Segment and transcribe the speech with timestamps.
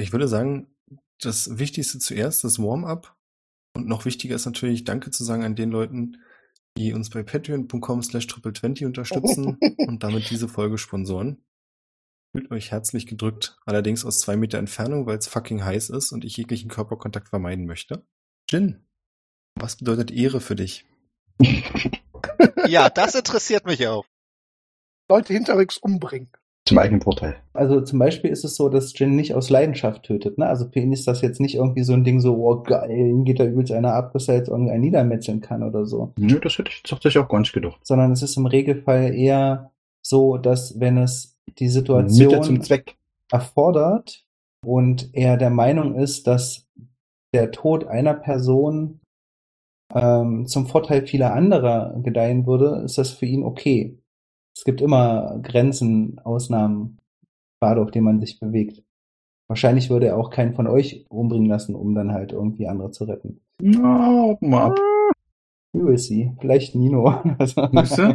[0.00, 0.74] Ich würde sagen,
[1.20, 3.16] das Wichtigste zuerst, das Warm-up.
[3.74, 6.16] Und noch wichtiger ist natürlich, Danke zu sagen an den Leuten,
[6.76, 11.44] die uns bei patreon.com slash triple20 unterstützen und damit diese Folge sponsoren.
[12.32, 16.24] Fühlt euch herzlich gedrückt, allerdings aus zwei Meter Entfernung, weil es fucking heiß ist und
[16.24, 18.06] ich jeglichen Körperkontakt vermeiden möchte.
[18.48, 18.84] Jin,
[19.56, 20.86] was bedeutet Ehre für dich?
[22.66, 24.06] Ja, das interessiert mich auch.
[25.08, 26.30] Leute hinterrücks umbringen.
[26.70, 27.34] Zum eigenen Vorteil.
[27.52, 30.38] Also zum Beispiel ist es so, dass Jin nicht aus Leidenschaft tötet.
[30.38, 30.46] Ne?
[30.46, 33.24] Also für ihn ist das jetzt nicht irgendwie so ein Ding so, oh geil, ihm
[33.24, 36.12] geht da übelst einer ab, dass er jetzt irgendwie einen niedermetzeln kann oder so.
[36.16, 37.80] Nö, das hätte ich tatsächlich auch gar nicht gedacht.
[37.82, 42.96] Sondern es ist im Regelfall eher so, dass wenn es die Situation zum Zweck.
[43.32, 44.24] erfordert
[44.64, 46.68] und er der Meinung ist, dass
[47.34, 49.00] der Tod einer Person
[49.92, 53.99] ähm, zum Vorteil vieler anderer gedeihen würde, ist das für ihn okay.
[54.56, 56.98] Es gibt immer Grenzen, Ausnahmen,
[57.60, 58.82] Pfade, auf denen man sich bewegt.
[59.48, 63.04] Wahrscheinlich würde er auch keinen von euch umbringen lassen, um dann halt irgendwie andere zu
[63.04, 63.40] retten.
[63.60, 64.78] Na, wir ab.
[65.72, 66.32] We will see.
[66.40, 67.22] Vielleicht Nino.
[67.38, 68.14] Also?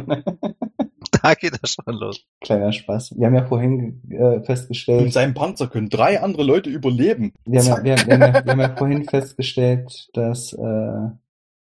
[1.22, 2.24] Da geht das schon los.
[2.40, 3.14] Kleiner Spaß.
[3.16, 7.32] Wir haben ja vorhin äh, festgestellt, seinem Panzer können drei andere Leute überleben.
[7.44, 11.08] wir haben, ja, wir, wir, haben ja, wir haben ja vorhin festgestellt, dass äh,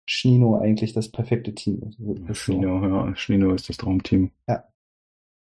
[0.07, 1.99] Schnino eigentlich das perfekte Team ist.
[1.99, 2.27] ist.
[2.27, 2.33] so.
[2.33, 4.31] Schnino, ja, Schnino ist das Traumteam.
[4.47, 4.63] Ja.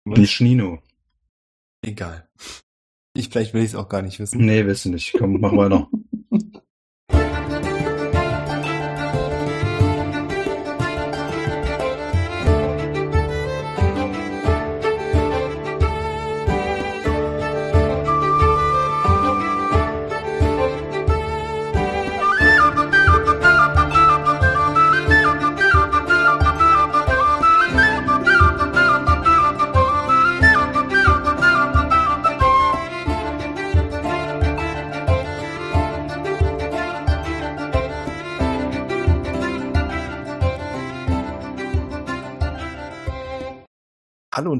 [0.06, 0.80] Nicht Schnino.
[1.86, 2.28] Egal.
[3.14, 4.44] Ich, vielleicht will ich es auch gar nicht wissen.
[4.46, 5.14] Nee, du nicht.
[5.18, 5.88] Komm, mach weiter.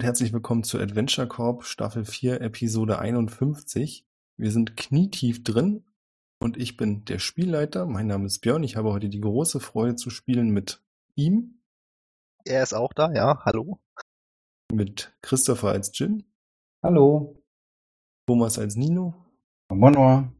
[0.10, 4.08] herzlich willkommen zu Adventure Corp Staffel 4 Episode 51.
[4.38, 5.86] Wir sind knietief drin
[6.40, 7.86] und ich bin der Spielleiter.
[7.86, 8.64] Mein Name ist Björn.
[8.64, 10.84] Ich habe heute die große Freude zu spielen mit
[11.14, 11.62] ihm,
[12.44, 13.40] Er ist auch da, ja.
[13.46, 13.80] Hallo.
[14.74, 16.24] mit Christopher als Jin,
[16.82, 17.40] Hallo.
[18.26, 19.14] Thomas als Nino
[19.72, 20.34] Monor.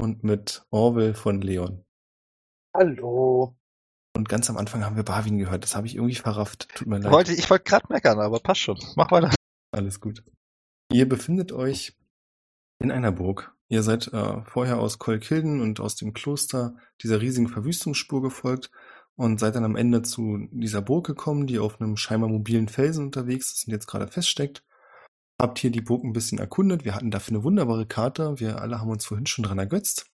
[0.00, 1.84] und mit Orwell von Leon.
[2.74, 3.54] Hallo.
[4.14, 5.64] Und ganz am Anfang haben wir Barwin gehört.
[5.64, 6.68] Das habe ich irgendwie verrafft.
[6.74, 7.12] Tut mir leid.
[7.12, 8.78] Wollte, ich wollte gerade meckern, aber passt schon.
[8.94, 9.30] Mach weiter.
[9.70, 10.22] Alles gut.
[10.92, 11.96] Ihr befindet euch
[12.78, 13.54] in einer Burg.
[13.68, 18.70] Ihr seid äh, vorher aus Kolkilden und aus dem Kloster dieser riesigen Verwüstungsspur gefolgt
[19.16, 23.06] und seid dann am Ende zu dieser Burg gekommen, die auf einem scheinbar mobilen Felsen
[23.06, 24.62] unterwegs ist und jetzt gerade feststeckt.
[25.40, 26.84] Habt hier die Burg ein bisschen erkundet.
[26.84, 28.38] Wir hatten dafür eine wunderbare Karte.
[28.38, 30.06] Wir alle haben uns vorhin schon dran ergötzt.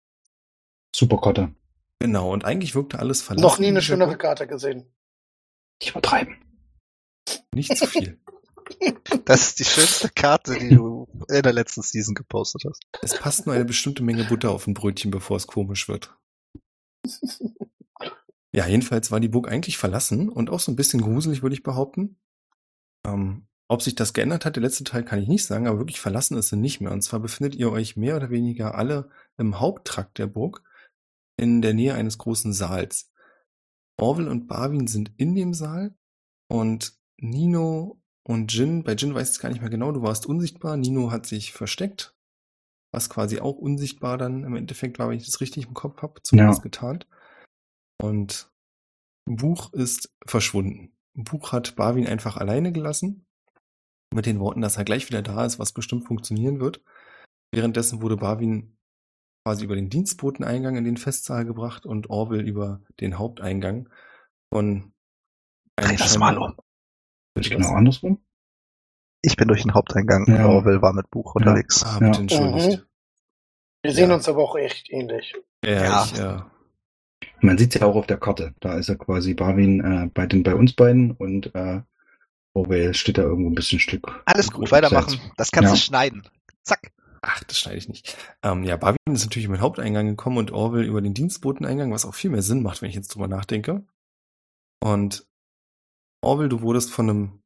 [0.95, 1.53] Super Kotte.
[2.01, 3.43] Genau, und eigentlich wirkte alles verlassen.
[3.43, 4.17] Noch nie in eine schönere.
[4.17, 4.87] Karte gesehen.
[5.81, 6.37] Nicht übertreiben.
[7.55, 8.19] Nicht zu viel.
[9.25, 12.83] Das ist die schönste Karte, die du in der letzten Season gepostet hast.
[13.01, 16.15] es passt nur eine bestimmte Menge Butter auf ein Brötchen, bevor es komisch wird.
[18.53, 21.63] Ja, jedenfalls war die Burg eigentlich verlassen und auch so ein bisschen gruselig, würde ich
[21.63, 22.19] behaupten.
[23.07, 26.01] Ähm, ob sich das geändert hat, der letzte Teil kann ich nicht sagen, aber wirklich
[26.01, 26.93] verlassen ist sie nicht mehr.
[26.93, 30.63] Und zwar befindet ihr euch mehr oder weniger alle im Haupttrakt der Burg
[31.39, 33.11] in der Nähe eines großen Saals.
[33.99, 35.97] Orwell und Barwin sind in dem Saal
[36.49, 40.27] und Nino und Jin, bei Jin weiß ich es gar nicht mehr genau, du warst
[40.27, 42.15] unsichtbar, Nino hat sich versteckt,
[42.93, 46.23] was quasi auch unsichtbar dann im Endeffekt war, wenn ich das richtig im Kopf habe,
[46.23, 46.63] zumindest Ja.
[46.63, 47.09] getarnt.
[48.01, 48.53] Und
[49.25, 50.93] Buch ist verschwunden.
[51.15, 53.27] Buch hat Barwin einfach alleine gelassen,
[54.15, 56.83] mit den Worten, dass er gleich wieder da ist, was bestimmt funktionieren wird.
[57.53, 58.78] Währenddessen wurde Barwin
[59.45, 63.89] quasi über den Dienstboteneingang in den Festsaal gebracht und Orwell über den Haupteingang
[64.53, 64.93] von
[65.77, 66.57] Dreh das mal um.
[67.35, 68.21] Ist genau andersrum?
[69.23, 70.47] Ich bin durch den Haupteingang Ja.
[70.49, 71.83] Orwell war mit Buch unterwegs.
[71.85, 72.21] Ah, bitte Ja.
[72.21, 72.87] entschuldigt.
[73.83, 74.17] Wir sehen Ja.
[74.17, 75.35] uns aber auch echt ähnlich.
[75.65, 76.05] Ja, Ja.
[76.05, 76.41] ich, äh,
[77.41, 78.55] Man sieht ja auch auf der Karte.
[78.61, 81.83] Da ist er quasi Barwin äh, bei, den, bei uns beiden und äh,
[82.55, 84.23] Orwell steht da irgendwo ein bisschen ein Stück.
[84.27, 85.21] Alles gut, weitermachen.
[85.37, 85.75] Das kannst Ja.
[85.75, 86.29] du schneiden.
[86.65, 86.93] Zack.
[87.31, 88.17] Ach, das schneide ich nicht.
[88.43, 92.07] Ähm, ja, Barwin ist natürlich über den Haupteingang gekommen und Orwell über den Dienstboteneingang, was
[92.07, 93.87] auch viel mehr Sinn macht, wenn ich jetzt drüber nachdenke.
[94.81, 95.27] Und
[96.23, 97.43] Orwell, du wurdest von einem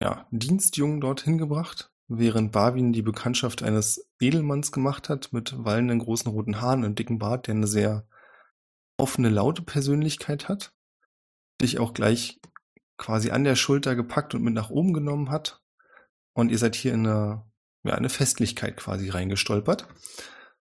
[0.00, 6.30] ja, Dienstjungen dorthin gebracht, während Barwin die Bekanntschaft eines Edelmanns gemacht hat mit wallenden großen
[6.30, 8.06] roten Haaren und dicken Bart, der eine sehr
[8.98, 10.72] offene, laute Persönlichkeit hat,
[11.60, 12.40] dich auch gleich
[12.96, 15.62] quasi an der Schulter gepackt und mit nach oben genommen hat.
[16.32, 17.44] Und ihr seid hier in eine,
[17.88, 19.86] ja, eine Festlichkeit quasi reingestolpert.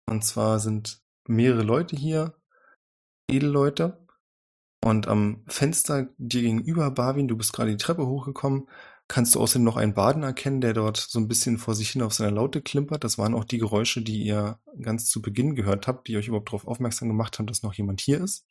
[0.07, 2.35] Und zwar sind mehrere Leute hier,
[3.31, 4.07] Edelleute.
[4.83, 8.67] Und am Fenster dir gegenüber, Barwin, du bist gerade die Treppe hochgekommen,
[9.09, 12.03] kannst du außerdem noch einen Baden erkennen, der dort so ein bisschen vor sich hin
[12.03, 13.05] auf seiner Laute klimpert.
[13.05, 16.49] Das waren auch die Geräusche, die ihr ganz zu Beginn gehört habt, die euch überhaupt
[16.49, 18.47] darauf aufmerksam gemacht haben, dass noch jemand hier ist.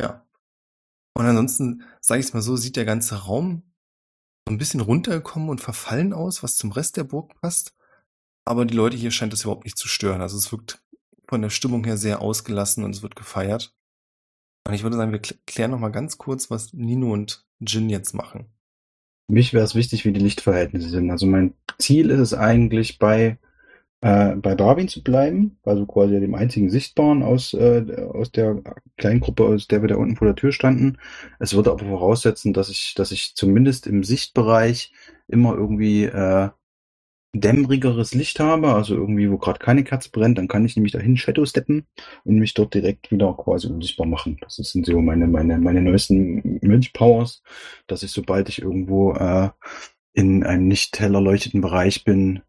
[0.00, 0.26] Ja.
[1.14, 3.67] Und ansonsten, sage ich es mal so, sieht der ganze Raum
[4.48, 7.74] so ein bisschen runtergekommen und verfallen aus, was zum Rest der Burg passt.
[8.46, 10.22] Aber die Leute hier scheint es überhaupt nicht zu stören.
[10.22, 10.82] Also es wirkt
[11.28, 13.74] von der Stimmung her sehr ausgelassen und es wird gefeiert.
[14.66, 18.14] Und ich würde sagen, wir klären noch mal ganz kurz, was Nino und Jin jetzt
[18.14, 18.46] machen.
[19.30, 21.10] Mich wäre es wichtig, wie die Lichtverhältnisse sind.
[21.10, 23.38] Also mein Ziel ist es eigentlich, bei,
[24.00, 28.62] äh, bei Darwin zu bleiben, also quasi dem einzigen Sichtbaren aus, äh, aus der
[28.96, 30.98] kleinen Gruppe, aus der wir da unten vor der Tür standen.
[31.38, 34.92] Es würde aber voraussetzen, dass ich, dass ich zumindest im Sichtbereich
[35.26, 36.50] immer irgendwie äh,
[37.34, 41.16] dämmerigeres Licht habe, also irgendwie, wo gerade keine Kerze brennt, dann kann ich nämlich dahin
[41.16, 41.86] Shadow steppen
[42.24, 44.38] und mich dort direkt wieder quasi unsichtbar machen.
[44.40, 47.42] Das sind so meine, meine, meine neuesten Mönch-Powers,
[47.86, 49.50] dass ich, sobald ich irgendwo äh,
[50.14, 52.40] in einem nicht hell erleuchteten Bereich bin,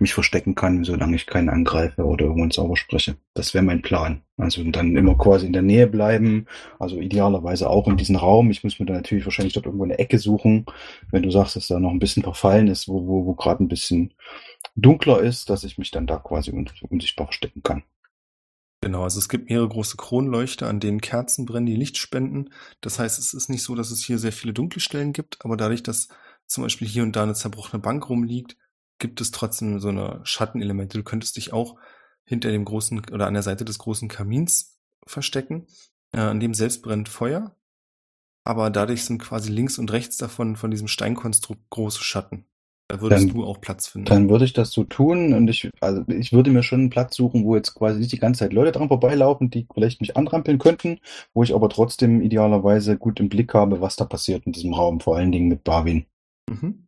[0.00, 3.16] mich verstecken kann, solange ich keinen angreife oder irgendwann sauber spreche.
[3.34, 4.22] Das wäre mein Plan.
[4.36, 6.46] Also dann immer quasi in der Nähe bleiben,
[6.78, 8.50] also idealerweise auch in diesem Raum.
[8.50, 10.66] Ich muss mir dann natürlich wahrscheinlich dort irgendwo eine Ecke suchen,
[11.10, 13.68] wenn du sagst, dass da noch ein bisschen verfallen ist, wo, wo, wo gerade ein
[13.68, 14.14] bisschen
[14.74, 16.52] dunkler ist, dass ich mich dann da quasi
[16.88, 17.82] unsichtbar verstecken kann.
[18.82, 22.50] Genau, also es gibt mehrere große Kronleuchter, an denen Kerzen brennen, die Licht spenden.
[22.82, 25.56] Das heißt, es ist nicht so, dass es hier sehr viele dunkle Stellen gibt, aber
[25.56, 26.08] dadurch, dass
[26.46, 28.56] zum Beispiel hier und da eine zerbrochene Bank rumliegt,
[28.98, 30.98] gibt es trotzdem so eine Schattenelemente.
[30.98, 31.76] Du könntest dich auch
[32.24, 35.66] hinter dem großen oder an der Seite des großen Kamins verstecken.
[36.12, 37.54] Äh, an dem selbst brennt Feuer.
[38.44, 42.46] Aber dadurch sind quasi links und rechts davon von diesem Steinkonstrukt große Schatten.
[42.88, 44.06] Da würdest Dann- du auch Platz finden.
[44.06, 47.16] Dann würde ich das so tun und ich, also ich würde mir schon einen Platz
[47.16, 50.58] suchen, wo jetzt quasi nicht die ganze Zeit Leute dran vorbeilaufen, die vielleicht mich anrampeln
[50.60, 51.00] könnten,
[51.34, 55.00] wo ich aber trotzdem idealerweise gut im Blick habe, was da passiert in diesem Raum,
[55.00, 56.06] vor allen Dingen mit Barwin.
[56.48, 56.86] mhm.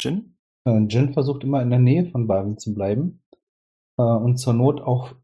[0.00, 0.29] Jin?
[0.66, 3.22] Äh, Jin versucht immer in der Nähe von Barwin zu bleiben
[3.98, 5.14] äh, und zur Not auch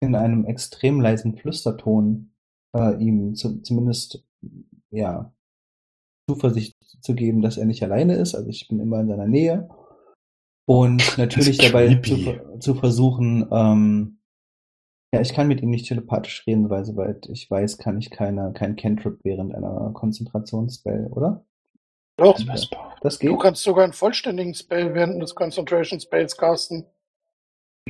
[0.00, 2.32] in einem extrem leisen Flüsterton
[2.74, 4.24] äh, ihm zu, zumindest
[4.90, 5.32] ja
[6.28, 8.34] Zuversicht zu geben, dass er nicht alleine ist.
[8.34, 9.68] Also ich bin immer in seiner Nähe
[10.66, 13.46] und natürlich dabei zu, zu versuchen.
[13.50, 14.18] Ähm,
[15.12, 18.52] ja, ich kann mit ihm nicht telepathisch reden, weil soweit ich weiß, kann ich keine
[18.52, 21.44] kein Cantrip während einer Konzentrationsspell, oder?
[22.20, 22.38] Doch,
[23.00, 23.30] Das geht.
[23.30, 26.84] du kannst sogar einen vollständigen Spell während des Concentration Spells casten.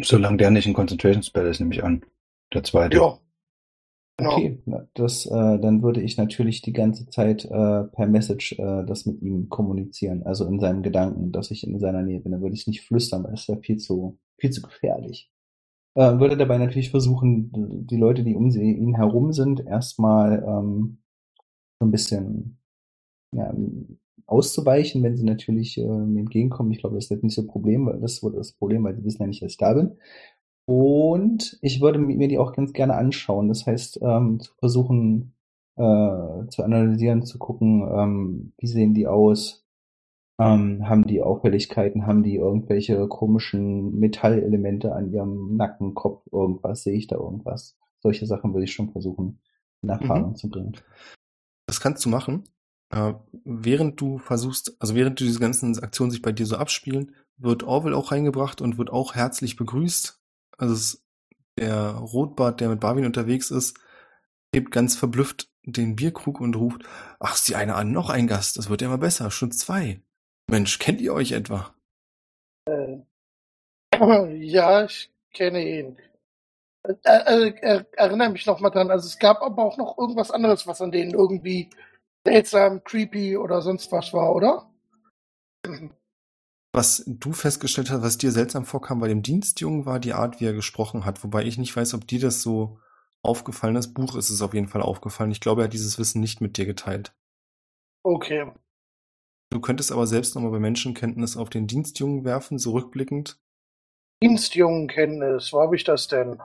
[0.00, 2.04] Solange der nicht ein Concentration Spell ist, nehme ich an.
[2.54, 2.96] Der zweite.
[2.96, 3.18] Ja.
[4.18, 4.32] Genau.
[4.34, 4.62] Okay,
[4.94, 9.22] das, äh, dann würde ich natürlich die ganze Zeit äh, per Message äh, das mit
[9.22, 12.32] ihm kommunizieren, also in seinen Gedanken, dass ich in seiner Nähe bin.
[12.32, 15.30] Dann würde ich nicht flüstern, weil das wäre viel zu, viel zu gefährlich.
[15.94, 20.98] Äh, würde dabei natürlich versuchen, die Leute, die um sie, ihn herum sind, erstmal ähm,
[21.80, 22.58] so ein bisschen
[23.32, 23.54] ja,
[24.30, 26.70] auszuweichen, wenn sie natürlich äh, mir entgegenkommen.
[26.72, 29.04] Ich glaube, das wird nicht so ein Problem, weil das wird das Problem, weil sie
[29.04, 29.96] wissen ja nicht, dass ich da bin.
[30.66, 33.48] Und ich würde mir die auch ganz gerne anschauen.
[33.48, 35.34] Das heißt, ähm, zu versuchen
[35.80, 39.64] äh, zu analysieren, zu gucken, ähm, wie sehen die aus,
[40.38, 46.96] ähm, haben die Auffälligkeiten, haben die irgendwelche komischen Metallelemente an ihrem Nacken, Kopf, irgendwas, sehe
[46.96, 47.78] ich da irgendwas.
[48.00, 49.40] Solche Sachen würde ich schon versuchen,
[49.82, 50.76] in Erfahrung zu bringen.
[51.66, 52.44] Das kannst du machen.
[52.90, 57.14] Äh, während du versuchst, also während du diese ganzen Aktionen sich bei dir so abspielen,
[57.36, 60.20] wird Orwell auch reingebracht und wird auch herzlich begrüßt.
[60.58, 60.98] Also
[61.58, 63.78] der Rotbart, der mit Barwin unterwegs ist,
[64.54, 66.82] hebt ganz verblüfft den Bierkrug und ruft,
[67.18, 70.00] ach, sieh einer an, noch ein Gast, das wird ja immer besser, schon zwei.
[70.48, 71.74] Mensch, kennt ihr euch etwa?
[72.66, 72.98] Äh,
[74.38, 75.96] ja, ich kenne ihn.
[76.82, 78.90] Äh, äh, äh, erinnere mich noch mal dran.
[78.90, 81.70] Also es gab aber auch noch irgendwas anderes, was an denen irgendwie
[82.26, 84.70] seltsam, creepy oder sonst was war, oder?
[86.72, 90.46] Was du festgestellt hast, was dir seltsam vorkam bei dem Dienstjungen, war die Art, wie
[90.46, 91.24] er gesprochen hat.
[91.24, 92.78] Wobei ich nicht weiß, ob dir das so
[93.22, 93.92] aufgefallen ist.
[93.94, 95.30] Buch ist es auf jeden Fall aufgefallen.
[95.32, 97.12] Ich glaube, er hat dieses Wissen nicht mit dir geteilt.
[98.02, 98.52] Okay.
[99.50, 103.38] Du könntest aber selbst nochmal bei Menschenkenntnis auf den Dienstjungen werfen, so rückblickend.
[104.22, 106.40] Dienstjungenkenntnis, wo habe ich das denn?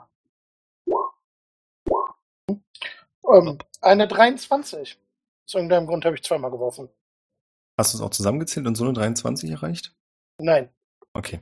[3.27, 4.97] Ähm, eine 23.
[5.45, 6.89] Aus irgendeinem Grund habe ich zweimal geworfen.
[7.77, 9.95] Hast du es auch zusammengezählt und so eine 23 erreicht?
[10.39, 10.69] Nein.
[11.13, 11.41] Okay.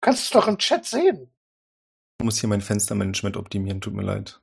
[0.00, 1.30] Kannst du es doch im Chat sehen.
[2.20, 4.40] Ich muss hier mein Fenstermanagement optimieren, tut mir leid.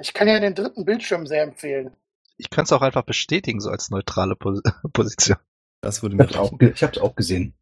[0.00, 1.96] Ich kann ja den dritten Bildschirm sehr empfehlen.
[2.36, 4.60] Ich kann es auch einfach bestätigen, so als neutrale Pos
[4.92, 5.38] Position.
[5.80, 7.54] Das würde Ich mir habe es auch, ich gesehen.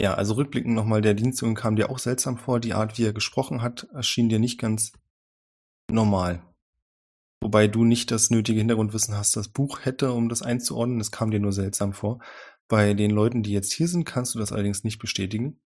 [0.00, 2.60] Ja, also rückblickend nochmal, der Dienstjunge kam dir auch seltsam vor.
[2.60, 4.92] Die Art, wie er gesprochen hat, erschien dir nicht ganz
[5.90, 6.42] normal.
[7.40, 11.00] Wobei du nicht das nötige Hintergrundwissen hast, das Buch hätte, um das einzuordnen.
[11.00, 12.18] Es kam dir nur seltsam vor.
[12.66, 15.60] Bei den Leuten, die jetzt hier sind, kannst du das allerdings nicht bestätigen.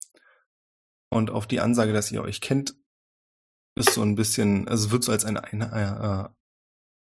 [1.10, 2.76] Und auf die Ansage, dass ihr euch kennt,
[3.74, 6.28] ist so ein bisschen, also wird so als ein, ein äh,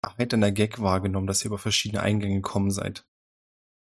[0.03, 3.05] erheiternder Gag wahrgenommen, dass ihr über verschiedene Eingänge gekommen seid.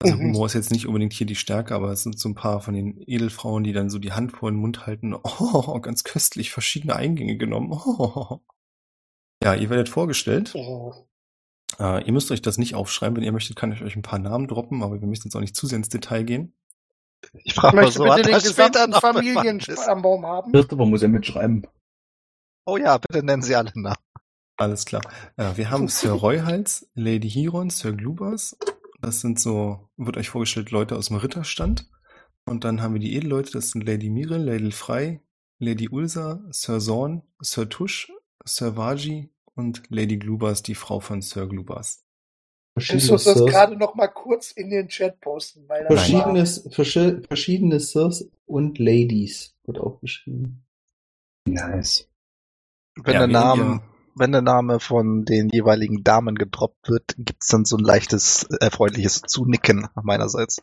[0.02, 0.22] Also Mhm.
[0.22, 2.74] Humor ist jetzt nicht unbedingt hier die Stärke, aber es sind so ein paar von
[2.74, 5.16] den Edelfrauen, die dann so die Hand vor den Mund halten.
[5.40, 7.72] Oh, ganz köstlich, verschiedene Eingänge genommen.
[7.72, 8.40] Oh.
[9.46, 10.56] Ja, ihr werdet vorgestellt.
[10.56, 10.94] Mhm.
[11.80, 13.16] Äh, ihr müsst euch das nicht aufschreiben.
[13.16, 15.40] Wenn ihr möchtet, kann ich euch ein paar Namen droppen, aber wir müssen jetzt auch
[15.40, 16.56] nicht zu sehr ins Detail gehen.
[17.44, 18.94] Ich frage mal so, bitte den gesamten?
[18.94, 20.52] Familienstammbaum haben.
[20.52, 21.68] Christopher muss ja mitschreiben.
[22.66, 23.96] Oh ja, bitte nennen Sie alle Namen.
[24.58, 25.04] Alles klar.
[25.38, 28.58] Äh, wir haben Sir Royhals, Lady Hiron, Sir Glubas.
[29.00, 31.88] Das sind so, wird euch vorgestellt, Leute aus dem Ritterstand.
[32.46, 35.22] Und dann haben wir die Edelleute, das sind Lady Mirel, Lady Frey,
[35.60, 38.12] Lady Ulsa, Sir Zorn, Sir Tush,
[38.44, 42.04] Sir Vaji und Lady Glubas, die Frau von Sir Glubas.
[42.78, 45.68] Verschiedene du uns das Sirs, gerade noch mal kurz in den Chat posten?
[45.70, 50.66] Weil verschiedenes, verschi- verschiedene Sirs und Ladies wird aufgeschrieben.
[51.48, 52.10] Nice.
[53.02, 53.82] Wenn Ja, der Name,
[54.16, 59.22] wenn der Name von den jeweiligen Damen gedroppt wird, gibt's dann so ein leichtes, erfreuliches
[59.22, 60.60] Zunicken meinerseits.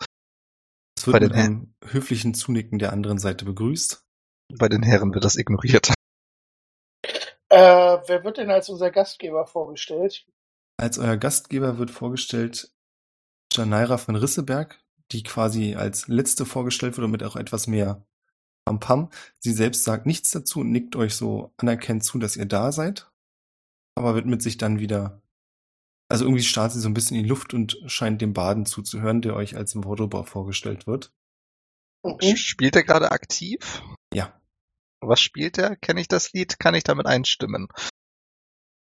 [0.98, 4.04] Es Bei wird den mit einem höflichen Zunicken der anderen Seite begrüßt.
[4.58, 5.92] Bei den Herren wird das ignoriert.
[7.52, 10.24] Äh, wer wird denn als unser Gastgeber vorgestellt?
[10.78, 12.72] Als euer Gastgeber wird vorgestellt
[13.52, 14.80] Janaira von Risseberg,
[15.10, 18.06] die quasi als letzte vorgestellt wird und mit auch etwas mehr
[18.64, 19.10] Pam-Pam.
[19.38, 23.12] Sie selbst sagt nichts dazu und nickt euch so anerkennt zu, dass ihr da seid,
[23.96, 25.20] aber widmet sich dann wieder.
[26.08, 29.20] Also irgendwie starrt sie so ein bisschen in die Luft und scheint dem Baden zuzuhören,
[29.20, 31.12] der euch als Vordobau vorgestellt wird.
[32.02, 32.34] Mhm.
[32.34, 33.82] Spielt er gerade aktiv?
[34.14, 34.40] Ja,
[35.02, 35.76] Was spielt er?
[35.76, 36.58] Kenne ich das Lied?
[36.58, 37.68] Kann ich damit einstimmen?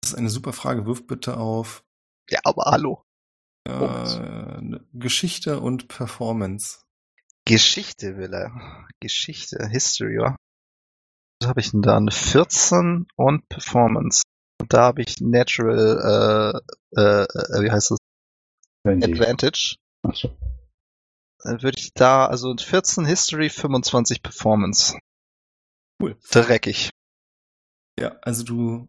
[0.03, 0.87] das ist eine super Frage.
[0.87, 1.83] Wirf bitte auf
[2.29, 3.05] Ja, aber hallo.
[3.69, 6.81] äh, Geschichte und Performance.
[7.47, 8.87] Geschichte will er.
[9.01, 10.37] Geschichte, History, ja.
[11.41, 11.97] Was habe ich denn da?
[11.97, 14.23] Eine 14 und Performance.
[14.61, 16.61] Und da habe ich Natural,
[16.97, 17.99] äh, äh, äh, wie heißt das?
[18.85, 19.13] Wenn sie.
[19.13, 19.77] Advantage.
[20.03, 20.37] Achso.
[21.43, 24.99] Dann würde ich da, also 14 History, 25 Performance.
[26.01, 26.17] Cool.
[26.31, 26.91] Dreckig.
[27.99, 28.89] Ja, also du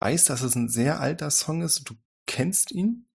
[0.00, 1.88] weißt, dass es ein sehr alter Song ist.
[1.88, 1.94] Du
[2.26, 3.08] kennst ihn.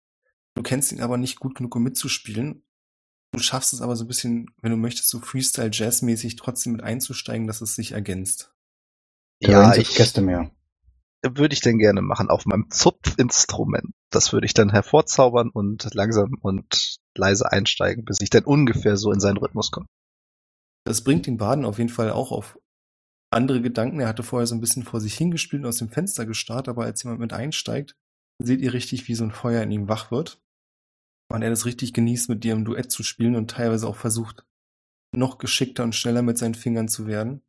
[0.55, 2.65] Du kennst ihn aber nicht gut genug, um mitzuspielen.
[3.33, 7.47] Du schaffst es aber so ein bisschen, wenn du möchtest, so Freestyle-Jazz-mäßig trotzdem mit einzusteigen,
[7.47, 8.55] dass es sich ergänzt.
[9.41, 10.53] Ja, ich Castamere.
[11.23, 13.93] würde ich denn gerne machen auf meinem Zupfinstrument.
[14.11, 19.11] Das würde ich dann hervorzaubern und langsam und leise einsteigen, bis ich dann ungefähr so
[19.11, 19.87] in seinen Rhythmus komme.
[20.85, 22.57] Das bringt den Baden auf jeden Fall auch auf
[23.35, 24.01] andere Gedanken.
[24.01, 26.85] Er hatte vorher so ein bisschen vor sich hingespielt und aus dem Fenster gestarrt, aber
[26.85, 27.97] als jemand mit einsteigt,
[28.43, 30.41] seht ihr richtig, wie so ein Feuer in ihm wach wird.
[31.33, 34.45] Und er das richtig genießt, mit dir im Duett zu spielen und teilweise auch versucht,
[35.13, 37.43] noch geschickter und schneller mit seinen Fingern zu werden.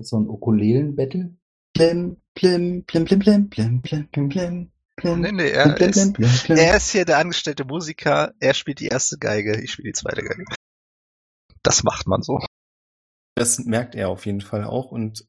[0.00, 1.36] So ein Ukulelen-Battle?
[1.74, 5.20] Plim, plim, plim, plim, plim, plim, plim, plim, plim, plim.
[5.20, 6.56] Nee, nee, er plim, ist, plim, plim, plim.
[6.56, 10.22] er ist hier der angestellte Musiker, er spielt die erste Geige, ich spiele die zweite
[10.22, 10.44] Geige.
[11.62, 12.40] Das macht man so.
[13.34, 15.26] Das merkt er auf jeden Fall auch und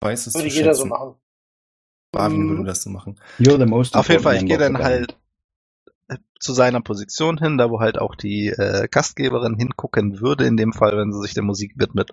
[0.00, 1.16] weiß es Würde zu jeder so machen.
[2.14, 2.48] Marvin Mhm.
[2.50, 3.20] würde das so machen.
[3.38, 5.16] You're the most Auf jeden Fall, ich gehe dann halt
[6.08, 10.56] äh, zu seiner Position hin, da wo halt auch die äh, Gastgeberin hingucken würde, in
[10.56, 12.10] dem Fall, wenn sie sich der Musik widmet.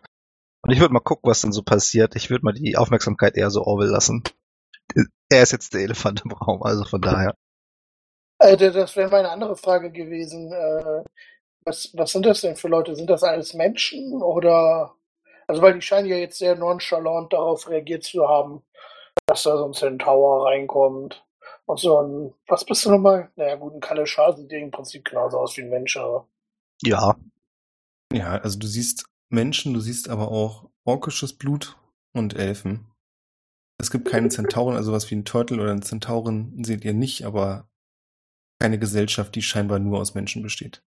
[0.61, 2.15] Und ich würde mal gucken, was dann so passiert.
[2.15, 4.23] Ich würde mal die Aufmerksamkeit eher so Orwell lassen.
[5.29, 7.35] Er ist jetzt der Elefant im Raum, also von daher.
[8.39, 10.51] Äh, das- das wäre meine andere Frage gewesen.
[10.51, 11.03] Äh,
[11.65, 12.95] was, was sind das denn für Leute?
[12.95, 14.95] Sind das alles Menschen oder?
[15.49, 18.61] Also, weil die scheinen ja jetzt sehr nonchalant darauf reagiert zu haben,
[19.25, 21.25] dass da so ein Centaur reinkommt.
[21.65, 23.31] Und so ein, was bist du nochmal?
[23.35, 26.27] Naja, gut, ein Kaleshar sieht ja im Prinzip genauso aus wie ein Mensch, aber.
[26.83, 27.15] Ja,
[28.13, 31.77] Ja, also du siehst Menschen, du siehst aber auch orkisches Blut
[32.13, 32.91] und Elfen.
[33.79, 37.23] Es gibt keinen Zentauren, also was wie ein Turtle oder ein Zentauren seht ihr nicht,
[37.23, 37.69] aber
[38.59, 40.83] keine Gesellschaft, die scheinbar nur aus Menschen besteht.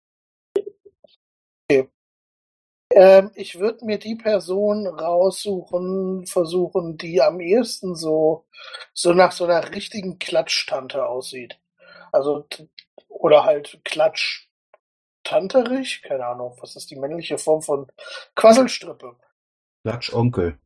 [2.93, 8.47] Ähm, ich würde mir die Person raussuchen, versuchen, die am ehesten so,
[8.93, 11.61] so nach so einer richtigen Klatschtante aussieht.
[12.11, 12.49] Also,
[13.09, 17.87] oder halt Klatschtanterig, keine Ahnung, was ist die männliche Form von
[18.35, 19.15] Quasselstrippe?
[19.85, 20.59] Klatschonkel.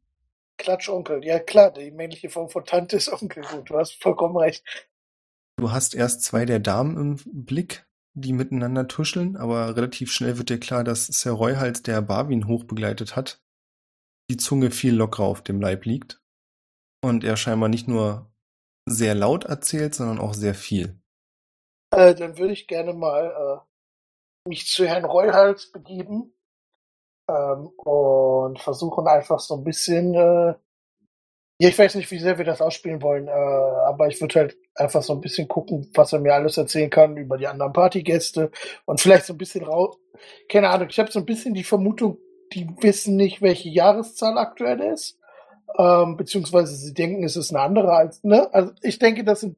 [0.56, 4.64] Klatschonkel, ja klar, die männliche Form von Tante ist Onkel, gut, du hast vollkommen recht.
[5.56, 7.84] Du hast erst zwei der Damen im Blick,
[8.14, 12.46] die miteinander tuscheln, aber relativ schnell wird dir klar, dass Sir Roy halt, der Barwin
[12.46, 13.42] hochbegleitet hat,
[14.30, 16.22] die Zunge viel lockerer auf dem Leib liegt.
[17.02, 18.32] Und er scheinbar nicht nur
[18.86, 21.00] sehr laut erzählt, sondern auch sehr viel.
[21.90, 23.64] Äh, dann würde ich gerne mal
[24.46, 26.32] äh, mich zu Herrn Reuhals begeben
[27.28, 30.54] ähm, und versuchen einfach so ein bisschen, äh,
[31.58, 34.56] ja, ich weiß nicht, wie sehr wir das ausspielen wollen, äh, aber ich würde halt
[34.74, 38.50] einfach so ein bisschen gucken, was er mir alles erzählen kann über die anderen Partygäste
[38.86, 39.96] und vielleicht so ein bisschen raus,
[40.48, 42.18] keine Ahnung, ich habe so ein bisschen die Vermutung,
[42.52, 45.18] die wissen nicht, welche Jahreszahl aktuell ist,
[45.78, 48.52] ähm, beziehungsweise sie denken, es ist eine andere als, ne?
[48.52, 49.56] Also ich denke, das sind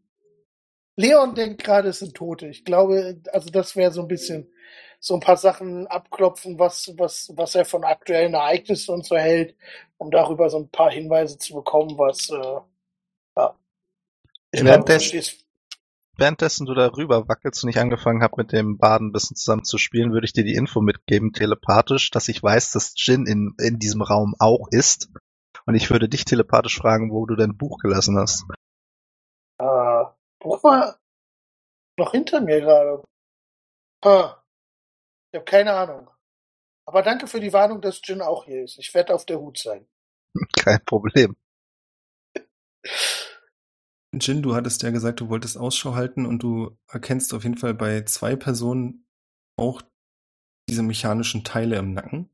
[0.96, 2.48] Leon denkt gerade, es sind Tote.
[2.48, 4.48] Ich glaube, also das wäre so ein bisschen
[5.00, 9.56] so ein paar Sachen abklopfen, was, was, was er von aktuellen Ereignissen und so hält,
[9.98, 12.60] um darüber so ein paar Hinweise zu bekommen, was, äh,
[13.36, 13.54] ja.
[14.52, 15.22] Währenddessen,
[16.16, 19.78] währenddessen du darüber wackelst und ich angefangen habe, mit dem Baden ein bisschen zusammen zu
[19.78, 23.78] spielen, würde ich dir die Info mitgeben, telepathisch, dass ich weiß, dass Jin in, in
[23.78, 25.08] diesem Raum auch ist.
[25.66, 28.44] Und ich würde dich telepathisch fragen, wo du dein Buch gelassen hast.
[29.58, 30.04] Äh,
[30.38, 30.98] Buch war
[31.98, 33.02] noch hinter mir gerade.
[34.02, 34.36] Ah,
[35.36, 36.08] ich habe keine Ahnung.
[36.86, 38.78] Aber danke für die Warnung, dass Jin auch hier ist.
[38.78, 39.86] Ich werde auf der Hut sein.
[40.58, 41.36] Kein Problem.
[44.14, 47.74] Jin, du hattest ja gesagt, du wolltest Ausschau halten und du erkennst auf jeden Fall
[47.74, 49.06] bei zwei Personen
[49.58, 49.82] auch
[50.70, 52.30] diese mechanischen Teile im Nacken,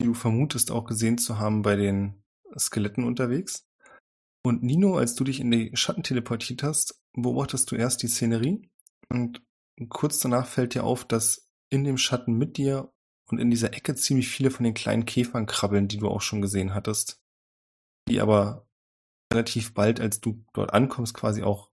[0.00, 2.22] die du vermutest auch gesehen zu haben bei den
[2.56, 3.66] Skeletten unterwegs.
[4.44, 8.70] Und Nino, als du dich in die Schatten teleportiert hast, beobachtest du erst die Szenerie
[9.08, 9.42] und
[9.88, 12.92] kurz danach fällt dir auf, dass in dem Schatten mit dir
[13.30, 16.42] und in dieser Ecke ziemlich viele von den kleinen Käfern krabbeln, die du auch schon
[16.42, 17.20] gesehen hattest,
[18.08, 18.68] die aber
[19.32, 21.70] relativ bald, als du dort ankommst, quasi auch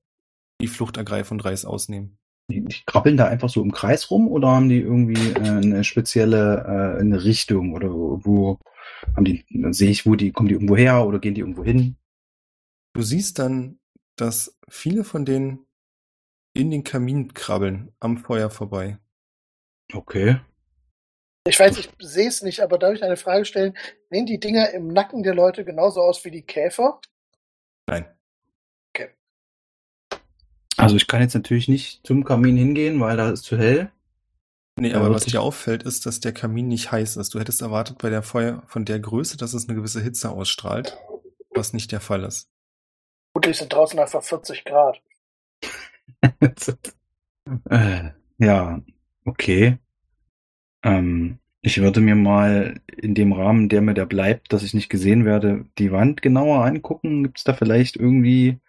[0.61, 2.17] die Flucht ergreifen und Reis ausnehmen.
[2.49, 5.83] Die, die krabbeln da einfach so im Kreis rum oder haben die irgendwie äh, eine
[5.83, 8.59] spezielle äh, eine Richtung oder wo, wo
[9.15, 11.63] haben die, dann sehe ich, wo die, kommen die irgendwo her oder gehen die irgendwo
[11.63, 11.97] hin?
[12.93, 13.79] Du siehst dann,
[14.15, 15.67] dass viele von denen
[16.53, 18.97] in den Kamin krabbeln, am Feuer vorbei.
[19.93, 20.39] Okay.
[21.47, 23.75] Ich weiß, ich sehe es nicht, aber darf ich eine Frage stellen?
[24.09, 26.99] Sehen die Dinger im Nacken der Leute genauso aus wie die Käfer?
[27.87, 28.05] Nein.
[30.77, 33.91] Also ich kann jetzt natürlich nicht zum Kamin hingehen, weil da ist zu hell.
[34.79, 37.33] Nee, aber was sich- dir auffällt, ist, dass der Kamin nicht heiß ist.
[37.33, 40.97] Du hättest erwartet bei der Feuer von der Größe, dass es eine gewisse Hitze ausstrahlt,
[41.49, 42.49] was nicht der Fall ist.
[43.33, 45.01] Gut, die sind draußen einfach 40 Grad.
[47.69, 48.81] äh, ja,
[49.25, 49.77] okay.
[50.83, 54.89] Ähm, ich würde mir mal in dem Rahmen, der mir da bleibt, dass ich nicht
[54.89, 57.23] gesehen werde, die Wand genauer angucken.
[57.23, 58.59] Gibt es da vielleicht irgendwie,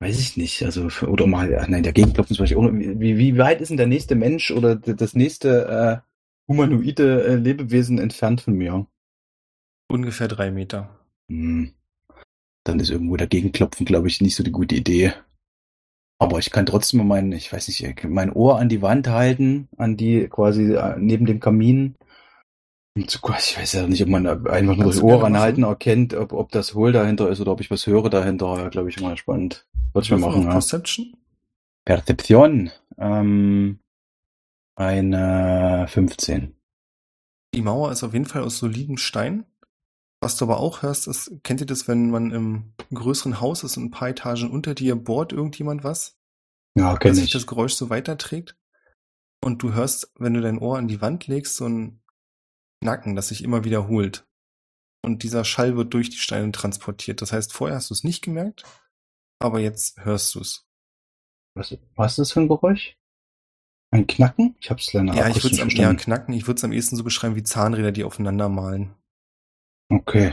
[0.00, 3.18] weiß ich nicht, also für- oder mal, ach nein, der Gegenklopfen ist vielleicht auch, wie,
[3.18, 6.08] wie weit ist denn der nächste Mensch oder das nächste äh,
[6.48, 8.86] humanoide äh, Lebewesen entfernt von mir?
[9.88, 11.00] Ungefähr drei Meter.
[11.28, 11.74] Hm.
[12.64, 15.14] Dann ist irgendwo dagegen klopfen, glaube ich, nicht so die gute Idee.
[16.18, 19.96] Aber ich kann trotzdem mein, ich weiß nicht, mein Ohr an die Wand halten, an
[19.96, 21.94] die quasi äh, neben dem Kamin.
[22.96, 26.32] Und so, ich weiß ja nicht, ob man einfach nur das Ohr anhalten erkennt, ob,
[26.32, 28.56] ob das Hohl dahinter ist oder ob ich was höre dahinter.
[28.58, 29.66] Ja, glaube ich, mal spannend.
[29.92, 30.50] Würde ich mal machen, ja.
[30.50, 31.14] Perception?
[31.84, 32.70] Perzeption.
[32.98, 33.78] Ähm,
[34.74, 36.54] eine 15.
[37.54, 39.44] Die Mauer ist auf jeden Fall aus solidem Stein.
[40.20, 43.76] Was du aber auch hörst, ist, kennt ihr das, wenn man im größeren Haus ist
[43.76, 46.18] und ein paar Etagen unter dir bohrt irgendjemand was?
[46.76, 47.32] Ja, dass kenne sich ich.
[47.32, 48.56] das Geräusch so weiterträgt.
[49.44, 52.00] Und du hörst, wenn du dein Ohr an die Wand legst, so ein
[52.82, 54.26] Knacken, das sich immer wiederholt.
[55.04, 57.22] Und dieser Schall wird durch die Steine transportiert.
[57.22, 58.64] Das heißt, vorher hast du es nicht gemerkt,
[59.40, 60.66] aber jetzt hörst du es.
[61.54, 62.96] Was, was ist das für ein Geräusch?
[63.90, 64.56] Ein Knacken?
[64.60, 65.96] Ich hab's leider Ja, ich am eher verstanden.
[65.96, 66.34] knacken.
[66.34, 68.97] Ich würde es am ehesten so beschreiben wie Zahnräder, die aufeinander malen
[69.90, 70.32] Okay.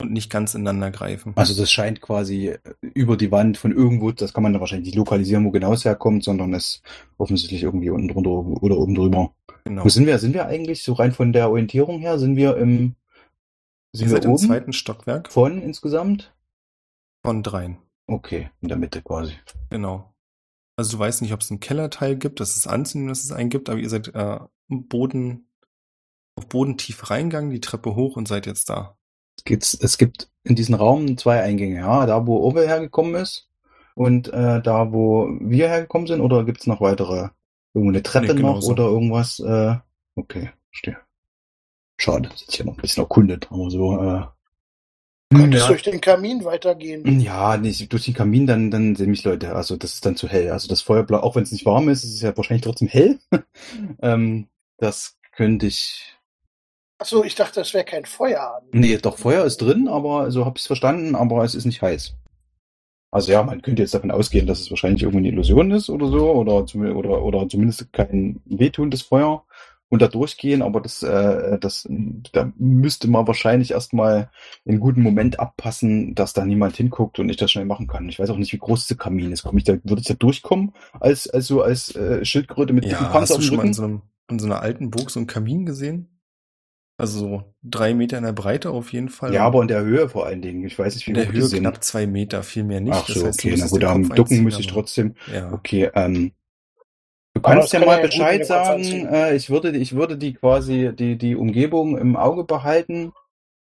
[0.00, 1.32] und nicht ganz ineinander greifen.
[1.36, 4.96] Also das scheint quasi über die Wand von irgendwo, das kann man da wahrscheinlich nicht
[4.96, 6.82] lokalisieren, wo genau es herkommt, sondern es
[7.18, 9.34] offensichtlich irgendwie unten drunter oder oben drüber.
[9.64, 9.84] Genau.
[9.84, 10.18] Wo sind wir?
[10.18, 12.18] Sind wir eigentlich so rein von der Orientierung her?
[12.18, 12.94] Sind wir im
[13.92, 16.32] sind wir im oben zweiten Stockwerk von insgesamt?
[17.22, 17.78] von dreien.
[18.06, 19.34] Okay, in der Mitte quasi.
[19.70, 20.14] Genau.
[20.76, 23.50] Also du weißt nicht, ob es einen Kellerteil gibt, das ist anzunehmen, dass es einen
[23.50, 25.47] gibt, aber ihr seid äh, im Boden,
[26.38, 28.96] auf bodentief reingegangen, die Treppe hoch und seid jetzt da.
[29.36, 33.48] Es gibt, es gibt in diesem Raum zwei Eingänge, ja, da wo Owe hergekommen ist
[33.94, 37.28] und äh, da wo wir hergekommen sind, oder gibt's noch weitere?
[37.74, 39.38] Irgendwo eine Treppe Nee, noch oder irgendwas?
[39.40, 39.76] Äh,
[40.16, 40.96] okay, verstehe.
[42.00, 44.24] Schade, das ist ja noch ein bisschen erkundet, aber so, äh,
[45.30, 45.68] Könntest Ja.
[45.68, 47.20] durch den Kamin weitergehen.
[47.20, 49.54] Ja, nicht durch den Kamin, dann, dann sehen mich Leute.
[49.54, 50.50] Also das ist dann zu hell.
[50.50, 53.18] Also das Feuerblau, auch wenn es nicht warm ist, ist es ja wahrscheinlich trotzdem hell.
[54.02, 54.48] ähm,
[54.78, 56.17] das könnte ich.
[56.98, 58.60] Achso, ich dachte, das wäre kein Feuer.
[58.72, 61.80] Nee, doch, Feuer ist drin, aber so habe ich es verstanden, aber es ist nicht
[61.80, 62.14] heiß.
[63.10, 66.08] Also ja, man könnte jetzt davon ausgehen, dass es wahrscheinlich irgendwie eine Illusion ist oder
[66.08, 69.44] so, oder, zum, oder, oder zumindest kein wehtundes Feuer
[69.88, 71.88] und da durchgehen, aber das, äh, das,
[72.32, 74.30] da müsste man wahrscheinlich erstmal
[74.66, 78.08] einen guten Moment abpassen, dass da niemand hinguckt und ich das schnell machen kann.
[78.08, 79.44] Ich weiß auch nicht, wie groß dieser Kamin ist.
[79.44, 83.04] Komm ich da, würde ich da durchkommen als, als so als äh, Schildkröte mit dicken
[83.04, 85.20] Ja, Panzer hast du schon mal in so, einem, in so einer alten Burg so
[85.20, 86.17] einen Kamin gesehen?
[86.98, 89.32] Also so drei Meter in der Breite auf jeden Fall.
[89.32, 90.64] Ja, aber in der Höhe vor allen Dingen.
[90.64, 91.60] Ich weiß nicht, wie in der hoch die Höhe sind.
[91.60, 92.94] knapp zwei Meter, viel mehr nicht.
[92.94, 95.14] Ach so, Das heißt, okay, na gut, am Ducken müsste ich trotzdem.
[95.32, 95.52] Ja.
[95.52, 96.32] Okay, ähm,
[97.34, 98.82] du kannst ja mal ja Bescheid sagen.
[98.82, 103.12] Äh, ich würde, ich würde die quasi die die Umgebung im Auge behalten.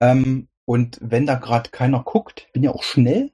[0.01, 3.31] Ähm, und wenn da gerade keiner guckt, bin ja auch schnell.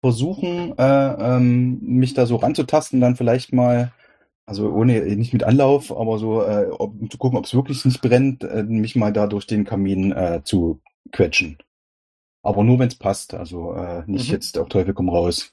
[0.00, 3.92] Versuchen, äh, ähm, mich da so ranzutasten, dann vielleicht mal,
[4.46, 7.84] also ohne nicht mit Anlauf, aber so, äh, ob, um zu gucken, ob es wirklich
[7.84, 10.80] nicht brennt, äh, mich mal da durch den Kamin äh, zu
[11.12, 11.58] quetschen.
[12.42, 14.32] Aber nur wenn es passt, also äh, nicht Mhm.
[14.32, 15.50] jetzt auf Teufel komm raus.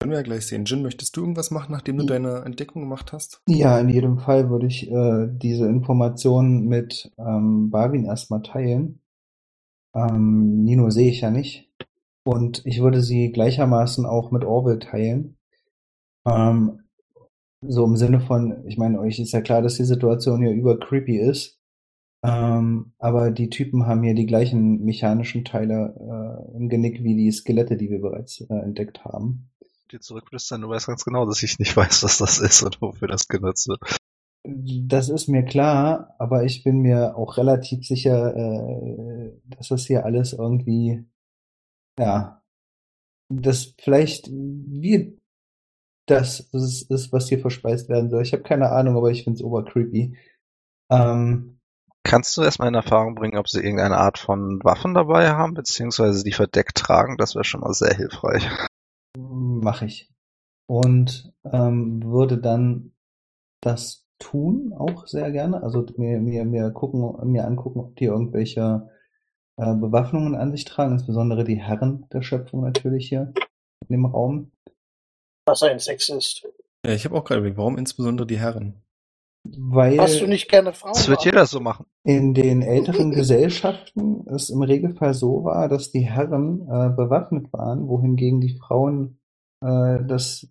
[0.00, 0.64] Können wir ja gleich sehen.
[0.64, 2.08] Jin, möchtest du irgendwas machen, nachdem du Mhm.
[2.08, 3.40] deine Entdeckung gemacht hast?
[3.48, 9.00] Ja, in jedem Fall würde ich äh, diese Informationen mit ähm, Barwin erstmal teilen.
[9.94, 11.70] Ähm, Nino sehe ich ja nicht.
[12.24, 15.36] Und ich würde sie gleichermaßen auch mit Orwell teilen.
[16.26, 16.83] Ähm,
[17.68, 20.78] so im Sinne von, ich meine, euch ist ja klar, dass die Situation hier über
[20.78, 21.58] creepy ist.
[22.24, 27.30] Ähm, aber die Typen haben hier die gleichen mechanischen Teile äh, im Genick wie die
[27.30, 29.50] Skelette, die wir bereits äh, entdeckt haben.
[29.92, 33.08] dir zurückflüstern, du weißt ganz genau, dass ich nicht weiß, was das ist und wofür
[33.08, 33.80] das genutzt wird.
[34.46, 40.04] Das ist mir klar, aber ich bin mir auch relativ sicher, äh, dass das hier
[40.06, 41.04] alles irgendwie,
[41.98, 42.42] ja,
[43.28, 45.18] das vielleicht wie
[46.06, 48.22] das ist, ist, was hier verspeist werden soll.
[48.22, 50.16] Ich habe keine Ahnung, aber ich finde es obercreepy.
[50.90, 51.58] Ähm,
[52.02, 56.22] Kannst du erstmal in Erfahrung bringen, ob sie irgendeine Art von Waffen dabei haben, beziehungsweise
[56.22, 57.16] die verdeckt tragen?
[57.16, 58.46] Das wäre schon mal sehr hilfreich.
[59.16, 60.10] mache ich.
[60.66, 62.92] Und ähm, würde dann
[63.62, 65.62] das tun, auch sehr gerne.
[65.62, 68.90] Also mir, mir, mir gucken, mir angucken, ob die irgendwelche
[69.56, 73.32] äh, Bewaffnungen an sich tragen, insbesondere die Herren der Schöpfung natürlich hier
[73.88, 74.50] in dem Raum.
[75.46, 76.46] Was ein Sex ist.
[76.86, 78.82] Ja, ich habe auch gerade überlegt, warum insbesondere die Herren?
[79.44, 80.94] Weil Hast du nicht gerne Frauen?
[80.94, 81.84] Das wird jeder so machen.
[82.02, 87.86] in den älteren Gesellschaften es im Regelfall so war, dass die Herren äh, bewaffnet waren,
[87.86, 89.18] wohingegen die Frauen
[89.64, 90.46] äh, das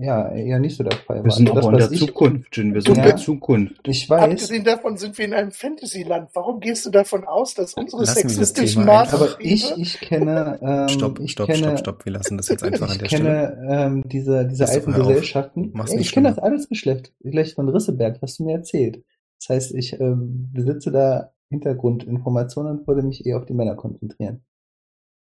[0.00, 1.24] ja eher nicht so der Fall war.
[1.24, 2.72] Wir sind Das, aber in was der ich- Zukunft, Jin.
[2.74, 3.08] Wir sind in Ja.
[3.10, 3.86] der Zukunft.
[3.86, 6.30] Ich weiß, Abgesehen davon sind wir in einem Fantasyland.
[6.34, 9.12] Warum gehst du davon aus, dass unsere Lassen sexistischen einfach.
[9.12, 12.04] aber ich, ich kenne, ähm, Stopp, ich stopp, kenne, stopp, stopp.
[12.06, 13.24] Wir lassen das jetzt einfach an ich der Stelle.
[13.58, 14.92] kenne ähm, diese, diese alten.
[14.92, 15.70] Gesellschaften.
[15.74, 17.12] Mach's nicht ich kenne das alles Geschlecht.
[17.20, 19.04] Vielleicht von Risseberg, hast du mir erzählt.
[19.40, 24.42] Das heißt, ich ähm, besitze da Hintergrundinformationen und würde mich eher auf die Männer konzentrieren.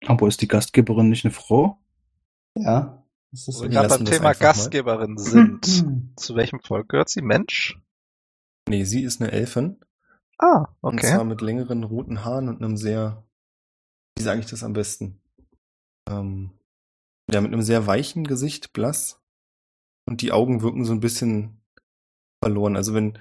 [0.05, 1.77] Aber ist die Gastgeberin nicht eine Frau?
[2.57, 3.03] Ja,
[3.45, 4.47] Wo wir Wir gerade beim Thema einfach mal.
[4.47, 5.65] Gastgeberin sind.
[6.17, 7.21] Zu welchem Volk gehört sie?
[7.21, 7.79] Mensch?
[8.67, 9.79] Nee, sie ist eine Elfin.
[10.37, 11.07] Ah, Und okay.
[11.13, 13.23] zwar mit längeren roten Haaren und einem sehr,
[14.17, 15.21] wie sage ich das am besten?
[16.09, 16.51] Ähm,
[17.31, 19.21] ja, mit einem sehr weichen Gesicht, blass.
[20.07, 21.61] Und die Augen wirken so ein bisschen
[22.43, 22.75] verloren.
[22.75, 23.17] Also wenn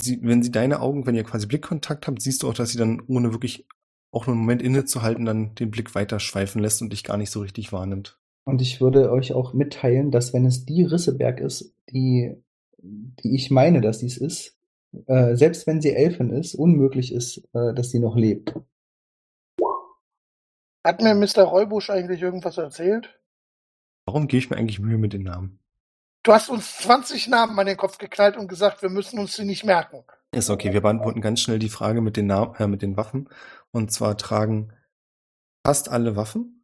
[0.00, 2.78] sie, wenn sie deine Augen, wenn ihr quasi Blickkontakt habt, siehst du auch, dass sie
[2.78, 3.66] dann ohne wirklich
[4.10, 7.30] auch nur einen Moment innezuhalten, dann den Blick weiter schweifen lässt und dich gar nicht
[7.30, 8.18] so richtig wahrnimmt.
[8.44, 12.34] Und ich würde euch auch mitteilen, dass wenn es die Risseberg ist, die,
[12.78, 14.58] die ich meine, dass dies ist,
[15.06, 18.54] äh, selbst wenn sie Elfin ist, unmöglich ist, äh, dass sie noch lebt.
[20.84, 21.44] Hat mir Mr.
[21.44, 23.18] Reubusch eigentlich irgendwas erzählt?
[24.04, 25.60] Warum gebe ich mir eigentlich Mühe mit den Namen?
[26.24, 29.44] Du hast uns 20 Namen an den Kopf geknallt und gesagt, wir müssen uns die
[29.44, 30.04] nicht merken.
[30.32, 33.28] Ist okay, wir beantworten ganz schnell die Frage mit den, Na äh, mit den Waffen.
[33.70, 34.72] Und zwar tragen
[35.64, 36.61] fast alle Waffen.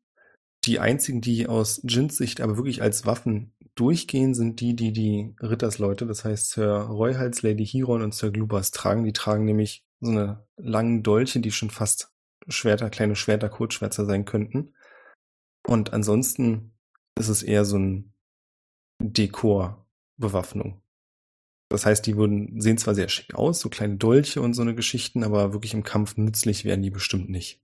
[0.69, 5.35] Die einzigen, die aus Jins Sicht aber wirklich als Waffen durchgehen, sind die, die die
[5.41, 9.03] Rittersleute, das heißt Sir Royhals, Lady Hiron und Sir Glubas tragen.
[9.03, 12.13] Die tragen nämlich so eine langen Dolche, die schon fast
[12.49, 14.75] Schwerter, kleine Schwerter, Kurzschwärzer sein könnten.
[15.67, 16.75] Und ansonsten
[17.19, 18.13] ist es eher so ein
[19.03, 20.83] Dekor-Bewaffnung.
[21.71, 24.75] Das heißt, die würden, sehen zwar sehr schick aus, so kleine Dolche und so eine
[24.75, 27.63] Geschichten, aber wirklich im Kampf nützlich wären die bestimmt nicht.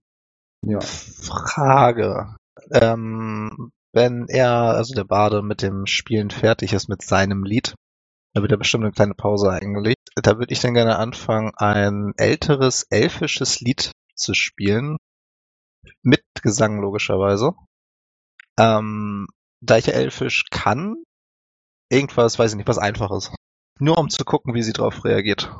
[0.65, 0.79] Ja.
[0.81, 2.35] Frage.
[2.71, 7.75] Ähm, wenn er, also der Bade mit dem Spielen fertig ist mit seinem Lied,
[8.33, 10.09] da wird er bestimmt eine kleine Pause eingelegt.
[10.15, 14.97] Da würde ich dann gerne anfangen, ein älteres elfisches Lied zu spielen.
[16.03, 17.53] mit Gesang logischerweise.
[18.59, 19.27] Ähm,
[19.61, 20.95] da ich ja Elfisch kann,
[21.89, 23.33] irgendwas, weiß ich nicht, was einfaches.
[23.79, 25.53] Nur um zu gucken, wie sie drauf reagiert.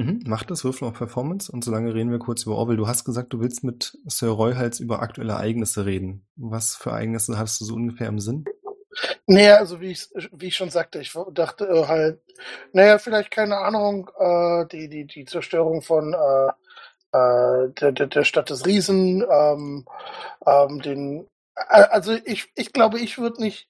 [0.00, 2.78] Mhm, mach das, würfel auf Performance und solange reden wir kurz über Orwell.
[2.78, 6.26] Du hast gesagt, du willst mit Sir Royhals über aktuelle Ereignisse reden.
[6.36, 8.46] Was für Ereignisse hast du so ungefähr im Sinn?
[9.26, 12.20] Naja, also wie ich, wie ich schon sagte, ich dachte äh, halt,
[12.72, 16.48] naja, vielleicht keine Ahnung, äh, die, die, die Zerstörung von äh,
[17.12, 19.84] äh, der, der, der Stadt des Riesen, ähm,
[20.46, 23.68] ähm, den, äh, also ich, ich glaube, ich würde nicht,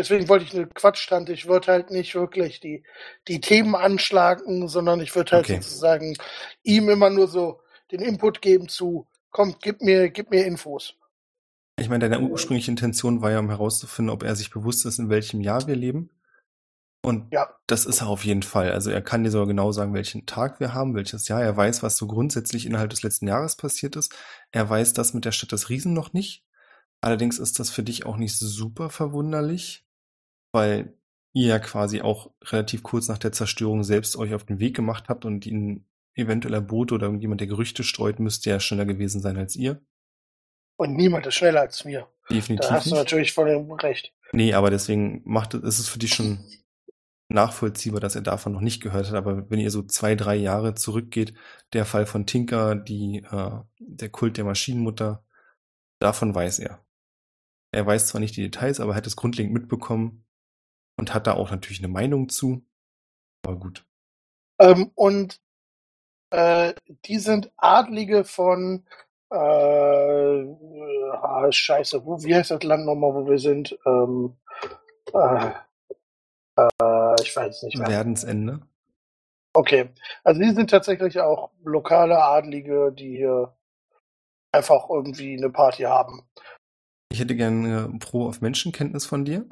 [0.00, 2.82] deswegen wollte ich eine Quatschstand, ich würde halt nicht wirklich die,
[3.28, 5.56] die Themen anschlagen, sondern ich würde halt Okay.
[5.56, 6.16] sozusagen
[6.62, 7.60] ihm immer nur so
[7.92, 10.94] den Input geben zu, komm, gib mir, gib mir Infos.
[11.78, 15.10] Ich meine, deine ursprüngliche Intention war ja, um herauszufinden, ob er sich bewusst ist, in
[15.10, 16.10] welchem Jahr wir leben.
[17.02, 17.48] Und Ja.
[17.66, 18.72] das ist er auf jeden Fall.
[18.72, 21.42] Also er kann dir sogar genau sagen, welchen Tag wir haben, welches Jahr.
[21.42, 24.14] Er weiß, was so grundsätzlich innerhalb des letzten Jahres passiert ist.
[24.50, 26.44] Er weiß das mit der Stadt des Riesen noch nicht.
[27.00, 29.86] Allerdings ist das für dich auch nicht super verwunderlich,
[30.52, 30.94] weil
[31.32, 35.08] ihr ja quasi auch relativ kurz nach der Zerstörung selbst euch auf den Weg gemacht
[35.08, 39.36] habt und ihn eventueller Bote oder irgendjemand, der Gerüchte streut, müsste ja schneller gewesen sein
[39.36, 39.80] als ihr.
[40.76, 42.08] Und niemand ist schneller als mir.
[42.30, 42.98] Definitiv Da hast du nicht.
[42.98, 43.48] natürlich voll
[43.82, 44.12] recht.
[44.32, 46.44] Nee, aber deswegen macht es, ist es für dich schon
[47.28, 49.14] nachvollziehbar, dass er davon noch nicht gehört hat.
[49.14, 51.34] Aber wenn ihr so zwei, drei Jahre zurückgeht,
[51.72, 55.24] der Fall von Tinker, die, äh, der Kult der Maschinenmutter,
[56.00, 56.84] davon weiß er.
[57.72, 60.24] Er weiß zwar nicht die Details, aber er hat es grundlegend mitbekommen
[61.00, 62.62] und hat da auch natürlich eine Meinung zu.
[63.42, 63.86] Aber gut.
[64.60, 65.40] Ähm, und
[66.30, 66.74] äh,
[67.06, 68.84] die sind Adlige von
[69.32, 73.78] äh, ah, Scheiße, wo, wie heißt das Land nochmal, wo wir sind?
[73.86, 74.36] Ähm,
[75.14, 75.50] äh,
[76.56, 77.88] äh, ich weiß nicht mehr.
[77.88, 78.60] Werdensende.
[79.54, 79.88] Okay,
[80.22, 83.56] also die sind tatsächlich auch lokale Adlige, die hier
[84.52, 86.22] einfach irgendwie eine Party haben.
[87.10, 89.48] Ich hätte gerne eine Pro auf Menschenkenntnis von dir.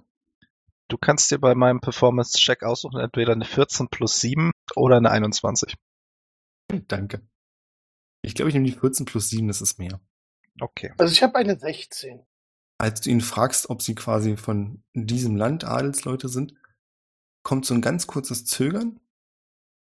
[0.88, 5.76] Du kannst dir bei meinem Performance-Check aussuchen, entweder eine 14 plus 7 oder eine 21.
[6.88, 7.20] Danke.
[8.22, 10.00] Ich glaube, ich nehme die 14 plus 7, das ist mehr.
[10.60, 10.92] Okay.
[10.98, 12.24] Also ich habe eine 16.
[12.78, 16.54] als du ihn fragst, ob sie quasi von diesem Land Adelsleute sind,
[17.42, 19.00] kommt so ein ganz kurzes Zögern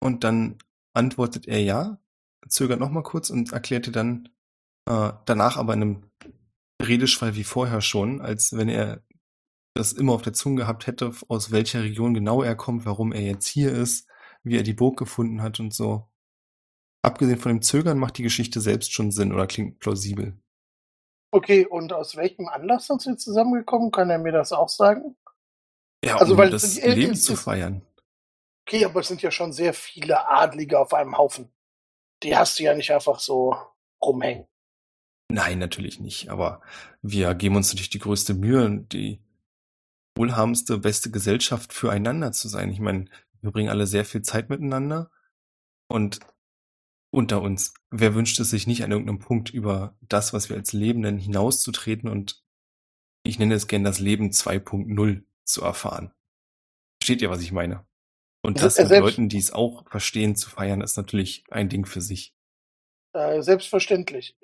[0.00, 0.58] und dann
[0.92, 1.98] antwortet er ja,
[2.48, 4.28] zögert nochmal kurz und erklärt dir dann
[4.86, 6.10] äh, danach aber in einem
[6.82, 9.02] Redeschwall wie vorher schon, als wenn er
[9.74, 13.20] das immer auf der Zunge gehabt hätte, aus welcher Region genau er kommt, warum er
[13.22, 14.08] jetzt hier ist,
[14.42, 16.08] wie er die Burg gefunden hat und so.
[17.02, 20.38] Abgesehen von dem Zögern macht die Geschichte selbst schon Sinn oder klingt plausibel.
[21.32, 23.90] Okay, und aus welchem Anlass sind sie zusammengekommen?
[23.92, 25.16] Kann er mir das auch sagen?
[26.04, 27.82] Ja, Also, um weil das sind- Leben es zu ist- feiern.
[28.66, 31.52] Okay, aber es sind ja schon sehr viele Adlige auf einem Haufen.
[32.22, 33.56] Die hast du ja nicht einfach so
[34.02, 34.46] rumhängen.
[35.30, 36.28] Nein, natürlich nicht.
[36.28, 36.60] Aber
[37.02, 39.22] wir geben uns natürlich die größte Mühe, die
[40.20, 42.70] wohlhabendste, beste Gesellschaft füreinander zu sein.
[42.70, 43.06] Ich meine,
[43.40, 45.10] wir bringen alle sehr viel Zeit miteinander
[45.88, 46.20] und
[47.10, 47.72] unter uns.
[47.90, 51.18] Wer wünscht es sich nicht an irgendeinem Punkt über das, was wir als Leben nennen,
[51.18, 52.44] hinauszutreten und
[53.24, 56.12] ich nenne es gern das Leben 2.0 zu erfahren?
[57.00, 57.86] Versteht ihr, was ich meine?
[58.42, 62.02] Und das mit Leuten, die es auch verstehen, zu feiern, ist natürlich ein Ding für
[62.02, 62.34] sich.
[63.14, 64.36] Äh, selbstverständlich.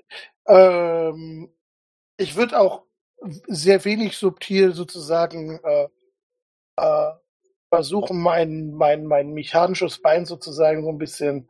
[0.47, 1.51] Ähm,
[2.17, 2.87] ich würde auch
[3.47, 5.89] sehr wenig subtil sozusagen äh,
[6.77, 7.13] äh,
[7.69, 11.49] versuchen, mein, mein, mein mechanisches Bein sozusagen so ein bisschen.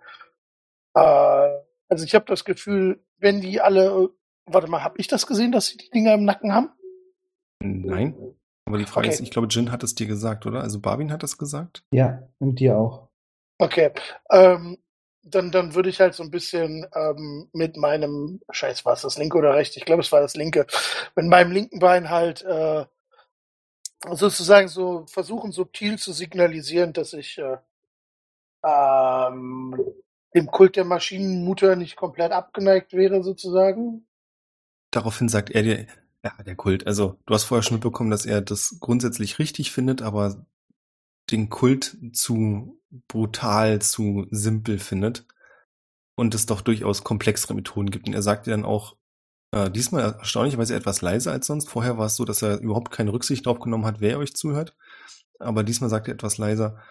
[0.95, 1.49] Äh,
[1.89, 4.11] also ich habe das Gefühl, wenn die alle.
[4.49, 6.71] Warte mal, habe ich das gesehen, dass sie die Dinger im Nacken haben?
[7.61, 8.15] Nein?
[8.65, 9.15] Aber die Frage Okay.
[9.15, 10.61] ist, ich glaube, Jin hat es dir gesagt, oder?
[10.61, 11.85] Also Barbin hat es gesagt?
[11.91, 13.09] Ja, und dir auch.
[13.59, 13.91] Okay.
[14.31, 14.79] Ähm,
[15.29, 19.19] dann, dann würde ich halt so ein bisschen ähm, mit meinem, scheiß, war es das
[19.19, 19.79] linke oder rechte?
[19.79, 20.67] Ich glaube, es war das linke,
[21.17, 22.87] mit meinem linken Bein halt äh,
[24.13, 27.59] sozusagen so versuchen, subtil zu signalisieren, dass ich äh,
[28.65, 29.77] ähm,
[30.35, 34.07] dem Kult der Maschinenmutter nicht komplett abgeneigt wäre, sozusagen.
[34.93, 35.87] Daraufhin sagt er dir,
[36.23, 36.87] ja, der Kult.
[36.87, 40.47] Also, du hast vorher schon mitbekommen, dass er das grundsätzlich richtig findet, aber
[41.31, 45.27] den Kult zu brutal, zu simpel findet
[46.15, 48.07] und es doch durchaus komplexere Methoden gibt.
[48.07, 48.97] Und er sagt dir dann auch,
[49.53, 51.69] äh, diesmal erstaunlicherweise etwas leiser als sonst.
[51.69, 54.77] Vorher war es so, dass er überhaupt keine Rücksicht drauf genommen hat, wer euch zuhört.
[55.39, 56.83] Aber diesmal sagt er etwas leiser,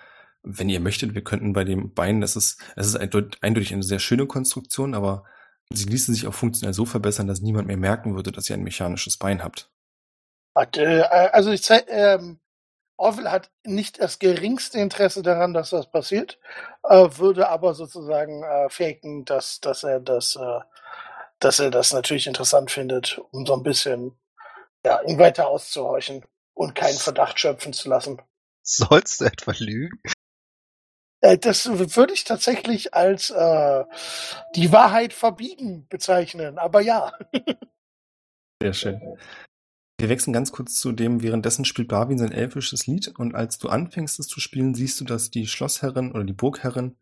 [0.43, 3.99] wenn ihr möchtet, wir könnten bei dem Bein, das ist, es ist eindeutig eine sehr
[3.99, 5.23] schöne Konstruktion, aber
[5.71, 8.63] sie ließen sich auch funktionell so verbessern, dass niemand mehr merken würde, dass ihr ein
[8.63, 9.71] mechanisches Bein habt.
[10.53, 12.39] Äh, also ich zei- ähm,
[12.97, 16.39] Orwell hat nicht das geringste Interesse daran, dass das passiert,
[16.83, 20.59] äh, würde aber sozusagen äh, faken, dass, dass er das, äh,
[21.39, 24.17] dass er das natürlich interessant findet, um so ein bisschen
[24.85, 28.21] ja, ihn weiter auszuhorchen und keinen Verdacht schöpfen zu lassen.
[28.63, 29.99] Sollst du etwa lügen?
[31.21, 33.83] Äh, Das würde ich tatsächlich als äh,
[34.55, 37.11] die Wahrheit verbiegen bezeichnen, aber ja.
[38.61, 39.17] Sehr schön.
[39.97, 43.69] Wir wechseln ganz kurz zu dem, währenddessen spielt Barwin sein elfisches Lied und als du
[43.69, 46.97] anfängst es zu spielen, siehst du, dass die Schlossherrin oder die Burgherrin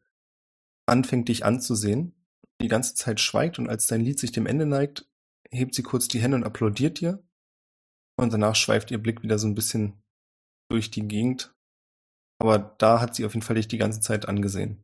[0.85, 2.13] anfängt dich anzusehen,
[2.61, 5.09] die ganze Zeit schweigt und als dein Lied sich dem Ende neigt,
[5.49, 7.23] hebt sie kurz die Hände und applaudiert dir
[8.15, 10.03] und danach schweift ihr Blick wieder so ein bisschen
[10.69, 11.55] durch die Gegend.
[12.39, 14.83] Aber da hat sie auf jeden Fall dich die ganze Zeit angesehen.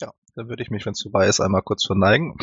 [0.00, 2.36] Ja, dann würde ich mich, wenn es vorbei ist, einmal kurz verneigen.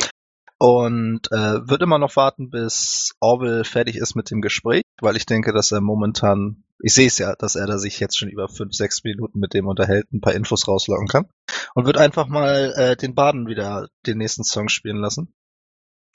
[0.62, 5.24] Und äh, würde immer noch warten, bis Orwell fertig ist mit dem Gespräch, weil ich
[5.24, 8.46] denke, dass er momentan, ich sehe es ja, dass er da sich jetzt schon über
[8.46, 11.30] fünf, sechs Minuten mit dem unterhält, ein paar Infos rauslocken kann.
[11.74, 15.32] Und würde einfach mal äh, den Baden wieder den nächsten Song spielen lassen.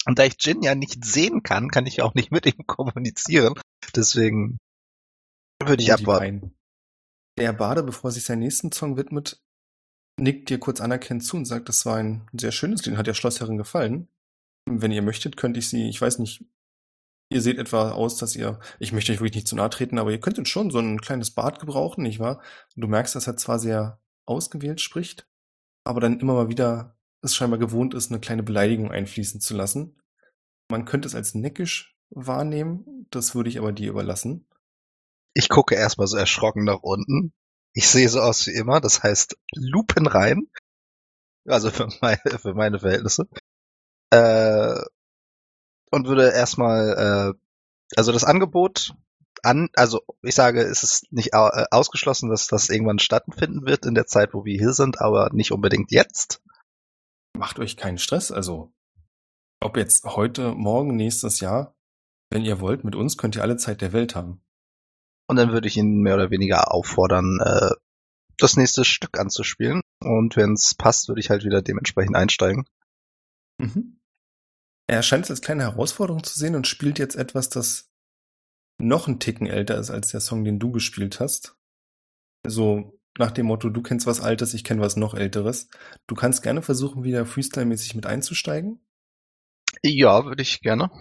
[0.05, 3.55] Und da ich Jin ja nicht sehen kann, kann ich auch nicht mit ihm kommunizieren.
[3.95, 4.59] Deswegen
[5.59, 6.53] würde ich die abwarten.
[7.39, 9.41] Der Bade, bevor er sich seinen nächsten Song widmet,
[10.19, 13.15] nickt dir kurz anerkennend zu und sagt, das war ein sehr schönes Lied, hat der
[13.15, 14.07] Schlossherrin gefallen.
[14.65, 16.43] Wenn ihr möchtet, könnte ich sie, ich weiß nicht,
[17.29, 20.11] ihr seht etwa aus, dass ihr, ich möchte euch wirklich nicht zu nahe treten, aber
[20.11, 22.41] ihr könntet schon so ein kleines Bad gebrauchen, nicht wahr?
[22.75, 25.27] Du merkst, dass er zwar sehr ausgewählt spricht,
[25.83, 29.99] aber dann immer mal wieder es scheinbar gewohnt ist, eine kleine Beleidigung einfließen zu lassen.
[30.69, 34.47] Man könnte es als neckisch wahrnehmen, das würde ich aber dir überlassen.
[35.33, 37.33] Ich gucke erstmal so erschrocken nach unten.
[37.73, 40.47] Ich sehe so aus wie immer, das heißt Lupen rein.
[41.45, 43.27] Also für meine, für meine Verhältnisse.
[44.11, 44.81] Äh,
[45.91, 47.39] und würde erstmal, äh,
[47.95, 48.93] also das Angebot
[49.43, 53.95] an, also ich sage, es ist nicht äh, ausgeschlossen, dass das irgendwann stattfinden wird in
[53.95, 56.41] der Zeit, wo wir hier sind, aber nicht unbedingt jetzt.
[57.37, 58.73] Macht euch keinen Stress, also
[59.61, 61.75] ob jetzt heute, morgen, nächstes Jahr,
[62.29, 64.41] wenn ihr wollt, mit uns könnt ihr alle Zeit der Welt haben.
[65.27, 67.71] Und dann würde ich ihn mehr oder weniger auffordern, äh,
[68.37, 69.81] das nächste Stück anzuspielen.
[70.03, 72.65] Und wenn es passt, würde ich halt wieder dementsprechend einsteigen.
[73.57, 73.99] Mhm.
[74.87, 77.89] Er scheint es als kleine Herausforderung zu sehen und spielt jetzt etwas, das
[78.79, 81.55] noch einen Ticken älter ist als der Song, den du gespielt hast.
[82.45, 85.69] So nach dem Motto, du kennst was Altes, ich kenne was noch Älteres.
[86.07, 88.85] Du kannst gerne versuchen, wieder Freestyle-mäßig mit einzusteigen.
[89.83, 90.91] Ja, würde ich gerne.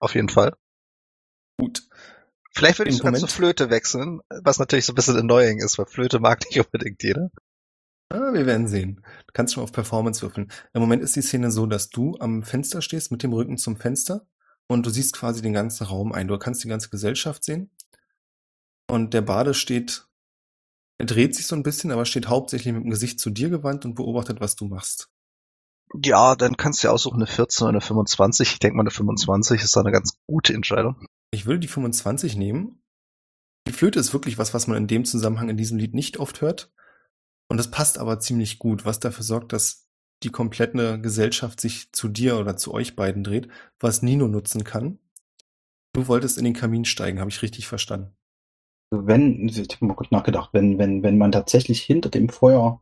[0.00, 0.56] Auf jeden Fall.
[1.58, 1.88] Gut.
[2.54, 5.78] Vielleicht würde ich sogar zur Moment- Flöte wechseln, was natürlich so ein bisschen annoying ist,
[5.78, 7.30] weil Flöte mag nicht unbedingt jeder.
[8.12, 8.96] Ah, wir werden sehen.
[9.26, 10.52] Du kannst schon auf Performance würfeln.
[10.74, 13.76] Im Moment ist die Szene so, dass du am Fenster stehst mit dem Rücken zum
[13.76, 14.26] Fenster
[14.66, 16.28] und du siehst quasi den ganzen Raum ein.
[16.28, 17.70] Du kannst die ganze Gesellschaft sehen.
[18.86, 20.08] Und der Bade steht,
[20.98, 23.86] er dreht sich so ein bisschen, aber steht hauptsächlich mit dem Gesicht zu dir gewandt
[23.86, 25.08] und beobachtet, was du machst.
[26.04, 28.52] Ja, dann kannst du ja aussuchen, eine 14 oder eine 25.
[28.52, 31.06] Ich denke mal, eine 25 ist da eine ganz gute Entscheidung.
[31.30, 32.82] Ich würde die 25 nehmen.
[33.66, 36.42] Die Flöte ist wirklich was, was man in dem Zusammenhang in diesem Lied nicht oft
[36.42, 36.70] hört.
[37.52, 39.86] Und es passt aber ziemlich gut, was dafür sorgt, dass
[40.22, 44.98] die komplette Gesellschaft sich zu dir oder zu euch beiden dreht, was Nino nutzen kann.
[45.92, 48.16] Du wolltest in den Kamin steigen, habe ich richtig verstanden.
[48.90, 52.80] Wenn, ich habe mal kurz nachgedacht, wenn, wenn, wenn man tatsächlich hinter dem Feuer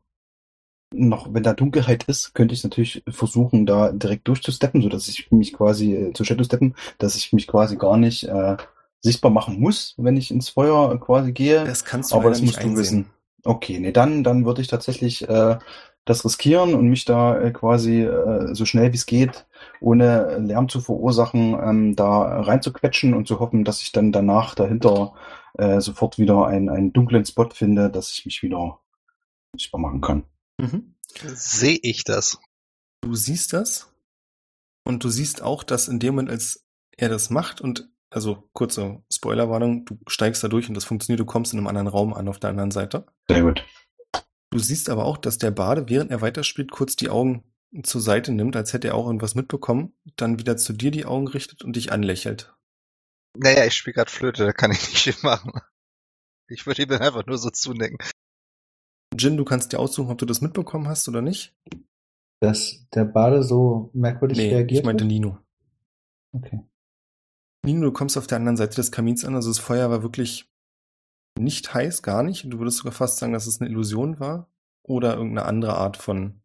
[0.95, 5.33] noch, wenn da Dunkelheit ist, könnte ich natürlich versuchen, da direkt durchzusteppen, so dass ich
[5.33, 8.57] mich quasi, äh, zu Shadow steppen, dass ich mich quasi gar nicht äh,
[9.01, 11.65] sichtbar machen muss, wenn ich ins Feuer quasi gehe.
[11.65, 12.79] Das kannst du Aber das nicht musst du einsehen.
[12.79, 13.11] wissen.
[13.45, 15.59] Okay, nee, dann, dann würde ich tatsächlich äh,
[16.05, 19.47] das riskieren und mich da äh, quasi äh, so schnell wie es geht,
[19.81, 25.15] ohne Lärm zu verursachen, ähm, da reinzuquetschen und zu hoffen, dass ich dann danach dahinter
[25.55, 28.81] äh, sofort wieder einen, einen dunklen Spot finde, dass ich mich wieder
[29.55, 30.25] sichtbar machen kann.
[30.59, 30.95] Mhm.
[31.35, 32.39] Sehe ich das?
[33.03, 33.93] Du siehst das
[34.85, 36.65] und du siehst auch, dass in dem Moment, als
[36.97, 41.25] er das macht und also kurze Spoilerwarnung, du steigst da durch und das funktioniert, du
[41.25, 43.07] kommst in einem anderen Raum an auf der anderen Seite.
[43.29, 43.65] Sehr gut.
[44.51, 47.45] Du siehst aber auch, dass der Bade, während er weiterspielt, kurz die Augen
[47.85, 51.29] zur Seite nimmt, als hätte er auch irgendwas mitbekommen, dann wieder zu dir die Augen
[51.29, 52.53] richtet und dich anlächelt.
[53.37, 55.53] Naja, ich spiele gerade Flöte, da kann ich nicht viel machen.
[56.49, 57.99] Ich würde ihm einfach nur so zunicken.
[59.17, 61.55] Jin, du kannst dir aussuchen, ob du das mitbekommen hast oder nicht.
[62.41, 65.05] Dass der Bade so merkwürdig nee, reagiert ich meinte?
[65.05, 65.39] Nino.
[66.33, 66.61] Okay.
[67.65, 70.51] Nino, du kommst auf der anderen Seite des Kamins an, also das Feuer war wirklich
[71.39, 72.45] nicht heiß, gar nicht.
[72.53, 74.49] Du würdest sogar fast sagen, dass es eine Illusion war
[74.83, 76.41] oder irgendeine andere Art von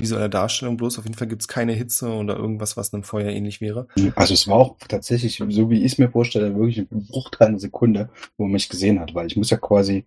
[0.00, 0.76] visueller Darstellung.
[0.76, 3.86] Bloß auf jeden Fall gibt es keine Hitze oder irgendwas, was einem Feuer ähnlich wäre.
[4.16, 7.60] Also es war auch tatsächlich, so wie ich es mir vorstelle, wirklich ein Bruchteil einer
[7.60, 10.06] Sekunde, wo man mich gesehen hat, weil ich muss ja quasi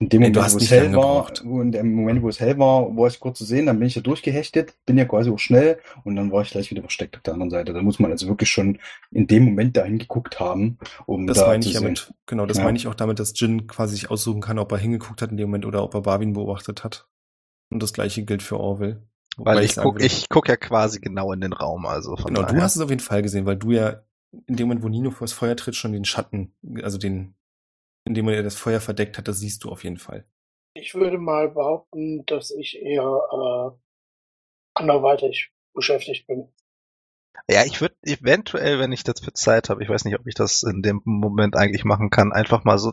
[0.00, 2.58] In dem Moment, hast wo es hell war, wo in dem Moment, wo es hell
[2.58, 5.38] war, war ich kurz zu sehen, dann bin ich ja durchgehechtet, bin ja quasi auch
[5.38, 7.72] schnell und dann war ich gleich wieder versteckt auf der anderen Seite.
[7.72, 8.78] Da muss man also wirklich schon
[9.12, 11.84] in dem Moment dahin geguckt haben, um Das da meine zu ich sehen.
[11.90, 12.64] mit, genau, das Ja.
[12.64, 15.36] meine ich auch damit, dass Jin quasi sich aussuchen kann, ob er hingeguckt hat in
[15.36, 17.06] dem Moment oder ob er Barwin beobachtet hat.
[17.70, 19.00] Und das gleiche gilt für Orwell.
[19.36, 22.16] Wobei Weil ich sagen guck, würde- ich guck ja quasi genau in den Raum, also
[22.16, 22.54] von Genau, daher.
[22.56, 24.02] du hast es auf jeden Fall gesehen, weil du ja
[24.48, 27.34] in dem Moment, wo Nino vors Feuer tritt, schon den Schatten, also den,
[28.04, 30.26] in dem er das Feuer verdeckt hat, das siehst du auf jeden Fall.
[30.74, 33.02] Ich würde mal behaupten, dass ich eher
[33.32, 33.70] äh,
[34.74, 36.48] anderweitig beschäftigt bin.
[37.48, 40.62] Ja, ich würde eventuell, wenn ich dafür Zeit habe, ich weiß nicht, ob ich das
[40.62, 42.92] in dem Moment eigentlich machen kann, einfach mal so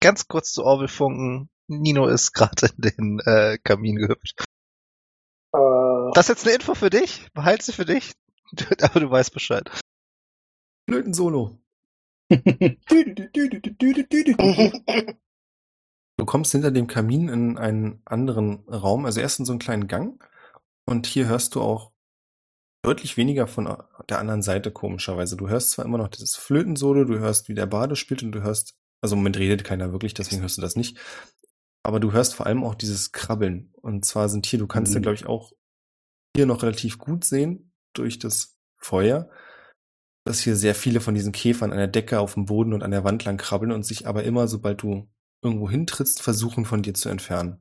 [0.00, 1.48] ganz kurz zu Orwell funken.
[1.68, 4.44] Nino ist gerade in den äh, Kamin gehüpft.
[5.54, 7.28] Äh, Das ist jetzt eine Info für dich.
[7.32, 8.12] Behalte sie für dich.
[8.82, 9.70] Aber du weißt Bescheid.
[10.88, 11.61] Flöten Solo.
[16.18, 19.88] Du kommst hinter dem Kamin in einen anderen Raum, also erst in so einen kleinen
[19.88, 20.22] Gang.
[20.86, 21.92] Und hier hörst du auch
[22.84, 23.76] deutlich weniger von
[24.08, 25.36] der anderen Seite, komischerweise.
[25.36, 28.42] Du hörst zwar immer noch dieses Flötensolo, du hörst, wie der Bade spielt und du
[28.42, 30.98] hörst, also im Moment redet keiner wirklich, deswegen hörst du das nicht.
[31.82, 33.72] Aber du hörst vor allem auch dieses Krabbeln.
[33.80, 35.02] Und zwar sind hier, du kannst ja, Mhm.
[35.02, 35.52] glaube ich, auch
[36.36, 39.28] hier noch relativ gut sehen durch das Feuer,
[40.24, 42.90] dass hier sehr viele von diesen Käfern an der Decke, auf dem Boden und an
[42.90, 45.08] der Wand lang krabbeln und sich aber immer, sobald du
[45.42, 47.58] irgendwo hintrittst, versuchen von dir zu entfernen.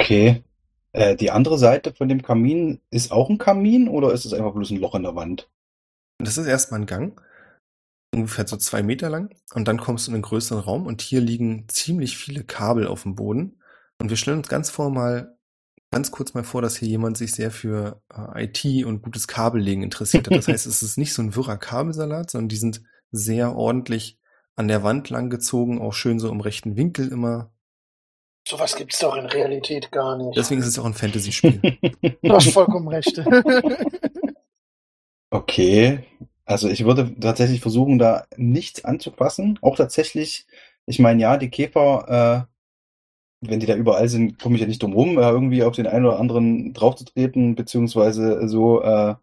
[0.00, 0.42] Okay.
[0.92, 4.52] Äh, die andere Seite von dem Kamin ist auch ein Kamin oder ist es einfach
[4.52, 5.48] bloß ein Loch in der Wand?
[6.18, 7.20] Das ist erstmal ein Gang,
[8.12, 9.34] ungefähr so zwei Meter lang.
[9.54, 13.04] Und dann kommst du in einen größeren Raum und hier liegen ziemlich viele Kabel auf
[13.04, 13.60] dem Boden.
[14.00, 15.38] Und wir stellen uns ganz vor mal,
[15.90, 19.82] ganz kurz mal vor, dass hier jemand sich sehr für äh, IT und gutes Kabellegen
[19.82, 20.36] interessiert hat.
[20.36, 24.18] Das heißt, es ist nicht so ein wirrer Kabelsalat, sondern die sind sehr ordentlich
[24.56, 27.52] an der Wand lang gezogen, auch schön so im rechten Winkel immer.
[28.46, 30.36] sowas gibt's doch in Realität gar nicht.
[30.36, 31.60] Deswegen ist es auch ein Fantasy-Spiel.
[32.22, 33.22] Du hast vollkommen recht.
[35.32, 36.04] Okay.
[36.44, 39.58] Also ich würde tatsächlich versuchen, da nichts anzufassen.
[39.62, 40.46] Auch tatsächlich,
[40.86, 42.49] ich meine, ja, die Käfer, äh,
[43.40, 45.86] wenn die da überall sind, komme ich ja nicht drum rum, äh, irgendwie auf den
[45.86, 49.14] einen oder anderen draufzutreten, beziehungsweise so, äh,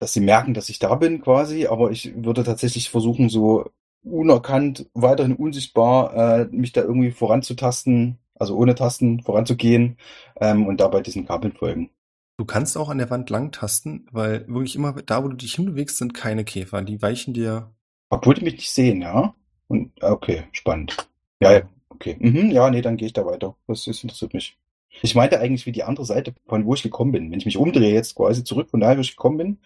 [0.00, 1.66] dass sie merken, dass ich da bin quasi.
[1.66, 3.70] Aber ich würde tatsächlich versuchen, so
[4.02, 9.98] unerkannt, weiterhin unsichtbar, äh, mich da irgendwie voranzutasten, also ohne Tasten voranzugehen
[10.40, 11.90] ähm, und dabei diesen Kabeln folgen.
[12.38, 15.56] Du kannst auch an der Wand lang tasten, weil wirklich immer da, wo du dich
[15.56, 16.80] hinbewegst, sind keine Käfer.
[16.80, 17.70] Die weichen dir.
[18.08, 19.34] Obwohl die mich nicht sehen, ja?
[19.68, 20.96] Und okay, spannend.
[21.42, 22.16] Ja, ja, okay.
[22.18, 23.56] Mhm, ja, nee, dann gehe ich da weiter.
[23.66, 24.56] Das, das interessiert mich.
[25.02, 27.30] Ich meinte eigentlich, wie die andere Seite, von wo ich gekommen bin.
[27.30, 29.58] Wenn ich mich umdrehe jetzt quasi zurück, von daher, wo ich gekommen bin,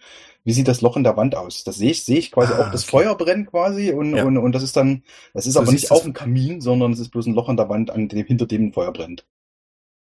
[0.43, 1.63] wie sieht das Loch in der Wand aus?
[1.63, 2.91] Das sehe ich, sehe ich quasi Ah, auch das okay.
[2.91, 4.23] Feuer brennen quasi und, Ja.
[4.23, 5.03] und, und das ist dann,
[5.33, 7.49] das ist Du aber nicht das- auf dem Kamin, sondern es ist bloß ein Loch
[7.49, 9.25] in der Wand, an dem, hinter dem ein Feuer brennt.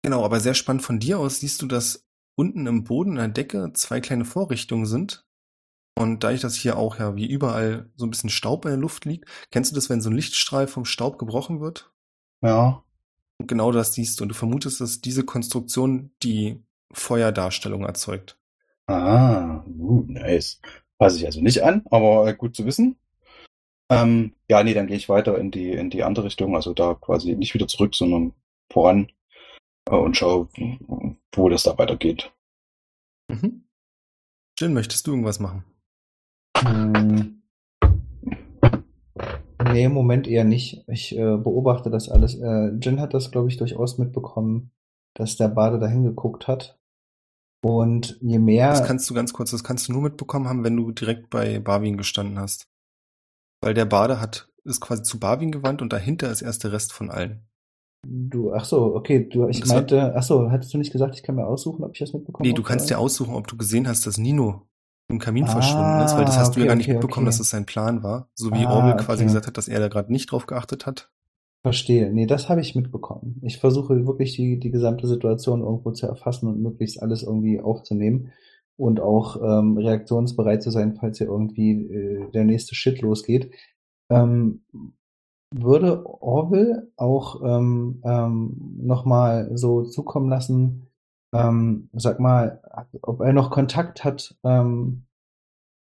[0.03, 2.05] Genau, aber sehr spannend von dir aus siehst du, dass
[2.35, 5.25] unten im Boden in der Decke zwei kleine Vorrichtungen sind.
[5.97, 9.05] Und dadurch, dass hier auch ja wie überall so ein bisschen Staub in der Luft
[9.05, 11.92] liegt, kennst du das, wenn so ein Lichtstrahl vom Staub gebrochen wird?
[12.43, 12.83] Ja.
[13.39, 14.23] Und genau das siehst du.
[14.23, 18.37] Und du vermutest, dass diese Konstruktion die Feuerdarstellung erzeugt.
[18.87, 20.61] Ah, uh, nice.
[20.97, 22.97] Passe ich also nicht an, aber äh, gut zu wissen.
[23.89, 26.93] Ähm, ja, nee, dann gehe ich weiter in die, in die andere Richtung, also da
[26.93, 28.33] quasi nicht wieder zurück, sondern
[28.71, 29.11] voran
[29.89, 30.49] äh, und schaue,
[31.33, 32.31] wo das da weitergeht.
[33.29, 33.65] Mhm.
[34.57, 35.63] Jill, möchtest du irgendwas machen?
[36.57, 37.42] Hm.
[39.71, 40.83] Nee, im Moment eher nicht.
[40.87, 42.35] Ich äh, beobachte das alles.
[42.35, 44.71] Äh, Jin hat das, glaube ich, durchaus mitbekommen,
[45.13, 46.77] dass der Bade da hingeguckt hat.
[47.63, 48.71] Und je mehr.
[48.71, 51.59] Das kannst du ganz kurz, das kannst du nur mitbekommen haben, wenn du direkt bei
[51.59, 52.67] Barwin gestanden hast.
[53.61, 56.91] Weil der Bade hat, ist quasi zu Barwin gewandt und dahinter ist erst der Rest
[56.91, 57.47] von allen.
[58.05, 61.15] Du, ach so, okay, du, ich Das hat- meinte, ach so, hattest du nicht gesagt,
[61.15, 63.55] ich kann mir aussuchen, ob ich das mitbekommen Nee, du kannst dir aussuchen, ob du
[63.55, 64.67] gesehen hast, dass Nino
[65.13, 67.27] im Kamin Ah, verschwunden ist, weil das hast du ja okay, gar nicht okay, mitbekommen,
[67.27, 67.35] okay.
[67.35, 68.29] dass es sein Plan war.
[68.35, 69.25] So wie Ah, Orwell quasi okay.
[69.25, 71.09] gesagt hat, dass er da gerade nicht drauf geachtet hat.
[71.63, 72.11] Verstehe.
[72.11, 73.39] Nee, das habe ich mitbekommen.
[73.41, 78.33] Ich versuche wirklich die, die gesamte Situation irgendwo zu erfassen und möglichst alles irgendwie aufzunehmen
[78.75, 83.51] und auch ähm, reaktionsbereit zu sein, falls hier irgendwie äh, der nächste Shit losgeht.
[84.09, 84.65] Ähm,
[85.55, 90.87] würde Orwell auch ähm, ähm, nochmal so zukommen lassen,
[91.33, 92.61] ähm, sag mal,
[93.01, 95.05] ob er noch Kontakt hat ähm,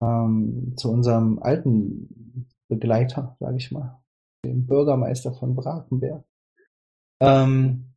[0.01, 3.99] ähm, zu unserem alten Begleiter, sage ich mal
[4.45, 6.23] dem Bürgermeister von Brakenberg.
[7.21, 7.93] Ähm,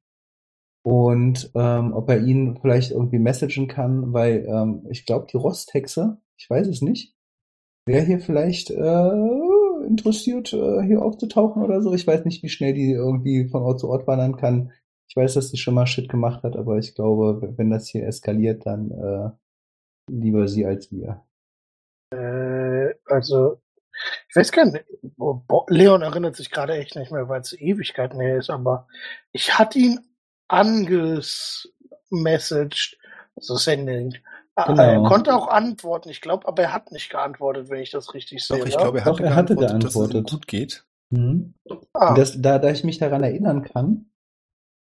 [0.85, 6.19] und ähm, ob er ihn vielleicht irgendwie messagen kann, weil ähm, ich glaube, die Rosthexe,
[6.37, 7.15] ich weiß es nicht,
[7.87, 11.95] wäre hier vielleicht äh, interessiert, äh, hier aufzutauchen oder so.
[11.95, 14.73] Ich weiß nicht, wie schnell die irgendwie von Ort zu Ort wandern kann.
[15.09, 18.07] Ich weiß, dass sie schon mal Shit gemacht hat, aber ich glaube, wenn das hier
[18.07, 19.31] eskaliert, dann äh,
[20.11, 21.25] lieber sie als wir.
[22.13, 23.61] Äh, also,
[24.29, 24.85] ich weiß gar nicht,
[25.17, 28.89] Bo- Leon erinnert sich gerade echt nicht mehr, weil es Ewigkeiten her ist, aber
[29.33, 30.01] ich hatte ihn
[30.49, 32.99] angemessaged,
[33.37, 34.17] so sending.
[34.67, 34.83] Genau.
[34.83, 38.45] Er konnte auch antworten, ich glaube, aber er hat nicht geantwortet, wenn ich das richtig
[38.45, 38.59] sehe.
[38.59, 40.85] Doch, ich glaube, er Doch, hatte er hatte geantwortet, dass es ihm gut geht.
[41.11, 41.55] Mhm.
[41.95, 44.12] ah, Das, da, da ich mich daran erinnern kann,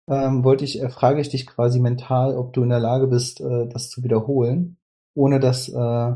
[0.09, 3.40] ähm, wollte ich, äh, frage ich dich quasi mental, ob du in der Lage bist,
[3.40, 4.76] äh, das zu wiederholen,
[5.14, 6.14] ohne das äh,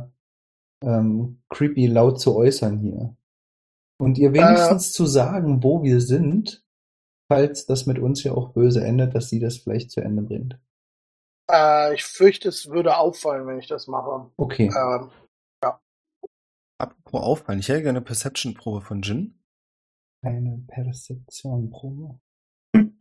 [0.84, 3.16] ähm, creepy laut zu äußern hier.
[4.00, 6.64] Und ihr wenigstens zu sagen, wo wir sind,
[7.28, 10.58] falls das mit uns ja auch böse endet, dass sie das vielleicht zu Ende bringt.
[11.50, 14.30] äh, ich fürchte, es würde auffallen, wenn ich das mache.
[14.36, 14.70] Okay.
[14.76, 15.10] Ähm,
[16.80, 19.34] Apropos auffallen, ich hätte gerne eine Perception-Probe von Jin.
[20.22, 22.20] Eine Perzeption-Probe.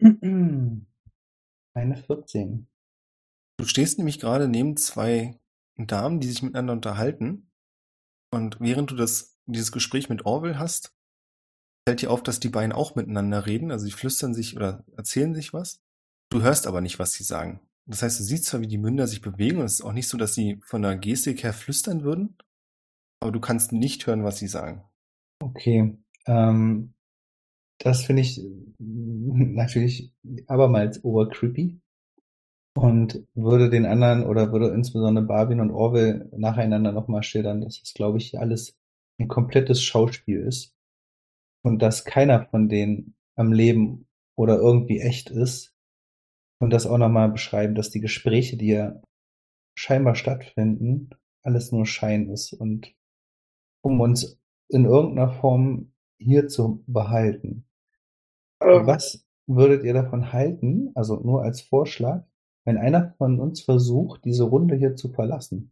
[1.73, 2.67] Eine 14.
[3.57, 5.39] Du stehst nämlich gerade neben zwei
[5.77, 7.51] Damen, die sich miteinander unterhalten.
[8.31, 10.95] Und während du das, dieses Gespräch mit Orwell hast,
[11.87, 13.71] fällt dir auf, dass die beiden auch miteinander reden.
[13.71, 15.81] Also sie flüstern sich oder erzählen sich was.
[16.29, 17.61] Du hörst aber nicht, was sie sagen.
[17.85, 20.09] Das heißt, du siehst zwar, wie die Münder sich bewegen und es ist auch nicht
[20.09, 22.37] so, dass sie von der Gestik her flüstern würden,
[23.21, 24.83] aber du kannst nicht hören, was sie sagen.
[25.39, 25.97] Okay.
[26.25, 26.93] Ähm,
[27.79, 28.47] das finde ich äh,
[28.79, 30.13] natürlich
[30.47, 31.79] abermals obercreepy
[32.75, 37.93] und würde den anderen oder würde insbesondere Barwin und Orwell nacheinander nochmal schildern, dass es,
[37.93, 38.77] glaube ich, alles
[39.19, 40.73] ein komplettes Schauspiel ist
[41.63, 45.73] und dass keiner von denen am Leben oder irgendwie echt ist
[46.59, 49.01] und das auch nochmal beschreiben, dass die Gespräche, die ja
[49.75, 51.09] scheinbar stattfinden,
[51.43, 52.93] alles nur Schein ist und
[53.81, 57.66] um uns in irgendeiner Form hier zu behalten.
[58.61, 62.23] Ähm, Was würdet ihr davon halten, also nur als Vorschlag,
[62.65, 65.71] wenn einer von uns versucht, diese Runde hier zu verlassen?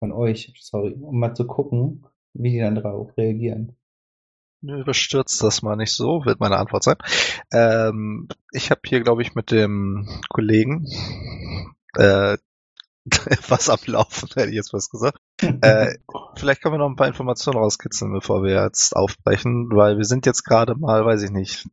[0.00, 3.76] Von euch, sorry, um mal zu gucken, wie die dann darauf reagieren.
[4.62, 6.96] Nö, Überstürzt das mal nicht so, wird meine Antwort sein.
[7.52, 10.86] Ähm, ich habe hier, glaube ich, mit dem Kollegen
[11.94, 12.38] äh,
[13.48, 15.18] was am Laufen, hätte ich jetzt was gesagt.
[15.60, 15.98] Äh,
[16.36, 20.24] vielleicht können wir noch ein paar Informationen rauskitzeln, bevor wir jetzt aufbrechen, weil wir sind
[20.24, 21.68] jetzt gerade mal, weiß ich nicht,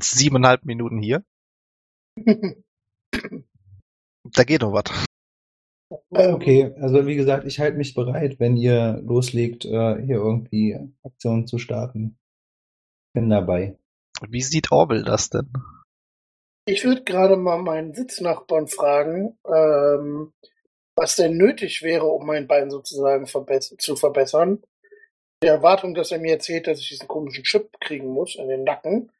[0.00, 1.24] siebeneinhalb Minuten hier.
[4.32, 5.06] Da geht noch was.
[6.10, 11.46] okay, also wie gesagt, ich halte mich bereit, wenn ihr loslegt, äh, hier irgendwie Aktionen
[11.46, 12.16] zu starten.
[13.12, 13.76] Bin dabei.
[14.28, 15.52] Wie sieht Orwell das denn?
[16.66, 20.32] Ich würde gerade mal meinen Sitznachbarn fragen, ähm,
[20.96, 24.62] was denn nötig wäre, um mein Bein sozusagen verbess zu verbessern.
[25.42, 28.64] Die Erwartung, dass er mir erzählt, dass ich diesen komischen Chip kriegen muss in den
[28.64, 29.12] Nacken.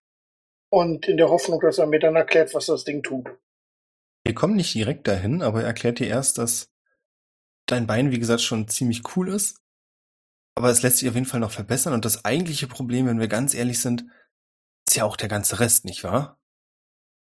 [0.75, 3.29] Und in der Hoffnung, dass er mir dann erklärt, was das Ding tut.
[4.25, 6.69] Wir kommen nicht direkt dahin, aber er erklärt dir erst, dass
[7.67, 9.61] dein Bein, wie gesagt, schon ziemlich cool ist.
[10.57, 11.93] Aber es lässt sich auf jeden Fall noch verbessern.
[11.93, 14.05] Und das eigentliche Problem, wenn wir ganz ehrlich sind,
[14.89, 16.41] ist ja auch der ganze Rest, nicht wahr?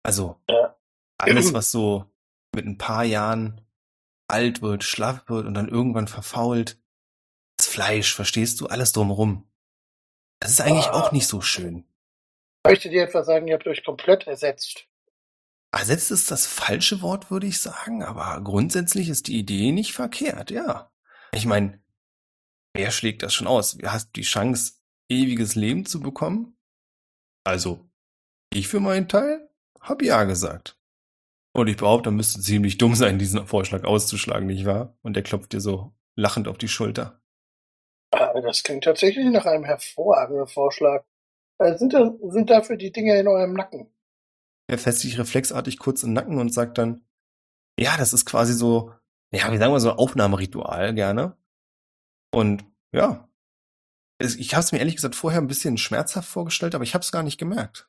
[0.04, 0.76] Also, Ja.
[1.18, 2.04] alles, was so
[2.54, 3.60] mit ein paar Jahren
[4.28, 6.80] alt wird, schlaff wird und dann irgendwann verfault.
[7.58, 8.66] Das Fleisch, verstehst du?
[8.68, 9.50] Alles drumherum.
[10.40, 10.92] Das ist eigentlich Ah.
[11.00, 11.84] auch nicht so schön.
[12.66, 14.86] Möchtet ihr etwa sagen, ihr habt euch komplett ersetzt?
[15.72, 20.50] Ersetzt ist das falsche Wort, würde ich sagen, aber grundsätzlich ist die Idee nicht verkehrt,
[20.50, 20.90] ja.
[21.32, 21.80] Ich meine,
[22.74, 23.78] wer schlägt das schon aus?
[23.84, 24.74] Hast die Chance,
[25.08, 26.56] ewiges Leben zu bekommen?
[27.44, 27.88] Also,
[28.52, 29.48] ich für meinen Teil
[29.80, 30.76] hab ja gesagt.
[31.52, 34.96] Und ich behaupte, dann müsste ziemlich dumm sein, diesen Vorschlag auszuschlagen, nicht wahr?
[35.02, 37.20] Und der klopft dir so lachend auf die Schulter.
[38.12, 41.04] Äh, Das klingt tatsächlich nach einem hervorragenden Vorschlag.
[41.60, 43.92] Äh, Sind, sind dafür die Dinge in eurem Nacken?
[44.66, 47.04] Er fässt sich reflexartig kurz im Nacken und sagt dann,
[47.78, 48.92] ja, das ist quasi so,
[49.32, 51.36] ja, wie sagen wir so, ein Aufnahmeritual gerne.
[52.32, 53.28] Und ja,
[54.20, 57.12] ich habe es mir ehrlich gesagt vorher ein bisschen schmerzhaft vorgestellt, aber ich habe es
[57.12, 57.88] gar nicht gemerkt.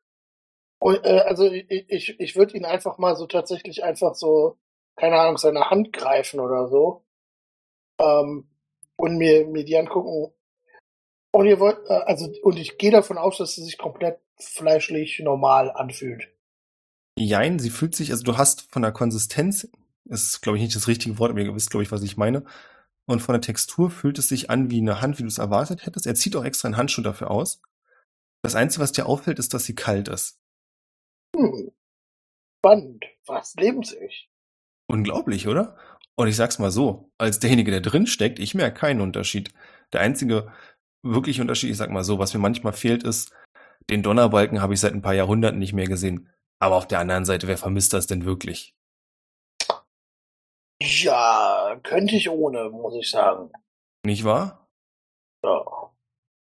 [0.81, 4.57] Äh, also ich, ich, ich würde ihn einfach mal so tatsächlich einfach so,
[4.95, 7.05] keine Ahnung, seine Hand greifen oder so.
[7.99, 8.49] Ähm,
[8.97, 10.33] und mir, mir die angucken.
[11.31, 15.19] Und ihr wollt, äh, also, und ich gehe davon aus, dass sie sich komplett fleischlich
[15.19, 16.29] normal anfühlt.
[17.17, 19.69] Jein, sie fühlt sich, also du hast von der Konsistenz,
[20.05, 22.43] ist glaube ich nicht das richtige Wort, aber ihr wisst glaube ich, was ich meine.
[23.05, 25.85] Und von der Textur fühlt es sich an wie eine Hand, wie du es erwartet
[25.85, 26.05] hättest.
[26.05, 27.61] Er zieht auch extra einen Handschuh dafür aus.
[28.43, 30.39] Das Einzige, was dir auffällt, ist, dass sie kalt ist.
[31.35, 31.71] Hm.
[32.59, 33.05] Spannend.
[33.23, 34.29] Fast lebensecht.
[34.87, 35.77] Unglaublich, oder?
[36.15, 39.53] Und ich sag's mal so, als derjenige, der drin steckt, ich merke keinen Unterschied.
[39.93, 40.51] Der einzige
[41.03, 41.71] wirklich unterschiedlich.
[41.71, 43.33] Ich sag mal so, was mir manchmal fehlt, ist,
[43.89, 46.29] den Donnerbalken habe ich seit ein paar Jahrhunderten nicht mehr gesehen.
[46.59, 48.75] Aber auf der anderen Seite, wer vermisst das denn wirklich?
[50.81, 53.51] Ja, könnte ich ohne, muss ich sagen.
[54.05, 54.67] Nicht wahr?
[55.43, 55.63] Ja.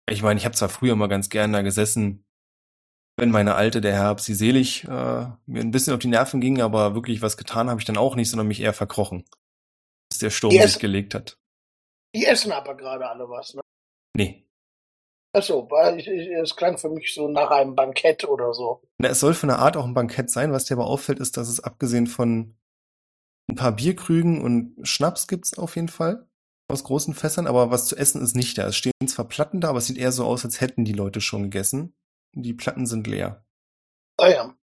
[0.09, 2.25] Ich meine, ich habe zwar früher mal ganz gern da gesessen,
[3.17, 4.87] wenn meine Alte, der Herr sie selig, äh,
[5.45, 8.15] mir ein bisschen auf die Nerven ging, aber wirklich was getan habe ich dann auch
[8.15, 9.25] nicht, sondern mich eher verkrochen.
[10.09, 11.37] Bis der Sturm Die sich gelegt hat.
[12.15, 13.61] Die essen aber gerade alle was, ne?
[14.15, 14.45] Nee.
[15.31, 18.81] Achso, es klang für mich so nach einem Bankett oder so.
[18.97, 20.51] Na, es soll von der Art auch ein Bankett sein.
[20.51, 22.55] Was dir aber auffällt, ist, dass es abgesehen von
[23.47, 26.27] ein paar Bierkrügen und Schnaps gibt's auf jeden Fall
[26.69, 28.67] aus großen Fässern, aber was zu essen ist nicht da.
[28.67, 31.19] Es stehen zwar Platten da, aber es sieht eher so aus, als hätten die Leute
[31.19, 31.95] schon gegessen.
[32.33, 33.43] Die Platten sind leer.
[34.17, 34.55] Ah ja.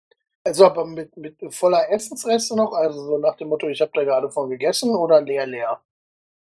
[0.45, 4.05] Also aber mit, mit voller Essensreste noch, also so nach dem Motto, ich habe da
[4.05, 5.81] gerade von gegessen oder leer, leer.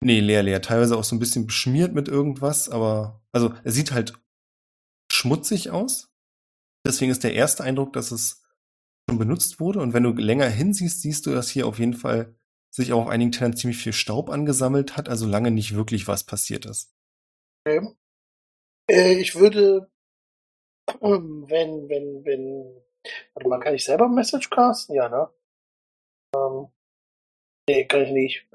[0.01, 0.61] Nee, leer, leer.
[0.61, 4.13] Teilweise auch so ein bisschen beschmiert mit irgendwas, aber also es sieht halt
[5.11, 6.09] schmutzig aus.
[6.85, 8.43] Deswegen ist der erste Eindruck, dass es
[9.09, 9.79] schon benutzt wurde.
[9.79, 12.35] Und wenn du länger hinsiehst, siehst du, dass hier auf jeden Fall
[12.71, 16.23] sich auch auf einigen Tellern ziemlich viel Staub angesammelt hat, also lange nicht wirklich was
[16.23, 16.93] passiert ist.
[17.65, 17.95] Okay.
[18.89, 19.91] Äh, ich würde,
[21.01, 22.81] wenn, wenn, wenn,
[23.33, 24.95] warte mal, kann ich selber Message casten?
[24.95, 25.29] Ja, ne?
[26.35, 26.67] Ähm,
[27.67, 28.48] nee, kann ich nicht.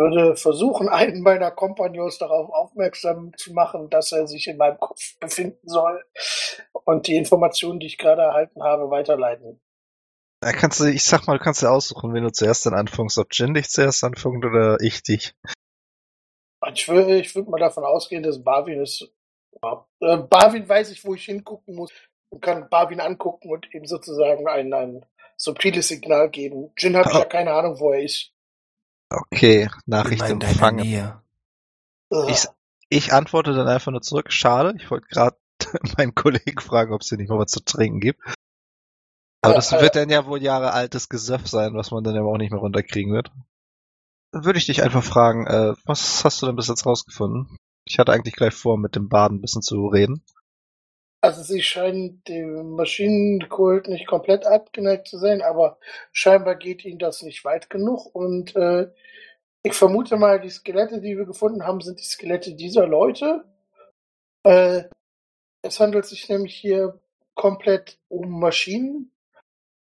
[0.00, 4.78] Ich würde versuchen, einen meiner Kompagnons darauf aufmerksam zu machen, dass er sich in meinem
[4.78, 6.02] Kopf befinden soll
[6.72, 9.60] und die Informationen, die ich gerade erhalten habe, weiterleiten.
[10.42, 13.18] Da kannst du, ich sag mal, du kannst dir aussuchen, wenn du zuerst dann anfängst,
[13.18, 15.34] ob Jin dich zuerst anfängt oder ich dich.
[16.72, 19.06] Ich würde, ich würde mal davon ausgehen, dass Barwin ist.
[19.62, 19.86] Ja.
[20.00, 21.92] Äh, Barwin weiß ich, wo ich hingucken muss
[22.30, 25.04] und kann Barwin angucken und ihm sozusagen ein, ein
[25.36, 26.72] subtiles Signal geben.
[26.78, 28.32] Jin ich ja keine Ahnung, wo er ist.
[29.10, 31.20] Okay, Nachricht empfangen.
[32.28, 32.46] Ich,
[32.88, 34.32] ich antworte dann einfach nur zurück.
[34.32, 35.36] Schade, ich wollte gerade
[35.98, 38.20] meinen Kollegen fragen, ob es hier nicht mal was zu trinken gibt.
[39.42, 42.36] Aber das wird dann ja wohl Jahre altes Gesöff sein, was man dann aber auch
[42.36, 43.32] nicht mehr runterkriegen wird.
[44.32, 47.56] Würde ich dich einfach fragen, äh, was hast du denn bis jetzt rausgefunden?
[47.84, 50.22] Ich hatte eigentlich gleich vor, mit dem Baden ein bisschen zu reden.
[51.22, 55.78] Also sie scheinen dem Maschinenkult nicht komplett abgeneigt zu sein, aber
[56.12, 58.14] scheinbar geht ihnen das nicht weit genug.
[58.14, 58.90] Und äh,
[59.62, 63.44] ich vermute mal, die Skelette, die wir gefunden haben, sind die Skelette dieser Leute.
[64.44, 64.84] Äh,
[65.62, 66.98] es handelt sich nämlich hier
[67.34, 69.12] komplett um Maschinen.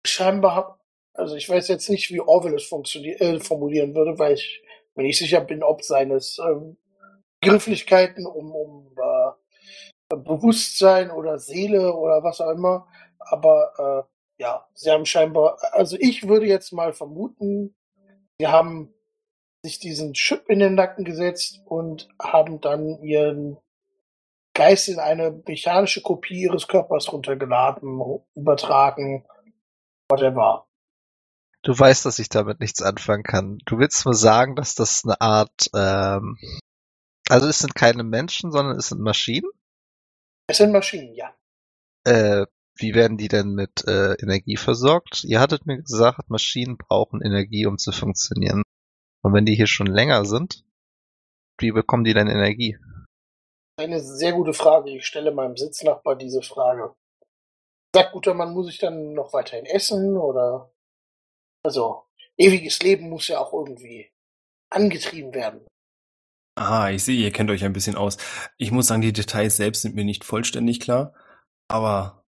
[0.04, 0.80] Scheinbar, hab-
[1.14, 4.64] also ich weiß jetzt nicht, wie Orwell es äh, formulieren würde, weil ich
[4.96, 6.76] mir nicht sicher bin, ob seines ähm,
[7.40, 9.30] Grifflichkeiten um, um äh,
[10.16, 12.86] Bewusstsein oder Seele oder was auch immer.
[13.18, 14.06] Aber
[14.38, 17.74] äh, ja, sie haben scheinbar, also ich würde jetzt mal vermuten,
[18.38, 18.94] sie haben
[19.62, 23.58] sich diesen Chip in den Nacken gesetzt und haben dann ihren
[24.54, 28.00] Geist in eine mechanische Kopie ihres Körpers runtergeladen,
[28.34, 29.26] übertragen,
[30.08, 30.66] whatever.
[31.62, 33.58] Du weißt, dass ich damit nichts anfangen kann.
[33.66, 36.38] Du willst mir sagen, dass das eine Art, ähm,
[37.28, 39.50] also es sind keine Menschen, sondern es sind Maschinen?
[40.50, 41.32] Es sind Maschinen, ja.
[42.04, 42.44] Äh,
[42.74, 45.22] wie werden die denn mit äh, Energie versorgt?
[45.22, 48.64] Ihr hattet mir gesagt, Maschinen brauchen Energie, um zu funktionieren.
[49.22, 50.64] Und wenn die hier schon länger sind,
[51.58, 52.76] wie bekommen die denn Energie?
[53.76, 54.90] Eine sehr gute Frage.
[54.90, 56.96] Ich stelle meinem Sitznachbar diese Frage.
[57.94, 60.72] Sagt guter Mann, muss ich dann noch weiterhin essen oder?
[61.62, 64.10] Also, ewiges Leben muss ja auch irgendwie
[64.68, 65.64] angetrieben werden.
[66.56, 68.16] Ah, ich sehe, ihr kennt euch ein bisschen aus.
[68.58, 71.14] Ich muss sagen, die Details selbst sind mir nicht vollständig klar,
[71.68, 72.24] aber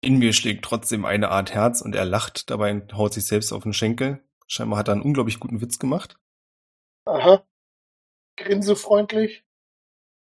[0.00, 3.52] in mir schlägt trotzdem eine Art Herz und er lacht dabei und haut sich selbst
[3.52, 4.22] auf den Schenkel.
[4.46, 6.18] Scheinbar hat er einen unglaublich guten Witz gemacht.
[7.06, 7.46] Aha.
[8.36, 9.44] Grinsefreundlich.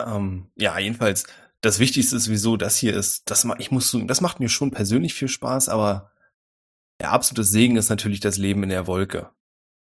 [0.01, 1.27] Ähm, ja, jedenfalls,
[1.61, 3.29] das Wichtigste ist, wieso das hier ist.
[3.31, 6.13] Das, ich muss sagen, das macht mir schon persönlich viel Spaß, aber
[7.01, 9.31] der absolute Segen ist natürlich das Leben in der Wolke.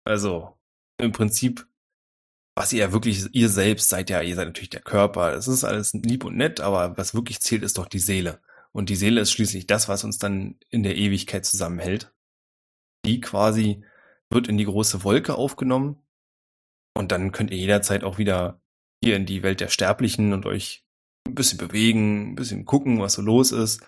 [0.04, 0.58] Also,
[0.98, 1.66] im Prinzip,
[2.60, 5.32] was ihr ja wirklich, ihr selbst seid ja, ihr seid natürlich der Körper.
[5.32, 8.42] Es ist alles lieb und nett, aber was wirklich zählt, ist doch die Seele.
[8.70, 12.12] Und die Seele ist schließlich das, was uns dann in der Ewigkeit zusammenhält.
[13.06, 13.82] Die quasi
[14.28, 16.02] wird in die große Wolke aufgenommen.
[16.94, 18.60] Und dann könnt ihr jederzeit auch wieder
[19.02, 20.84] hier in die Welt der Sterblichen und euch
[21.26, 23.80] ein bisschen bewegen, ein bisschen gucken, was so los ist.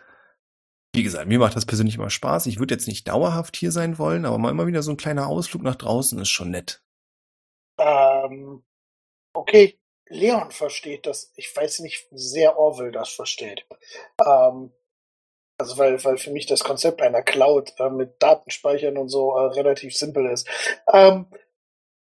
[0.94, 2.46] Wie gesagt, mir macht das persönlich immer Spaß.
[2.46, 5.26] Ich würde jetzt nicht dauerhaft hier sein wollen, aber mal immer wieder so ein kleiner
[5.26, 6.82] Ausflug nach draußen ist schon nett.
[7.78, 8.64] Ähm,
[9.34, 11.32] okay, Leon versteht das.
[11.36, 13.66] Ich weiß nicht, wie sehr Orwell das versteht.
[14.24, 14.72] Ähm,
[15.58, 19.52] also weil, weil für mich das Konzept einer Cloud äh, mit Datenspeichern und so äh,
[19.52, 20.48] relativ simpel ist.
[20.92, 21.26] Ähm,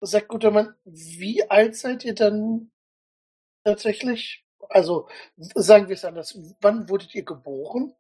[0.01, 2.71] sagt guter Mann, wie alt seid ihr dann
[3.65, 4.45] tatsächlich?
[4.69, 5.09] Also
[5.55, 6.39] sagen wir es anders.
[6.61, 7.95] Wann wurdet ihr geboren?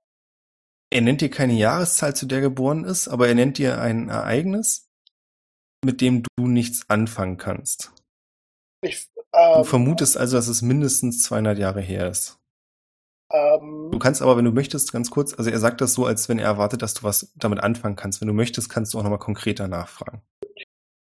[0.91, 4.09] Er nennt dir keine Jahreszahl, zu der er geboren ist, aber er nennt dir ein
[4.09, 4.86] Ereignis,
[5.87, 7.93] mit dem du nichts anfangen kannst.
[8.83, 12.39] Ich, Du ähm, vermutest also, dass es mindestens 200 Jahre her ist.
[13.33, 16.29] ähm, Du kannst aber, wenn du möchtest, ganz kurz, also er sagt das so, als
[16.29, 18.21] wenn er erwartet, dass du was damit anfangen kannst.
[18.21, 20.23] Wenn du möchtest, kannst du auch nochmal konkreter nachfragen.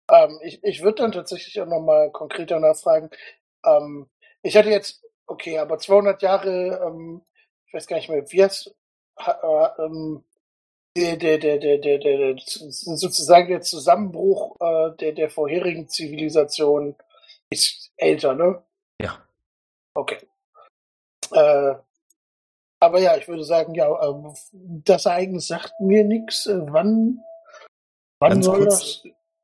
[0.10, 3.10] Ähm, ich ich würde dann tatsächlich auch nochmal konkreter nachfragen.
[3.66, 4.08] Ähm,
[4.44, 7.22] ich hatte jetzt, okay, aber 200 Jahre, ähm,
[7.66, 10.24] ich weiß gar nicht mehr, wie ha- äh, ähm,
[10.98, 16.96] der, der, der, der, der, der, sozusagen der Zusammenbruch äh, der, der vorherigen Zivilisation
[17.50, 18.64] ist älter, ne?
[19.02, 19.24] Ja.
[19.94, 20.18] Okay.
[21.32, 21.76] Äh,
[22.80, 26.48] aber ja, ich würde sagen, ja, ähm, das Ereignis sagt mir nichts.
[26.48, 27.20] Äh, wann,
[28.20, 28.80] wann Ganz soll kurz.
[28.80, 29.04] das?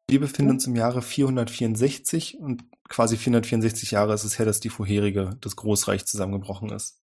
[0.09, 4.69] Wir befinden uns im Jahre 464 und quasi 464 Jahre ist es her, dass die
[4.69, 7.01] vorherige, das Großreich zusammengebrochen ist.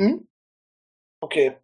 [0.00, 0.26] Hm?
[1.20, 1.56] Okay.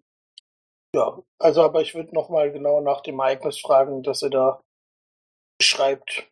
[0.94, 4.60] Ja, also aber ich würde nochmal genau nach dem Ereignis fragen, dass er da
[5.60, 6.30] schreibt.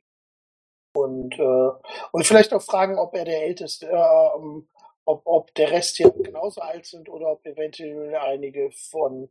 [0.94, 1.70] Und, äh,
[2.12, 4.66] und vielleicht auch fragen, ob er der Älteste, äh, ähm,
[5.04, 9.28] ob, ob der Rest hier genauso alt sind oder ob eventuell einige von,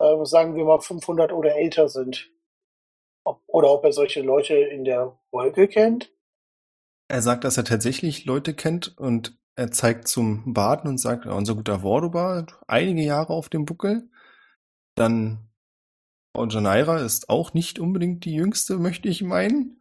[0.00, 2.30] äh, sagen wir mal, 500 oder älter sind.
[3.24, 6.12] Ob, oder ob er solche Leute in der Wolke kennt.
[7.08, 11.54] Er sagt, dass er tatsächlich Leute kennt und er zeigt zum Baden und sagt, unser
[11.54, 14.08] guter Vordobar hat einige Jahre auf dem Buckel.
[14.98, 15.38] Dann
[16.34, 19.80] Frau Janaira ist auch nicht unbedingt die jüngste, möchte ich meinen.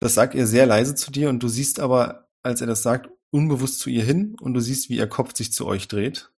[0.00, 3.10] Das sagt er sehr leise zu dir und du siehst aber, als er das sagt,
[3.32, 6.32] unbewusst zu ihr hin und du siehst, wie ihr Kopf sich zu euch dreht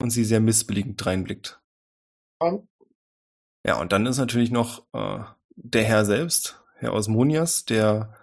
[0.00, 1.60] und sie sehr missbilligend reinblickt.
[2.42, 2.66] Hm?
[3.66, 5.22] Ja, und dann ist natürlich noch äh,
[5.56, 8.14] der Herr selbst, Herr Osmonias, der,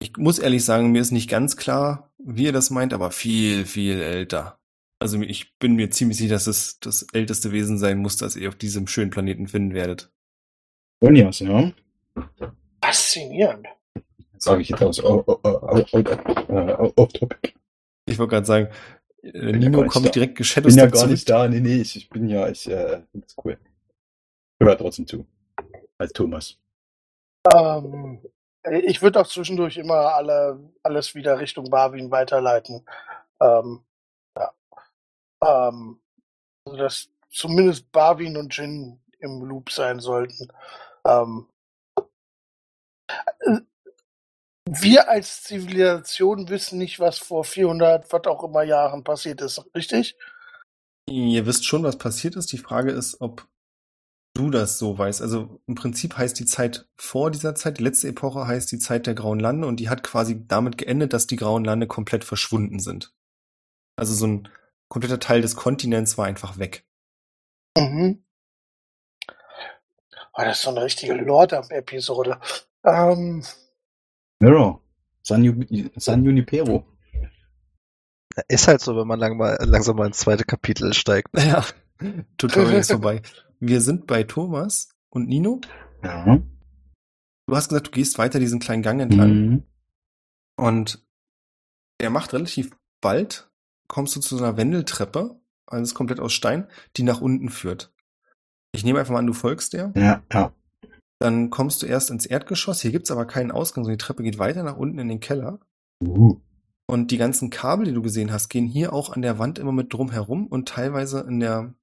[0.00, 3.66] ich muss ehrlich sagen, mir ist nicht ganz klar, wie er das meint, aber viel,
[3.66, 4.59] viel älter.
[5.02, 8.50] Also ich bin mir ziemlich sicher, dass es das älteste Wesen sein muss, das ihr
[8.50, 10.12] auf diesem schönen Planeten finden werdet.
[11.00, 11.72] Onias, ja.
[12.84, 13.66] Faszinierend.
[14.36, 17.54] Sage ich jetzt aus oh, oh, oh, oh, oh, äh, off topic.
[18.04, 18.68] Ich wollte gerade sagen,
[19.22, 20.10] äh, Nino kommt da.
[20.10, 21.48] direkt Ich geshadows bin ja gar nicht da.
[21.48, 23.58] Nee, nee, ich, ich bin ja, ich, äh, das ist cool.
[24.62, 25.26] Hör trotzdem zu.
[25.96, 26.58] Als Thomas.
[27.54, 28.20] Ähm,
[28.70, 32.84] ich würde auch zwischendurch immer alle, alles wieder Richtung Barwin weiterleiten.
[33.40, 33.80] Ähm.
[35.42, 36.00] Ähm,
[36.64, 40.48] also dass zumindest Barwin und Jin im Loop sein sollten.
[41.06, 41.46] Ähm,
[43.40, 43.60] äh,
[44.66, 50.16] wir als Zivilisation wissen nicht, was vor 400, was auch immer Jahren passiert ist, richtig?
[51.08, 52.52] Ihr wisst schon, was passiert ist.
[52.52, 53.48] Die Frage ist, ob
[54.34, 55.22] du das so weißt.
[55.22, 59.06] Also im Prinzip heißt die Zeit vor dieser Zeit, die letzte Epoche heißt die Zeit
[59.06, 62.78] der Grauen Lande und die hat quasi damit geendet, dass die Grauen Lande komplett verschwunden
[62.78, 63.12] sind.
[63.96, 64.48] Also so ein
[64.90, 66.84] kompletter Teil des Kontinents war einfach weg.
[67.78, 68.22] Mhm.
[70.34, 72.38] Oh, das ist so eine richtige Lord-Episode.
[72.84, 73.42] Ähm,
[74.40, 74.82] Mirror.
[75.22, 76.86] San, Ju- San Junipero.
[78.48, 81.28] Ist halt so, wenn man lang mal, langsam mal ins zweite Kapitel steigt.
[81.36, 81.64] Ja,
[82.38, 83.22] Tutorial ist vorbei.
[83.58, 85.60] Wir sind bei Thomas und Nino.
[86.02, 86.38] Ja.
[87.46, 89.62] Du hast gesagt, du gehst weiter diesen kleinen Gang entlang Mhm.
[90.56, 91.04] und
[91.98, 92.70] er macht relativ
[93.02, 93.49] bald,
[93.90, 96.66] kommst du zu so einer Wendeltreppe, alles komplett aus Stein,
[96.96, 97.92] die nach unten führt.
[98.72, 99.92] Ich nehme einfach mal an, du folgst der.
[99.96, 100.52] Ja, ja.
[101.18, 102.80] Dann kommst du erst ins Erdgeschoss.
[102.80, 105.58] Hier gibt's aber keinen Ausgang, sondern die Treppe geht weiter nach unten in den Keller.
[106.02, 106.40] Uh.
[106.86, 109.72] Und die ganzen Kabel, die du gesehen hast, gehen hier auch an der Wand immer
[109.72, 111.74] mit drum herum und teilweise in der,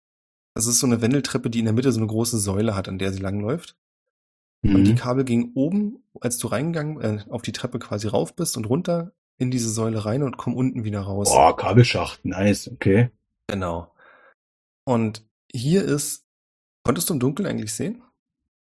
[0.55, 2.97] das ist so eine Wendeltreppe, die in der Mitte so eine große Säule hat, an
[2.97, 3.77] der sie langläuft.
[4.63, 4.97] Und die Mhm.
[4.97, 9.11] Kabel gingen oben, als du reingegangen, äh, auf die Treppe quasi rauf bist und runter
[9.37, 11.29] in diese Säule rein und kommen unten wieder raus.
[11.29, 12.23] Boah, Kabelschacht.
[12.25, 12.69] Nice.
[12.69, 13.11] Okay.
[13.47, 13.93] Genau.
[14.85, 16.25] Und hier ist,
[16.83, 18.01] konntest du im Dunkeln eigentlich sehen?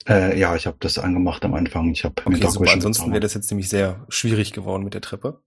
[0.09, 1.91] Äh, ja, ich habe das angemacht am Anfang.
[1.91, 2.71] Ich habe Okay, super.
[2.73, 5.43] Ansonsten wäre das jetzt nämlich sehr schwierig geworden mit der Treppe.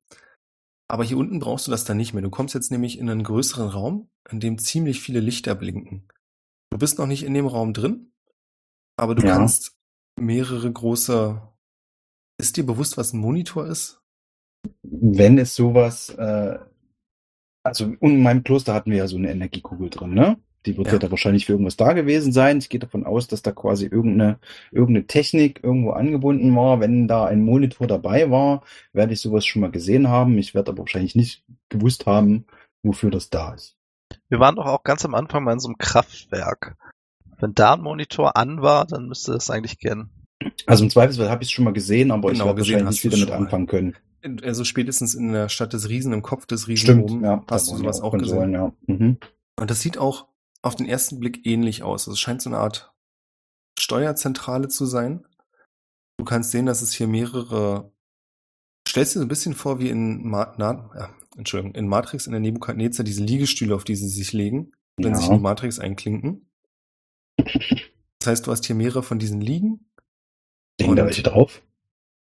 [0.87, 2.23] Aber hier unten brauchst du das dann nicht mehr.
[2.23, 6.07] Du kommst jetzt nämlich in einen größeren Raum, in dem ziemlich viele Lichter blinken.
[6.71, 8.11] Du bist noch nicht in dem Raum drin,
[8.97, 9.35] aber du Ja.
[9.35, 9.75] kannst
[10.19, 11.41] mehrere große.
[12.39, 14.01] Ist dir bewusst, was ein Monitor ist?
[15.01, 16.59] Wenn es sowas, äh,
[17.63, 20.37] also in meinem Kloster hatten wir ja so eine Energiekugel drin, ne?
[20.65, 20.93] Die wird Ja.
[20.93, 20.99] ja.
[20.99, 22.57] da wahrscheinlich für irgendwas da gewesen sein.
[22.57, 24.39] Ich gehe davon aus, dass da quasi irgendeine,
[24.71, 26.79] irgendeine Technik irgendwo angebunden war.
[26.81, 30.37] Wenn da ein Monitor dabei war, werde ich sowas schon mal gesehen haben.
[30.37, 32.45] Ich werde aber wahrscheinlich nicht gewusst haben,
[32.83, 33.77] wofür das da ist.
[34.27, 36.75] Wir waren doch auch ganz am Anfang mal in so einem Kraftwerk.
[37.39, 40.09] Wenn da ein Monitor an war, dann müsste das eigentlich gehen.
[40.65, 43.03] Also im Zweifelsfall habe ich es schon mal gesehen, aber ich Genau, werde gesehen wahrscheinlich
[43.05, 43.35] nicht wieder mit mal.
[43.45, 43.95] anfangen können.
[44.43, 47.43] Also spätestens in der Stadt des Riesen, im Kopf des Riesen Stimmt, oben, ja.
[47.49, 48.51] hast du sowas ja auch gesehen.
[48.53, 48.73] ja.
[48.87, 49.17] Mhm.
[49.59, 50.27] Und das sieht auch
[50.61, 52.01] auf den ersten Blick ähnlich aus.
[52.03, 52.93] Also Es scheint so eine Art
[53.79, 55.25] Steuerzentrale zu sein.
[56.17, 57.91] Du kannst sehen, dass es hier mehrere.
[58.87, 62.31] Stellst dir so ein bisschen vor wie in, Ma Na ja, Entschuldigung, in Matrix in
[62.31, 65.43] der Nebukadnezar diese Liegestühle, auf die sie sich legen, wenn sie sich in die Ja.
[65.43, 66.49] Matrix einklinken.
[67.37, 69.89] Das heißt, du hast hier mehrere von diesen Liegen.
[70.79, 71.61] Liegen da welche drauf?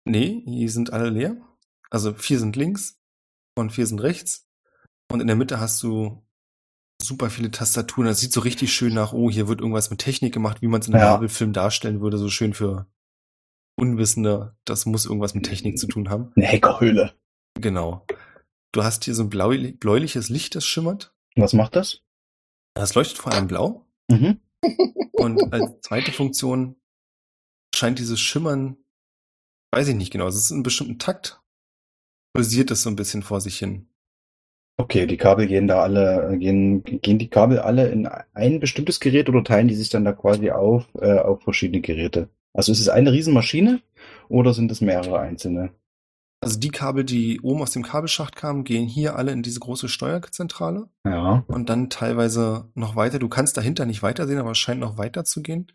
[0.05, 1.36] Nee, die sind alle leer.
[1.91, 3.01] Also vier sind links
[3.57, 4.47] und vier sind rechts.
[5.11, 6.22] Und in der Mitte hast du
[7.01, 8.09] super viele Tastaturen.
[8.09, 10.80] Das sieht so richtig schön nach, oh, hier wird irgendwas mit Technik gemacht, wie man
[10.80, 11.11] es in einem Ja.
[11.12, 12.18] Marvel-Film darstellen würde.
[12.18, 12.86] So schön für
[13.76, 14.57] Unwissende.
[14.64, 16.32] Das muss irgendwas mit Technik zu tun haben.
[16.36, 17.14] Eine Hackerhöhle.
[17.55, 18.05] Genau.
[18.72, 21.14] Du hast hier so ein blau bläuliches Licht, das schimmert.
[21.36, 22.03] Was macht das?
[22.74, 23.86] Das leuchtet vor allem blau.
[24.09, 24.41] Mhm.
[25.12, 26.76] Und als zweite Funktion
[27.74, 28.76] scheint dieses Schimmern,
[29.72, 31.41] weiß ich nicht genau, es ist in einem bestimmten Takt,
[32.39, 33.89] pulsiert es so ein bisschen vor sich hin.
[34.76, 39.28] Okay, die Kabel gehen da alle, gehen, gehen die Kabel alle in ein bestimmtes Gerät
[39.28, 42.28] oder teilen die sich dann da quasi auf, äh, auf verschiedene Geräte?
[42.53, 43.80] Also ist es eine Riesenmaschine
[44.28, 45.70] oder sind es mehrere einzelne?
[46.41, 49.89] Also die Kabel, die oben aus dem Kabelschacht kamen, gehen hier alle in diese große
[49.89, 51.43] Steuerzentrale Ja.
[51.49, 53.18] und dann teilweise noch weiter.
[53.18, 55.72] Du kannst dahinter nicht weitersehen, aber es scheint noch weiter zu gehen.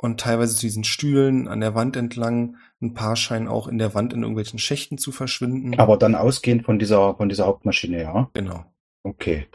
[0.00, 2.56] Und teilweise zu diesen Stühlen an der Wand entlang.
[2.80, 5.78] Ein paar scheinen auch in der Wand in irgendwelchen Schächten zu verschwinden.
[5.78, 8.30] Aber dann ausgehend von dieser, von dieser Hauptmaschine, ja.
[8.32, 8.64] genau.
[9.02, 9.46] Okay.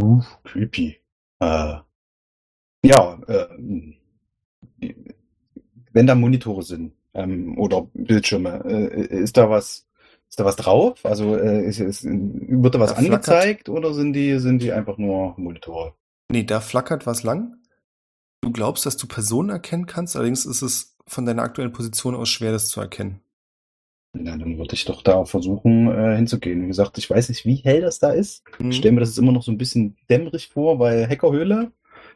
[0.00, 0.98] Uh, creepy.
[1.40, 1.74] Äh,
[2.84, 3.46] ja, äh,
[5.92, 9.86] wenn da Monitore sind ähm, oder Bildschirme, äh, ist da was,
[10.28, 11.04] ist da was drauf?
[11.04, 14.72] Also äh, ist, ist, wird da was Da flackert- angezeigt oder sind die, sind die
[14.72, 15.94] einfach nur Monitore?
[16.30, 17.56] Nee, da flackert was lang.
[18.48, 22.30] Du glaubst, dass du Personen erkennen kannst, allerdings ist es von deiner aktuellen Position aus
[22.30, 23.20] schwer, das zu erkennen.
[24.14, 26.62] Na, dann würde ich doch da versuchen äh, hinzugehen.
[26.62, 28.42] Wie gesagt, ich weiß nicht, wie hell das da ist.
[28.58, 28.70] Mhm.
[28.70, 31.72] Ich stelle mir das jetzt immer noch so ein bisschen dämmerig vor, weil Hackerhöhle.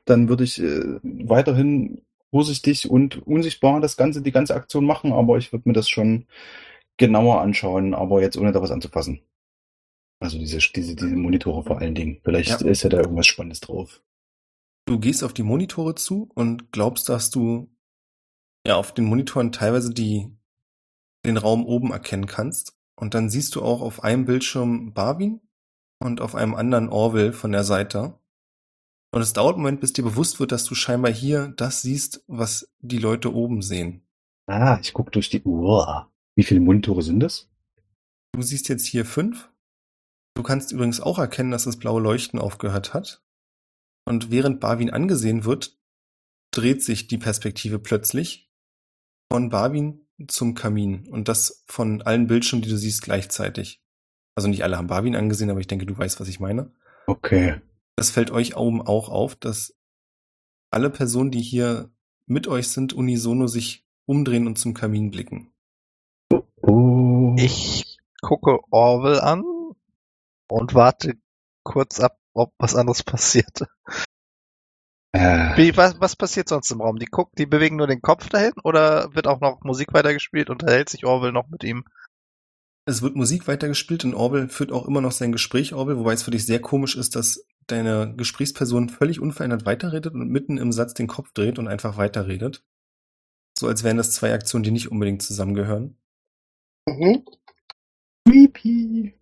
[0.07, 5.37] Dann würde ich äh, weiterhin vorsichtig und unsichtbar das Ganze, die ganze Aktion machen, aber
[5.37, 6.25] ich würde mir das schon
[6.97, 9.21] genauer anschauen, aber jetzt ohne da was anzufassen.
[10.19, 12.23] Also diese, diese, diese Monitore vor allen Dingen.
[12.25, 12.67] Vielleicht Ja.
[12.67, 14.01] ist ja da irgendwas Spannendes drauf.
[14.87, 17.71] Du gehst auf die Monitore zu und glaubst, dass du
[18.67, 20.37] ja auf den Monitoren teilweise die,
[21.25, 22.77] den Raum oben erkennen kannst.
[22.97, 25.41] Und dann siehst du auch auf einem Bildschirm Barwin
[25.99, 28.19] und auf einem anderen Orwell von der Seite.
[29.13, 32.25] Und es dauert einen Moment, bis dir bewusst wird, dass du scheinbar hier das siehst,
[32.27, 34.03] was die Leute oben sehen.
[34.47, 36.11] Ah, ich gucke durch die Uhr.
[36.35, 37.49] Wie viele Monitore sind das?
[38.33, 39.51] Du siehst jetzt hier fünf.
[40.35, 43.23] Du kannst übrigens auch erkennen, dass das blaue Leuchten aufgehört hat.
[44.05, 45.79] Und während Barwin angesehen wird,
[46.51, 48.51] dreht sich die Perspektive plötzlich
[49.31, 51.09] von Barwin zum Kamin.
[51.09, 53.83] Und das von allen Bildschirmen, die du siehst, gleichzeitig.
[54.35, 56.73] Also nicht alle haben Barwin angesehen, aber ich denke, du weißt, was ich meine.
[57.07, 57.61] Okay.
[57.97, 59.77] Das fällt euch oben auch auf, dass
[60.71, 61.91] alle Personen, die hier
[62.27, 65.53] mit euch sind, unisono sich umdrehen und zum Kamin blicken.
[66.63, 67.35] Oh.
[67.39, 69.45] Ich gucke Orwell an
[70.49, 71.15] und warte
[71.63, 73.63] kurz ab, ob was anderes passiert.
[75.13, 76.99] Äh, Wie, was, was passiert sonst im Raum?
[76.99, 80.49] Die gucken, die bewegen nur den Kopf dahin oder wird auch noch Musik weitergespielt?
[80.49, 81.85] Unterhält sich Orwell noch mit ihm?
[82.85, 86.23] Es wird Musik weitergespielt und Orwell führt auch immer noch sein Gespräch, Orwell, wobei es
[86.23, 90.95] für dich sehr komisch ist, dass deine Gesprächsperson völlig unverändert weiterredet und mitten im Satz
[90.95, 92.65] den Kopf dreht und einfach weiterredet.
[93.57, 95.97] So als wären das zwei Aktionen, die nicht unbedingt zusammengehören.
[96.89, 97.25] Mhm.
[98.27, 99.15] creepy.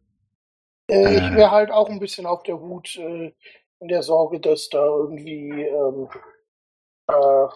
[0.90, 1.36] Äh, ich Äh.
[1.36, 3.32] wäre halt auch ein bisschen auf der Hut äh,
[3.80, 6.08] in der Sorge, dass da irgendwie ähm,
[7.08, 7.46] äh,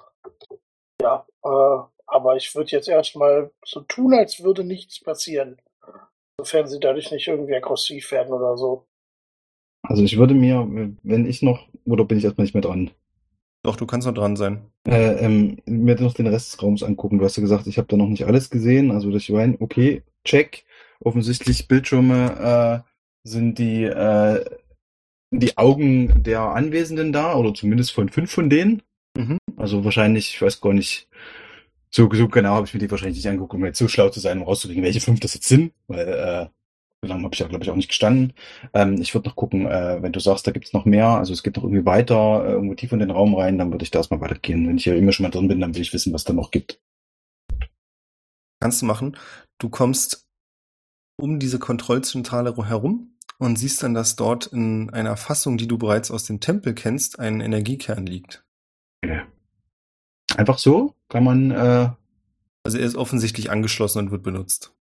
[1.03, 5.61] ja, äh, aber ich würde jetzt erstmal so tun, als würde nichts passieren.
[6.39, 8.87] Sofern sie dadurch nicht irgendwie aggressiv werden oder so.
[9.83, 10.67] Also ich würde mir,
[11.03, 12.91] wenn ich noch, oder bin ich erstmal nicht mehr dran,
[13.65, 14.71] Doch, du kannst noch dran sein.
[14.87, 17.19] äh, ähm, mir noch den Rest des Raums angucken.
[17.19, 18.91] Du hast ja gesagt, ich habe da noch nicht alles gesehen.
[18.93, 20.65] Also ich meine, okay, check.
[21.01, 22.94] Offensichtlich Bildschirme äh,
[23.25, 24.45] sind die, äh,
[25.31, 28.83] die Augen der Anwesenden da, oder zumindest von fünf von denen.
[29.17, 29.39] Mhm.
[29.57, 31.09] Also wahrscheinlich, ich weiß gar nicht,
[31.91, 34.21] so, so genau habe ich mir die wahrscheinlich nicht angeguckt, um jetzt so schlau zu
[34.21, 36.47] sein, um rauszukriegen, welche fünf das jetzt sind, weil äh,
[37.03, 38.33] so lange habe ich ja, glaube ich, auch nicht gestanden.
[38.73, 41.43] Ähm, ich würde noch gucken, äh, wenn du sagst, da gibt's noch mehr, also es
[41.43, 44.01] geht noch irgendwie weiter, äh, irgendwo tief in den Raum rein, dann würde ich da
[44.01, 44.67] erstmal weitergehen.
[44.67, 46.51] Wenn ich hier immer schon mal drin bin, dann will ich wissen, was da noch
[46.51, 46.81] gibt.
[48.61, 49.17] Kannst du machen.
[49.59, 50.27] Du kommst
[51.17, 56.11] um diese Kontrollzentrale herum und siehst dann, dass dort in einer Fassung, die du bereits
[56.11, 58.45] aus dem Tempel kennst, ein Energiekern liegt.
[60.37, 61.91] Einfach so kann man, äh,
[62.65, 64.75] Also er ist offensichtlich angeschlossen und wird benutzt.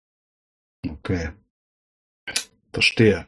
[0.87, 1.31] Okay.
[2.71, 3.27] Verstehe.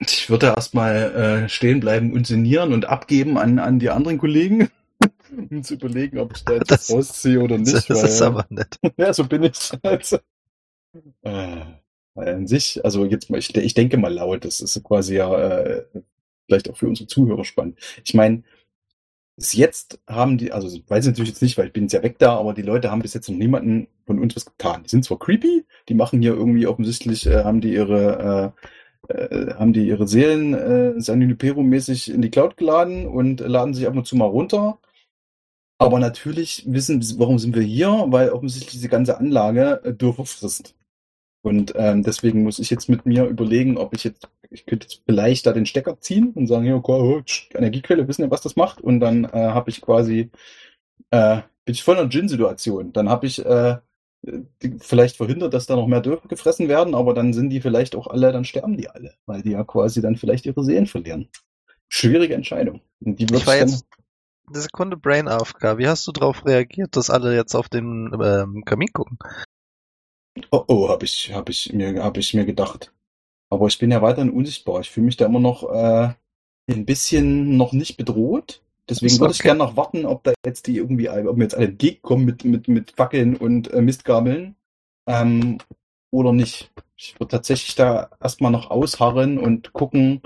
[0.00, 4.68] Ich würde erstmal äh, stehen bleiben und sinnieren und abgeben an, an die anderen Kollegen,
[5.50, 7.72] um zu überlegen, ob ich da jetzt Das- rausziehe oder nicht.
[7.72, 8.78] das weil, ist aber nett.
[8.96, 9.70] ja, so bin ich.
[9.84, 10.18] Also,
[11.22, 11.64] äh,
[12.14, 15.34] weil an sich, also jetzt mal, ich, ich denke mal laut, das ist quasi ja
[15.34, 15.84] äh,
[16.46, 17.78] vielleicht auch für unsere Zuhörer spannend.
[18.04, 18.42] Ich meine,
[19.36, 22.02] bis jetzt haben die, also weiß ich natürlich jetzt nicht, weil ich bin jetzt ja
[22.02, 24.82] weg da, aber die Leute haben bis jetzt noch niemanden von uns was getan.
[24.84, 28.66] Die sind zwar creepy, die machen hier irgendwie offensichtlich, äh, haben die ihre äh,
[29.08, 33.86] äh, haben die ihre Seelen äh, San Junipero-mäßig in die Cloud geladen und laden sich
[33.86, 34.78] ab und zu mal runter.
[35.78, 38.04] Aber natürlich wissen, warum sind wir hier?
[38.08, 40.76] Weil offensichtlich diese ganze Anlage äh, Dürfer frisst.
[41.42, 45.02] Und ähm, deswegen muss ich jetzt mit mir überlegen, ob ich jetzt, ich könnte jetzt
[45.04, 47.22] vielleicht da den Stecker ziehen und sagen, ja, okay, oh,
[47.56, 48.80] Energiequelle, wissen ja, was das macht.
[48.80, 50.30] Und dann äh, habe ich quasi,
[51.10, 52.92] äh, bin ich voll in einer Gin-Situation.
[52.92, 53.78] Dann habe ich äh,
[54.78, 58.06] vielleicht verhindert, dass da noch mehr Dürfer gefressen werden, aber dann sind die vielleicht auch
[58.06, 61.28] alle, dann sterben die alle, weil die ja quasi dann vielleicht ihre Seelen verlieren.
[61.88, 62.80] Schwierige Entscheidung.
[63.00, 63.84] Und die Ich wird war dann, jetzt
[64.46, 65.78] eine Sekunde Brain AFK.
[65.78, 69.18] Wie hast du darauf reagiert, dass alle jetzt auf den ähm, Kamin gucken?
[70.50, 72.92] Oh, oh, habe ich, hab ich mir, hab ich mir gedacht.
[73.50, 74.80] Aber ich bin ja weiterhin unsichtbar.
[74.80, 76.14] Ich fühle mich da immer noch äh,
[76.70, 78.62] ein bisschen noch nicht bedroht.
[78.88, 79.48] Deswegen Ist würde ich okay.
[79.48, 82.68] gerne noch warten, ob da jetzt die irgendwie, ob mir jetzt alle entgegenkommen mit, mit,
[82.68, 84.56] mit Fackeln und äh, Mistgabeln.
[85.06, 85.58] Ähm,
[86.10, 86.70] oder nicht.
[86.96, 90.22] Ich würde tatsächlich da erstmal noch ausharren und gucken,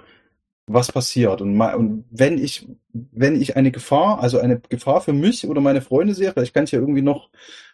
[0.66, 1.40] was passiert.
[1.40, 5.60] Und, mal, und wenn ich, wenn ich eine Gefahr, also eine Gefahr für mich oder
[5.60, 7.30] meine Freunde sehe, vielleicht kann ich ja irgendwie noch,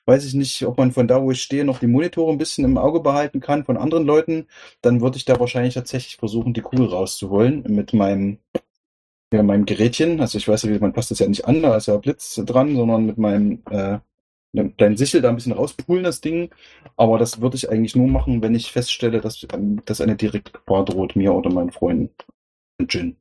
[0.06, 2.64] weiß ich nicht, ob man von da, wo ich stehe, noch die Monitore ein bisschen
[2.64, 4.46] im Auge behalten kann von anderen Leuten,
[4.82, 8.38] dann würde ich da wahrscheinlich tatsächlich versuchen, die Kugel rauszuholen mit meinem,
[9.32, 10.20] ja, meinem Gerätchen.
[10.20, 12.76] Also ich weiß ja, man passt das ja nicht an, da ist ja Blitz dran,
[12.76, 13.98] sondern mit meinem äh,
[14.54, 16.50] einem kleinen Sichel da ein bisschen rauspulen, das Ding.
[16.96, 19.46] Aber das würde ich eigentlich nur machen, wenn ich feststelle, dass,
[19.86, 22.10] dass eine direkte Gefahr droht, mir oder meinen Freunden.
[22.88, 23.16] Jin.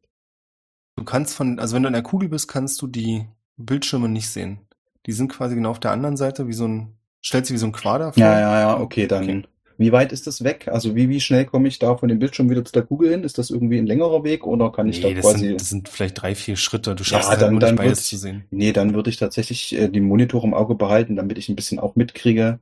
[0.96, 3.26] Du kannst von, also wenn du in der Kugel bist, kannst du die
[3.58, 4.60] Bildschirme nicht sehen.
[5.06, 7.66] Die sind quasi genau auf der anderen Seite, wie so ein, stellt sich wie so
[7.66, 8.22] ein Quader vor.
[8.22, 9.24] Ja, ja, ja, okay, dann.
[9.24, 9.44] Okay.
[9.78, 10.68] Wie weit ist das weg?
[10.68, 13.24] Also wie, wie schnell komme ich da von dem Bildschirm wieder zu der Kugel hin?
[13.24, 15.48] Ist das irgendwie ein längerer Weg oder kann ich Nee, da das quasi.
[15.48, 16.94] sind, das sind vielleicht drei, vier Schritte.
[16.94, 18.44] Du schaffst Ja, es halt dann- dann nicht beides ich- zu sehen.
[18.52, 21.80] Nee, dann würde ich tatsächlich äh, die Monitore im Auge behalten, damit ich ein bisschen
[21.80, 22.60] auch mitkriege,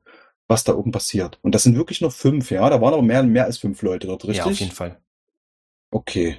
[0.47, 1.39] was da oben passiert.
[1.41, 2.69] Und das sind wirklich nur fünf, ja?
[2.69, 4.37] Da waren aber mehr, mehr als fünf Leute dort, richtig?
[4.37, 4.97] Ja, auf jeden Fall.
[5.91, 6.37] Okay.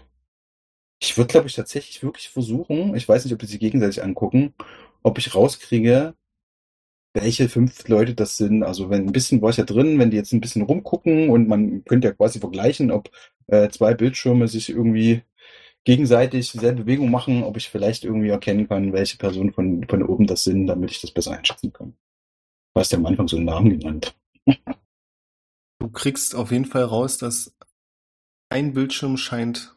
[1.02, 4.54] Ich würde, glaube ich, tatsächlich wirklich versuchen, ich weiß nicht, ob die sich gegenseitig angucken,
[5.02, 6.14] ob ich rauskriege,
[7.14, 8.62] welche fünf Leute das sind.
[8.62, 11.48] Also wenn ein bisschen war ich ja drin, wenn die jetzt ein bisschen rumgucken und
[11.48, 13.10] man könnte ja quasi vergleichen, ob
[13.46, 15.22] äh, zwei Bildschirme sich irgendwie
[15.84, 20.26] gegenseitig dieselbe Bewegung machen, ob ich vielleicht irgendwie erkennen kann, welche Personen von, von oben
[20.26, 21.94] das sind, damit ich das besser einschätzen kann.
[22.74, 24.14] Du hast ja am Anfang so einen Namen genannt.
[25.80, 27.56] Du kriegst auf jeden Fall raus, dass
[28.50, 29.76] ein Bildschirm scheint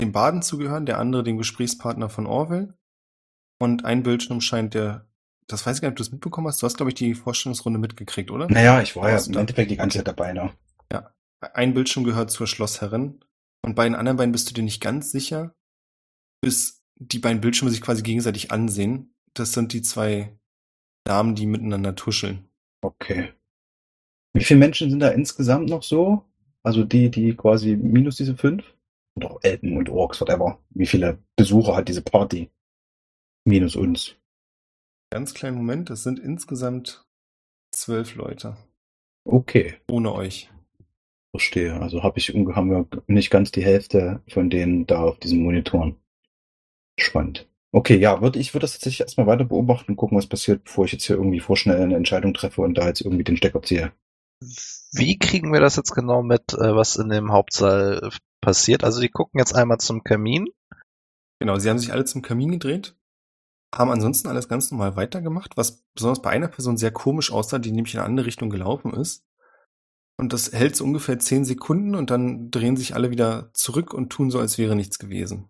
[0.00, 2.74] dem Baden zu gehören, der andere dem Gesprächspartner von Orwell.
[3.60, 5.06] Und ein Bildschirm scheint der,
[5.46, 6.62] das weiß ich gar nicht, ob du das mitbekommen hast.
[6.62, 8.48] Du hast, glaube ich, die Vorstellungsrunde mitgekriegt, oder?
[8.48, 9.36] Naja, ich war ja im?
[9.36, 10.52] Endeffekt die ganze Zeit dabei, ne?
[11.52, 13.20] Ein Bildschirm gehört zur Schlossherrin
[13.62, 15.54] und bei den anderen beiden bist du dir nicht ganz sicher,
[16.40, 19.14] bis die beiden Bildschirme sich quasi gegenseitig ansehen.
[19.34, 20.38] Das sind die zwei
[21.04, 22.48] Damen, die miteinander tuscheln.
[22.80, 23.32] Okay.
[24.32, 26.24] Wie viele Menschen sind da insgesamt noch so?
[26.62, 28.73] Also die, die quasi minus diese fünf?
[29.16, 30.58] Oder auch Elben und Orks, whatever.
[30.70, 32.50] Wie viele Besucher hat diese Party?
[33.44, 34.16] Minus uns.
[35.10, 37.06] Ganz kleinen Moment, das sind insgesamt
[37.72, 38.56] zwölf Leute.
[39.24, 40.50] Okay, Ohne euch.
[41.30, 41.80] verstehe.
[41.80, 45.96] Also habe ich haben wir nicht ganz die Hälfte von denen da auf diesen Monitoren.
[46.98, 47.48] Spannend.
[47.72, 50.84] Okay, ja, würde ich würde das tatsächlich erstmal weiter beobachten und gucken, was passiert, bevor
[50.84, 53.92] ich jetzt hier irgendwie vorschnell eine Entscheidung treffe und da jetzt irgendwie den Stecker ziehe.
[54.92, 58.10] Wie kriegen wir das jetzt genau mit, äh, was in dem Hauptsaal äh,
[58.44, 58.84] passiert?
[58.84, 60.48] Also die gucken jetzt einmal zum Kamin.
[61.40, 62.96] Genau, sie haben sich alle zum Kamin gedreht,
[63.74, 67.72] haben ansonsten alles ganz normal weitergemacht, was besonders bei einer Person sehr komisch aussah, die
[67.72, 69.24] nämlich in eine andere Richtung gelaufen ist.
[70.16, 74.10] Und das hält so ungefähr zehn Sekunden und dann drehen sich alle wieder zurück und
[74.10, 75.48] tun so, als wäre nichts gewesen.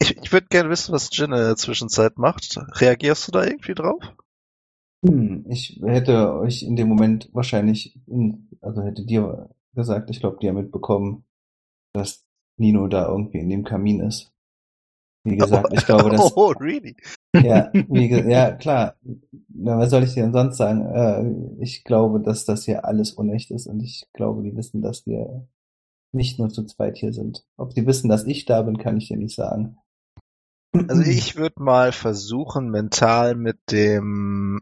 [0.00, 2.58] Ich, ich würde gerne wissen, was Jin in der Zwischenzeit macht.
[2.80, 4.02] Reagierst du da irgendwie drauf?
[5.04, 7.98] Hm, ich hätte euch in dem Moment wahrscheinlich,
[8.60, 11.24] also hätte dir gesagt, ich glaube, die haben mitbekommen,
[11.92, 12.24] dass
[12.58, 14.32] Nino da irgendwie in dem Kamin ist.
[15.24, 16.96] Wie gesagt, ich glaube, dass, Oh, really?
[17.34, 18.96] ja, wie, ja, klar.
[19.48, 20.84] Na, was soll ich dir denn sonst sagen?
[20.86, 25.06] Äh, ich glaube, dass das hier alles unecht ist und ich glaube, die wissen, dass
[25.06, 25.46] wir
[26.12, 27.44] nicht nur zu zweit hier sind.
[27.56, 29.78] Ob die wissen, dass ich da bin, kann ich dir nicht sagen.
[30.88, 34.60] Also ich würde mal versuchen, mental mit dem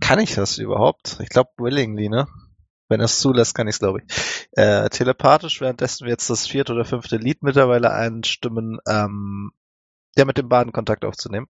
[0.00, 1.18] Kann ich das überhaupt?
[1.22, 2.26] Ich glaube willingly, ne?
[2.88, 4.48] Wenn er es zulässt, kann ich es, glaube ich.
[4.52, 9.50] Äh, telepathisch, währenddessen wir jetzt das vierte oder fünfte Lied mittlerweile einstimmen, ähm,
[10.16, 11.46] ja, mit dem Baden Kontakt aufzunehmen.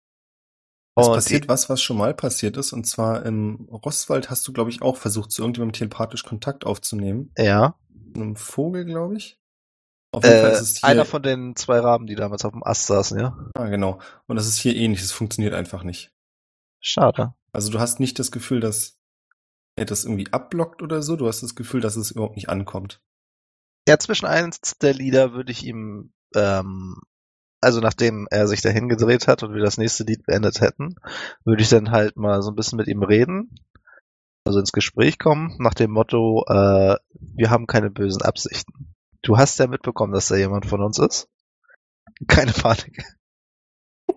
[0.98, 2.72] Es Und passiert was, was schon mal passiert ist.
[2.72, 7.32] Und zwar im Rostwald hast du, glaube ich, auch versucht, zu irgendjemandem telepathisch Kontakt aufzunehmen.
[7.36, 7.78] Ja.
[8.14, 9.38] Einem Vogel, glaube ich.
[10.12, 10.88] Auf jeden Fall Äh, ist es hier.
[10.88, 13.36] einer von den zwei Raben, die damals auf dem Ast saßen, ja.
[13.52, 13.98] ah, genau.
[14.26, 15.02] Und das ist hier ähnlich.
[15.02, 16.12] Es funktioniert einfach nicht.
[16.80, 17.34] Schade.
[17.52, 18.95] Also du hast nicht das Gefühl, dass
[19.84, 21.16] das irgendwie abblockt oder so.
[21.16, 23.00] Du hast das Gefühl, dass es überhaupt nicht ankommt.
[23.88, 27.00] Ja, zwischen eins der Lieder würde ich ihm, ähm,
[27.60, 30.96] also nachdem er sich dahin gedreht hat und wir das nächste Lied beendet hätten,
[31.44, 33.54] würde ich dann halt mal so ein bisschen mit ihm reden,
[34.44, 38.94] also ins Gespräch kommen, nach dem Motto, äh, wir haben keine bösen Absichten.
[39.22, 41.28] Du hast ja mitbekommen, dass da jemand von uns ist.
[42.28, 43.04] Keine Panik.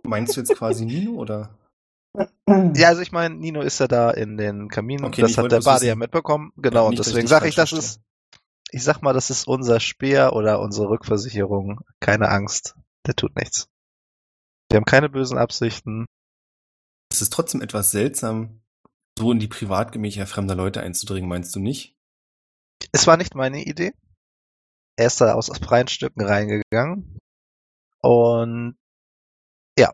[0.03, 1.57] Meinst du jetzt quasi Nino oder?
[2.18, 2.28] Ja,
[2.88, 5.05] also ich meine, Nino ist ja da in den Kaminen.
[5.05, 6.51] Okay, das hat der Bade ja mitbekommen.
[6.57, 8.01] Genau, und deswegen sage ich, das ist,
[8.72, 11.82] ich sag mal, das ist unser Speer oder unsere Rückversicherung.
[11.99, 13.68] Keine Angst, der tut nichts.
[14.70, 16.05] Wir haben keine bösen Absichten.
[17.12, 18.62] Es ist trotzdem etwas seltsam,
[19.18, 21.95] so in die Privatgemächer fremder Leute einzudringen, meinst du nicht?
[22.91, 23.93] Es war nicht meine Idee.
[24.95, 27.18] Er ist da aus freien Stücken reingegangen.
[28.01, 28.78] Und
[29.78, 29.93] ja,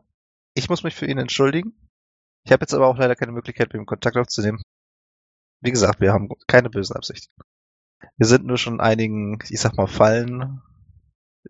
[0.53, 1.73] ich muss mich für ihn entschuldigen.
[2.45, 4.61] Ich habe jetzt aber auch leider keine Möglichkeit, mit ihm Kontakt aufzunehmen.
[5.61, 7.33] Wie gesagt, wir haben keine bösen Absichten.
[8.17, 10.61] Wir sind nur schon einigen, ich sag mal, Fallen,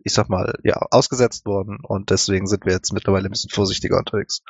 [0.04, 3.98] ich sag mal, ja, ausgesetzt worden und deswegen sind wir jetzt mittlerweile ein bisschen vorsichtiger
[3.98, 4.42] unterwegs.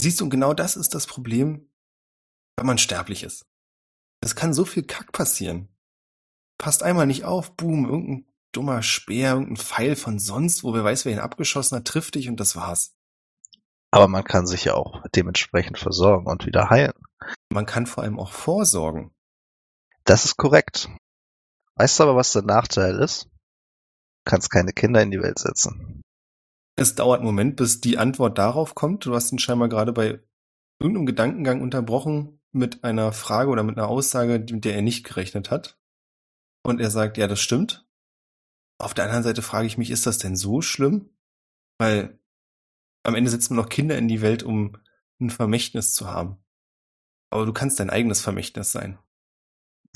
[0.00, 1.68] Siehst du, genau das ist das Problem,
[2.56, 3.44] wenn man sterblich ist.
[4.22, 5.68] Es kann so viel Kack passieren.
[6.58, 11.04] Passt einmal nicht auf, boom, irgendein dummer Speer, irgendein Pfeil von sonst, wo wer weiß,
[11.04, 12.94] wer ihn abgeschossen hat, trifft dich und das war's.
[13.90, 16.94] Aber man kann sich ja auch dementsprechend versorgen und wieder heilen.
[17.52, 19.12] Man kann vor allem auch vorsorgen.
[20.04, 20.88] Das ist korrekt.
[21.76, 23.24] Weißt du aber, was der Nachteil ist?
[23.24, 26.02] Du kannst keine Kinder in die Welt setzen.
[26.76, 29.04] Es dauert einen Moment, bis die Antwort darauf kommt.
[29.04, 30.20] Du hast ihn scheinbar gerade bei
[30.78, 35.50] irgendeinem Gedankengang unterbrochen mit einer Frage oder mit einer Aussage, mit der er nicht gerechnet
[35.50, 35.78] hat.
[36.62, 37.86] Und er sagt, ja, das stimmt.
[38.78, 41.10] Auf der anderen Seite frage ich mich, ist das denn so schlimm?
[41.78, 42.19] Weil
[43.02, 44.76] am Ende setzt man noch Kinder in die Welt, um
[45.20, 46.42] ein Vermächtnis zu haben.
[47.30, 48.98] Aber du kannst dein eigenes Vermächtnis sein.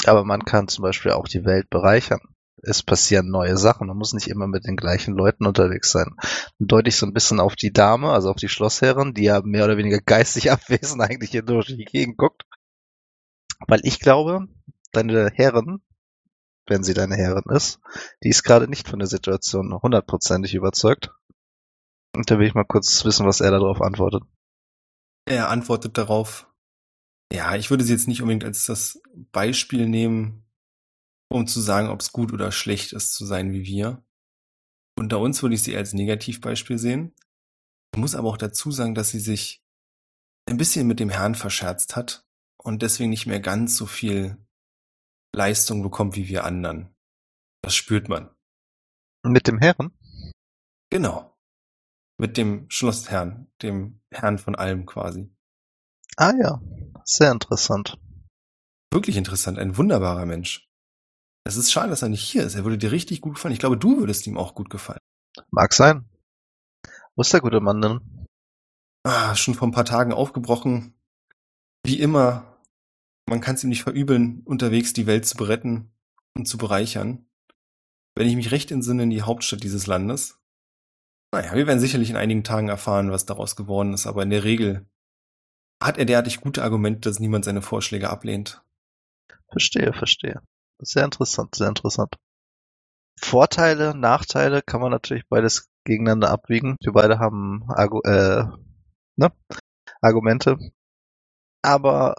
[0.06, 2.20] Aber man kann zum Beispiel auch die Welt bereichern.
[2.62, 3.88] Es passieren neue Sachen.
[3.88, 6.14] Man muss nicht immer mit den gleichen Leuten unterwegs sein.
[6.58, 9.42] Dann deute ich so ein bisschen auf die Dame, also auf die Schlossherrin, die ja
[9.42, 12.44] mehr oder weniger geistig abwesend eigentlich hier durch die Gegend guckt.
[13.66, 14.46] Weil ich glaube,
[14.92, 15.80] deine Herrin,
[16.66, 17.80] wenn sie deine Herrin ist,
[18.22, 21.10] die ist gerade nicht von der Situation hundertprozentig überzeugt.
[22.14, 24.22] Und da will ich mal kurz wissen, was er darauf antwortet.
[25.26, 26.48] Er antwortet darauf,
[27.32, 29.02] ja, ich würde sie jetzt nicht unbedingt als das
[29.32, 30.44] Beispiel nehmen,
[31.28, 34.04] um zu sagen, ob es gut oder schlecht ist, zu sein wie wir.
[34.96, 37.14] Unter uns würde ich sie als Negativbeispiel sehen.
[37.94, 39.64] Ich muss aber auch dazu sagen, dass sie sich
[40.46, 42.26] ein bisschen mit dem Herrn verscherzt hat
[42.62, 44.38] und deswegen nicht mehr ganz so viel
[45.34, 46.94] Leistung bekommt wie wir anderen.
[47.62, 48.30] Das spürt man.
[49.24, 49.90] Mit dem Herren?
[50.90, 51.33] Genau.
[52.18, 55.30] Mit dem Schlossherrn, dem Herrn von allem quasi.
[56.16, 56.60] Ah ja,
[57.04, 57.98] sehr interessant.
[58.92, 60.68] Wirklich interessant, ein wunderbarer Mensch.
[61.44, 62.54] Es ist schade, dass er nicht hier ist.
[62.54, 63.52] Er würde dir richtig gut gefallen.
[63.52, 65.00] Ich glaube, du würdest ihm auch gut gefallen.
[65.50, 66.08] Mag sein.
[67.16, 68.26] Wo ist der gute Mann denn?
[69.02, 70.94] Ah, schon vor ein paar Tagen aufgebrochen.
[71.84, 72.60] Wie immer,
[73.28, 75.92] man kann es ihm nicht verübeln, unterwegs die Welt zu beretten
[76.34, 77.26] und zu bereichern.
[78.14, 80.40] Wenn ich mich recht entsinne, in die Hauptstadt dieses Landes.
[81.34, 84.44] Naja, wir werden sicherlich in einigen Tagen erfahren, was daraus geworden ist, aber in der
[84.44, 84.86] Regel
[85.82, 88.62] hat er derartig gute Argumente, dass niemand seine Vorschläge ablehnt.
[89.50, 90.40] Verstehe, verstehe.
[90.78, 92.14] Sehr interessant, sehr interessant.
[93.20, 96.76] Vorteile, Nachteile kann man natürlich beides gegeneinander abwiegen.
[96.80, 98.44] Wir beide haben Argu äh,
[99.16, 99.32] ne?
[100.00, 100.56] Argumente.
[101.62, 102.14] Aber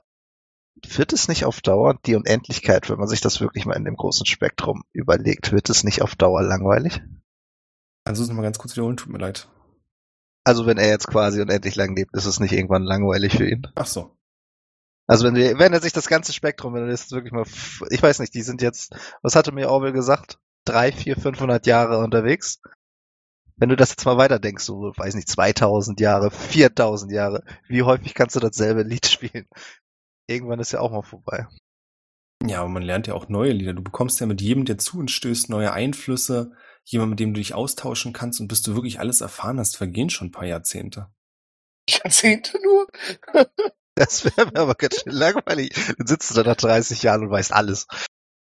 [0.85, 3.95] wird es nicht auf Dauer die Unendlichkeit, wenn man sich das wirklich mal in dem
[3.95, 7.01] großen Spektrum überlegt, wird es nicht auf Dauer langweilig?
[8.05, 8.97] Kannst du es nochmal ganz kurz wiederholen?
[8.97, 9.49] Tut mir leid.
[10.43, 13.67] Also wenn er jetzt quasi unendlich lang lebt, ist es nicht irgendwann langweilig für ihn.
[13.73, 14.15] Ach so.
[15.07, 17.45] Also wenn wir, wenn er sich das ganze Spektrum, wenn er das wirklich mal,
[17.89, 20.39] ich weiß nicht, die sind jetzt, was hatte mir Orwell gesagt?
[20.65, 22.61] Drei, vier, 500 Jahre unterwegs.
[23.57, 28.13] Wenn du das jetzt mal weiterdenkst, so, weiß nicht, 2000 Jahre, 4000 Jahre, wie häufig
[28.13, 29.47] kannst du dasselbe Lied spielen?
[30.27, 31.47] Irgendwann ist ja auch mal vorbei.
[32.45, 33.73] Ja, aber man lernt ja auch neue Lieder.
[33.73, 36.51] Du bekommst ja mit jedem, der zu uns stößt, neue Einflüsse,
[36.85, 40.09] jemand, mit dem du dich austauschen kannst und bis du wirklich alles erfahren hast, vergehen
[40.09, 41.09] schon ein paar Jahrzehnte.
[41.89, 42.87] Jahrzehnte nur?
[43.97, 45.71] Das wäre mir aber ganz schön langweilig.
[45.97, 47.87] Dann sitzt du da nach 30 Jahren und weißt alles.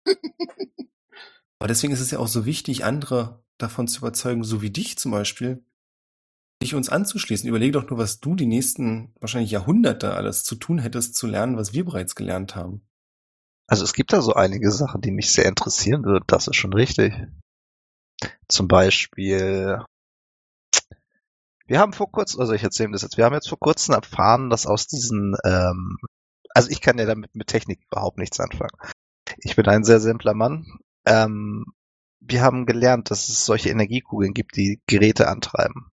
[1.59, 4.97] Aber deswegen ist es ja auch so wichtig, andere davon zu überzeugen, so wie dich
[4.97, 5.65] zum Beispiel,
[6.63, 7.49] dich uns anzuschließen.
[7.49, 11.57] Überlege doch nur, was du die nächsten wahrscheinlich Jahrhunderte alles zu tun hättest, zu lernen,
[11.57, 12.87] was wir bereits gelernt haben.
[13.67, 16.25] Also es gibt da so einige Sachen, die mich sehr interessieren würden.
[16.29, 17.13] Das ist schon richtig.
[18.49, 19.83] Zum Beispiel,
[21.67, 24.51] wir haben vor kurzem, also ich erzähle das jetzt, wir haben jetzt vor kurzem erfahren,
[24.51, 25.99] dass aus diesen, ähm,
[26.55, 28.77] also ich kann ja damit mit Technik überhaupt nichts anfangen.
[29.39, 30.67] Ich bin ein sehr simpler Mann.
[31.07, 31.65] Ähm,
[32.21, 35.91] wir haben gelernt, dass es solche Energiekugeln gibt, die Geräte antreiben.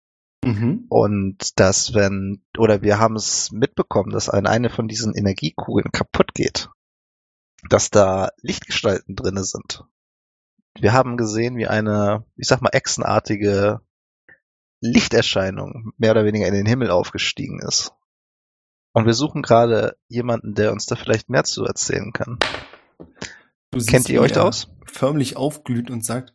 [0.45, 0.87] Mhm.
[0.89, 6.35] Und dass wenn, oder wir haben es mitbekommen, dass eine, eine von diesen Energiekugeln kaputt
[6.35, 6.71] geht,
[7.69, 9.85] dass da Lichtgestalten drinne sind.
[10.79, 13.81] Wir haben gesehen, wie eine, ich sag mal, echsenartige
[14.81, 17.93] Lichterscheinung mehr oder weniger in den Himmel aufgestiegen ist.
[18.93, 22.39] Und wir suchen gerade jemanden, der uns da vielleicht mehr zu erzählen kann.
[23.71, 24.69] Du Kennt ihr euch da aus?
[24.87, 26.33] Förmlich aufglüht und sagt,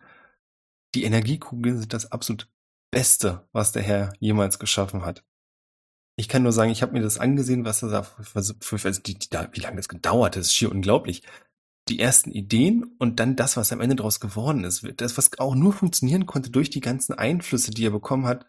[0.95, 2.49] die Energiekugeln sind das absolut
[2.91, 5.23] Beste, was der Herr jemals geschaffen hat.
[6.17, 8.87] Ich kann nur sagen, ich habe mir das angesehen, was er da für, für, für
[8.87, 11.23] also die, die, wie lange das gedauert hat, ist schier unglaublich.
[11.89, 14.87] Die ersten Ideen und dann das, was am Ende daraus geworden ist.
[14.97, 18.45] Das, was auch nur funktionieren konnte durch die ganzen Einflüsse, die er bekommen hat,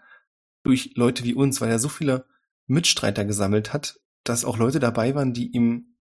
[0.62, 2.26] durch Leute wie uns, weil er so viele
[2.66, 5.96] Mitstreiter gesammelt hat, dass auch Leute dabei waren, die ihm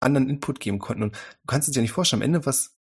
[0.00, 1.04] anderen Input geben konnten.
[1.04, 2.76] Und du kannst es dir nicht vorstellen, am Ende, was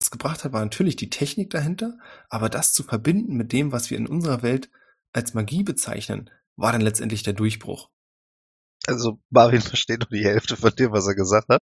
[0.00, 1.98] es gebracht hat, war natürlich die Technik dahinter,
[2.28, 4.70] aber das zu verbinden mit dem, was wir in unserer Welt
[5.12, 7.90] als Magie bezeichnen, war dann letztendlich der Durchbruch.
[8.86, 11.60] Also Marvin versteht nur die Hälfte von dem, was er gesagt hat.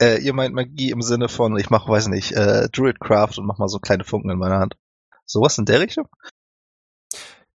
[0.00, 3.58] Äh, ihr meint Magie im Sinne von, ich mache, weiß nicht, äh, Druidcraft und mach
[3.58, 4.76] mal so kleine Funken in meiner Hand.
[5.26, 6.08] Sowas in der Richtung?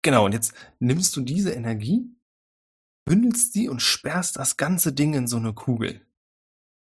[0.02, 2.08] Genau, und jetzt nimmst du diese Energie,
[3.04, 6.00] bündelst sie und sperrst das ganze Ding in so eine Kugel.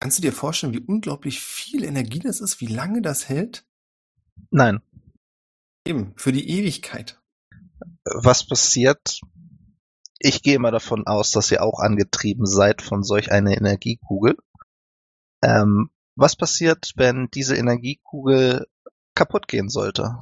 [0.01, 3.67] Kannst du dir vorstellen, wie unglaublich viel Energie das ist, wie lange das hält?
[4.51, 4.81] Nein.
[5.87, 7.21] Eben, für die Ewigkeit.
[8.05, 9.21] Was passiert?
[10.19, 14.37] Ich gehe mal davon aus, dass ihr auch angetrieben seid von solch einer Energiekugel.
[15.45, 18.67] Ähm, was passiert, wenn diese Energiekugel
[19.15, 20.17] kaputt gehen sollte?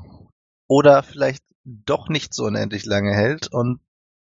[0.67, 3.81] Oder vielleicht doch nicht so unendlich lange hält und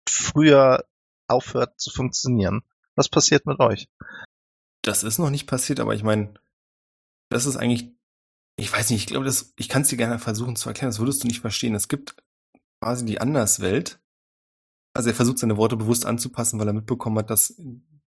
[0.07, 0.85] früher
[1.27, 2.63] aufhört zu funktionieren?
[2.95, 3.87] Was passiert mit euch?
[4.81, 6.33] Das ist noch nicht passiert, aber ich meine,
[7.29, 7.95] das ist eigentlich,
[8.57, 10.99] ich weiß nicht, ich glaube, das, ich kann es dir gerne versuchen zu erklären, das
[10.99, 11.75] würdest du nicht verstehen.
[11.75, 12.15] Es gibt
[12.81, 13.99] quasi die Anderswelt.
[14.93, 17.55] Also er versucht seine Worte bewusst anzupassen, weil er mitbekommen hat, dass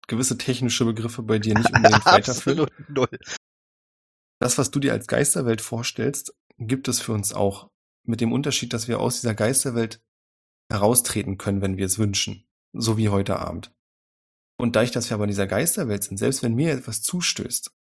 [0.07, 2.67] gewisse technische Begriffe bei dir nicht unbedingt weiterführen.
[2.87, 3.09] Null.
[4.39, 7.69] Das, was du dir als Geisterwelt vorstellst, gibt es für uns auch.
[8.03, 10.01] Mit dem Unterschied, dass wir aus dieser Geisterwelt
[10.71, 12.47] heraustreten können, wenn wir es wünschen.
[12.73, 13.73] So wie heute Abend.
[14.57, 17.71] Und dadurch, dass wir aber in dieser Geisterwelt sind, selbst wenn mir etwas zustößt,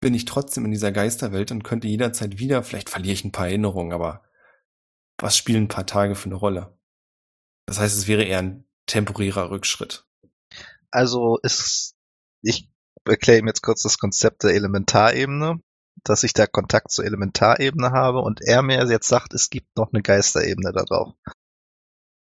[0.00, 3.48] bin ich trotzdem in dieser Geisterwelt und könnte jederzeit wieder, vielleicht verliere ich ein paar
[3.48, 4.24] Erinnerungen, aber
[5.18, 6.78] was spielen ein paar Tage für eine Rolle?
[7.66, 10.05] Das heißt, es wäre eher ein temporärer Rückschritt.
[10.90, 11.94] Also ist,
[12.42, 12.70] ich
[13.04, 15.60] erkläre ihm jetzt kurz das Konzept der Elementarebene,
[16.04, 19.92] dass ich da Kontakt zur Elementarebene habe und er mir jetzt sagt, es gibt noch
[19.92, 21.14] eine Geisterebene da drauf.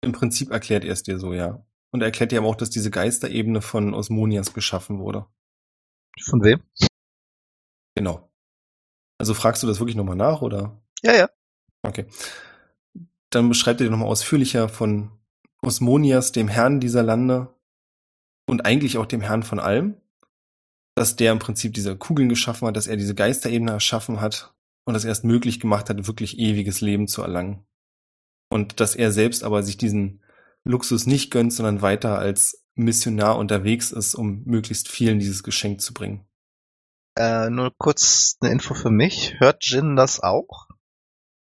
[0.03, 1.65] Im Prinzip erklärt er es dir so, ja.
[1.93, 5.27] Und er erklärt dir aber auch, dass diese Geisterebene von Osmonias geschaffen wurde.
[6.25, 6.63] Von wem?
[7.95, 8.31] Genau.
[9.19, 10.83] Also fragst du das wirklich nochmal nach, oder?
[11.03, 11.31] Ja, ja.
[11.83, 12.07] Okay.
[13.31, 15.13] Dann beschreibt er dir nochmal ausführlicher von
[15.63, 17.55] Osmonias, dem Herrn dieser Lande
[18.53, 19.97] und eigentlich auch dem Herrn von allem,
[20.95, 24.53] dass der im Prinzip diese Kugeln geschaffen hat, dass er diese Geisterebene erschaffen hat
[24.85, 27.65] und das erst möglich gemacht hat, wirklich ewiges Leben zu erlangen.
[28.51, 30.23] Und dass er selbst aber sich diesen
[30.65, 35.95] Luxus nicht gönnt, sondern weiter als Missionar unterwegs ist, um möglichst vielen dieses Geschenk zu
[35.95, 36.27] bringen.
[37.17, 39.41] Äh, nur kurz eine Info für mich.
[39.41, 40.69] Hört Jin das auch?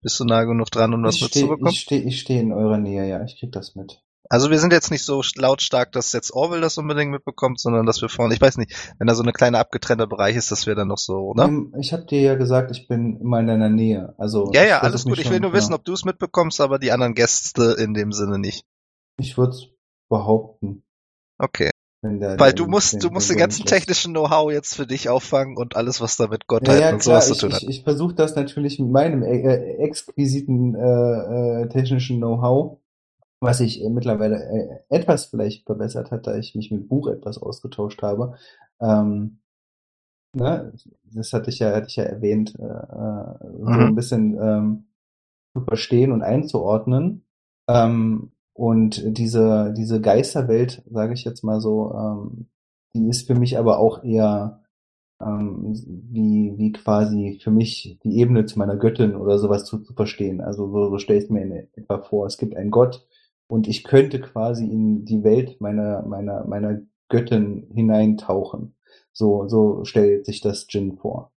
[0.02, 1.72] Bist du nah genug dran, um das ich stehe mitzubekommen?
[1.72, 4.04] ich steh, ich steh in eurer Nähe, ja, ich krieg das mit.
[4.30, 8.02] Also wir sind jetzt nicht so lautstark, dass jetzt Orwell das unbedingt mitbekommt, sondern dass
[8.02, 10.76] wir vorne, ich weiß nicht, wenn da so eine kleine abgetrennter Bereich ist, dass wir
[10.76, 11.44] dann noch so, ne?
[11.46, 14.14] Ähm, Ich habe dir ja gesagt, ich bin immer in deiner Nähe.
[14.18, 15.20] Also Ja, ja, alles gut.
[15.20, 15.78] Ich will nur wissen, ja.
[15.78, 18.66] ob du es mitbekommst, aber die anderen Gäste in dem Sinne nicht.
[19.20, 19.56] Ich würde
[20.10, 20.84] behaupten,
[21.40, 21.70] Okay.
[22.02, 26.00] Weil du musst, du musst den ganzen technischen Know-how jetzt für dich auffangen und alles,
[26.00, 27.64] was da mit Ja, Gottheit ja, und klar, sowas zu tun hat.
[27.64, 32.78] ich, ich versuche das natürlich mit meinem äh, äh, exquisiten äh, äh, technischen Know-how,
[33.40, 37.38] was sich äh, mittlerweile äh, etwas vielleicht verbessert hat, da ich mich mit Buch etwas
[37.38, 38.36] ausgetauscht habe.
[38.82, 39.40] Ähm,
[40.34, 40.74] ne,
[41.04, 43.88] das hatte ich ja, hatte ich ja erwähnt, äh, äh, so Mhm.
[43.88, 44.86] ein bisschen ähm,
[45.56, 47.26] zu verstehen und einzuordnen.
[47.70, 52.48] Ähm, Und diese, diese Geisterwelt, sage ich jetzt mal so, ähm,
[52.96, 54.64] die ist für mich aber auch eher
[55.22, 55.76] ähm,
[56.12, 60.42] wie, wie quasi für mich die Ebene zu meiner Göttin oder sowas zu, zu verstehen.
[60.42, 62.28] Also so, so stelle ich mir in etwa vor.
[62.28, 63.08] Es gibt einen Gott
[63.48, 68.76] und ich könnte quasi in die Welt meiner, meiner, meiner Göttin hineintauchen.
[69.14, 71.32] So, so stellt sich das Jin vor.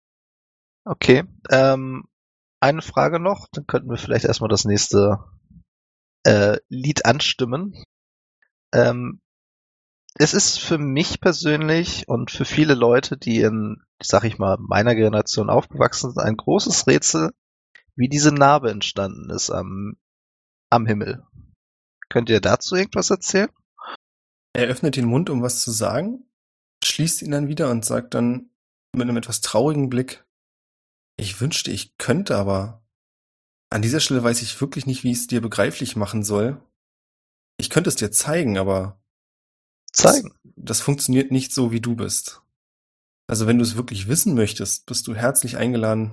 [0.84, 1.24] Okay.
[1.50, 2.04] Ähm,
[2.60, 5.18] eine Frage noch, dann könnten wir vielleicht erstmal das nächste
[6.24, 7.74] äh, Lied anstimmen.
[8.72, 9.20] Ähm,
[10.14, 14.94] es ist für mich persönlich und für viele Leute, die in, sag ich mal, meiner
[14.96, 17.30] Generation aufgewachsen sind, ein großes Rätsel,
[17.94, 19.96] wie diese Narbe entstanden ist am,
[20.70, 21.24] am Himmel.
[22.08, 23.50] Könnt ihr dazu irgendwas erzählen?
[24.54, 26.24] Er öffnet den Mund, um was zu sagen,
[26.84, 28.50] schließt ihn dann wieder und sagt dann
[28.92, 30.24] mit einem etwas traurigen Blick,
[31.16, 32.82] ich wünschte, ich könnte, aber
[33.70, 36.60] an dieser Stelle weiß ich wirklich nicht, wie ich es dir begreiflich machen soll.
[37.58, 39.00] Ich könnte es dir zeigen, aber
[39.92, 40.34] Zeigen.
[40.44, 42.42] Das, das funktioniert nicht so, wie du bist.
[43.26, 46.12] Also wenn du es wirklich wissen möchtest, bist du herzlich eingeladen,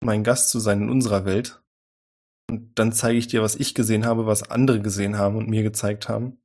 [0.00, 1.61] mein Gast zu sein in unserer Welt.
[2.52, 5.62] Und dann zeige ich dir, was ich gesehen habe, was andere gesehen haben und mir
[5.62, 6.38] gezeigt haben.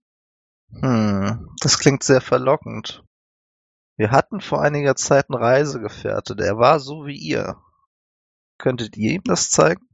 [0.72, 3.04] Hm, das klingt sehr verlockend.
[3.98, 7.58] Wir hatten vor einiger Zeit einen Reisegefährte, der war so wie ihr.
[8.58, 9.86] Könntet ihr ihm das zeigen?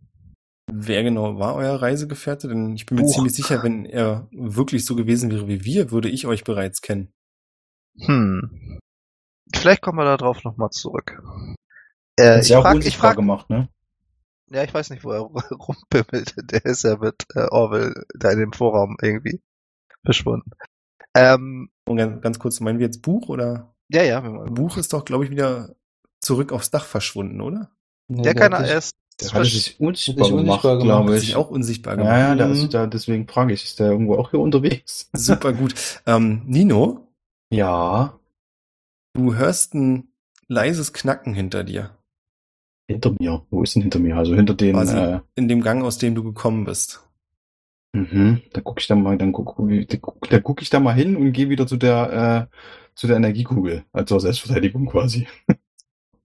[0.71, 2.47] Wer genau war euer Reisegefährte?
[2.47, 3.15] Denn ich bin mir Buch.
[3.15, 7.11] ziemlich sicher, wenn er wirklich so gewesen wäre wie wir, würde ich euch bereits kennen.
[8.01, 8.79] Hm.
[9.51, 11.19] Vielleicht kommen wir darauf nochmal zurück.
[12.19, 13.67] Äh, Ist ich ja auch frag, ich unsichtbar frag, gemacht, ne?
[14.53, 15.19] Ja, ich weiß nicht, wo er
[15.51, 16.35] rumpimmelt.
[16.51, 19.41] Der ist ja mit äh, Orwell da in dem Vorraum irgendwie
[20.05, 20.51] verschwunden.
[21.15, 23.73] Ähm, Und ganz, ganz kurz, meinen wir jetzt Buch oder?
[23.89, 25.75] ja, ja, Buch ist doch, glaube ich, wieder
[26.21, 27.69] zurück aufs Dach verschwunden, oder?
[28.07, 30.85] Nee, der der kann hat er ist Der versch- sich unsichtbar, sich gemacht, unsichtbar gemacht.
[30.87, 31.25] glaube Hat ich.
[31.25, 32.11] sich auch unsichtbar gemacht.
[32.11, 35.09] ja, ja, da ist, da, deswegen frage ich, ist der irgendwo auch hier unterwegs?
[35.13, 35.75] Super gut.
[36.05, 37.07] Ähm, Nino,
[37.51, 38.19] Ja,
[39.13, 40.07] du hörst ein
[40.47, 41.95] leises Knacken hinter dir.
[42.87, 43.45] Hinter mir.
[43.49, 44.17] Wo ist denn hinter mir?
[44.17, 47.01] Also hinter den, Quasi äh, in dem Gang, aus dem du gekommen bist.
[47.93, 50.93] mhm, da gucke ich da mal, dann guck, da guck, da guck ich da mal
[50.93, 52.55] hin und gehe wieder zu der, äh,
[52.95, 53.85] zu der Energiekugel.
[53.91, 55.27] Also Selbstverteidigung quasi.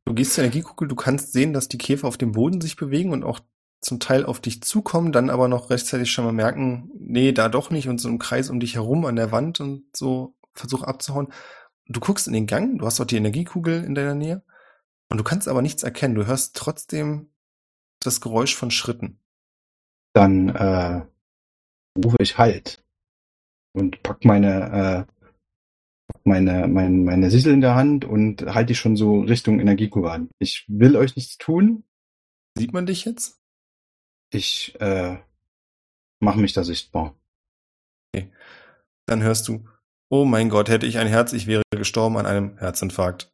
[0.05, 3.13] Du gehst zur Energiekugel, du kannst sehen, dass die Käfer auf dem Boden sich bewegen
[3.13, 3.41] und auch
[3.83, 7.69] zum Teil auf dich zukommen, dann aber noch rechtzeitig schon mal merken, nee, da doch
[7.71, 11.29] nicht und so im Kreis um dich herum an der Wand und so versuch abzuhauen.
[11.89, 14.43] Du guckst in den Gang, du hast auch die Energiekugel in deiner Nähe
[15.11, 16.15] und du kannst aber nichts erkennen.
[16.15, 17.31] Du hörst trotzdem
[18.01, 19.21] das Geräusch von Schritten.
[20.13, 21.07] Dann, äh,
[22.05, 22.85] rufe ich halt.
[23.73, 28.97] Und pack meine, äh, meine, mein, meine Sichel in der Hand und halte die schon
[28.97, 30.31] so Richtung Energiekugel an.
[30.39, 31.85] Ich will euch nichts tun.
[32.57, 33.41] Sieht man dich jetzt?
[34.31, 35.19] Ich, äh,
[36.21, 37.15] mache mich da sichtbar.
[39.07, 39.65] Dann hörst du,
[40.11, 43.33] oh mein Gott, hätte ich ein Herz, ich wäre gestorben an einem Herzinfarkt.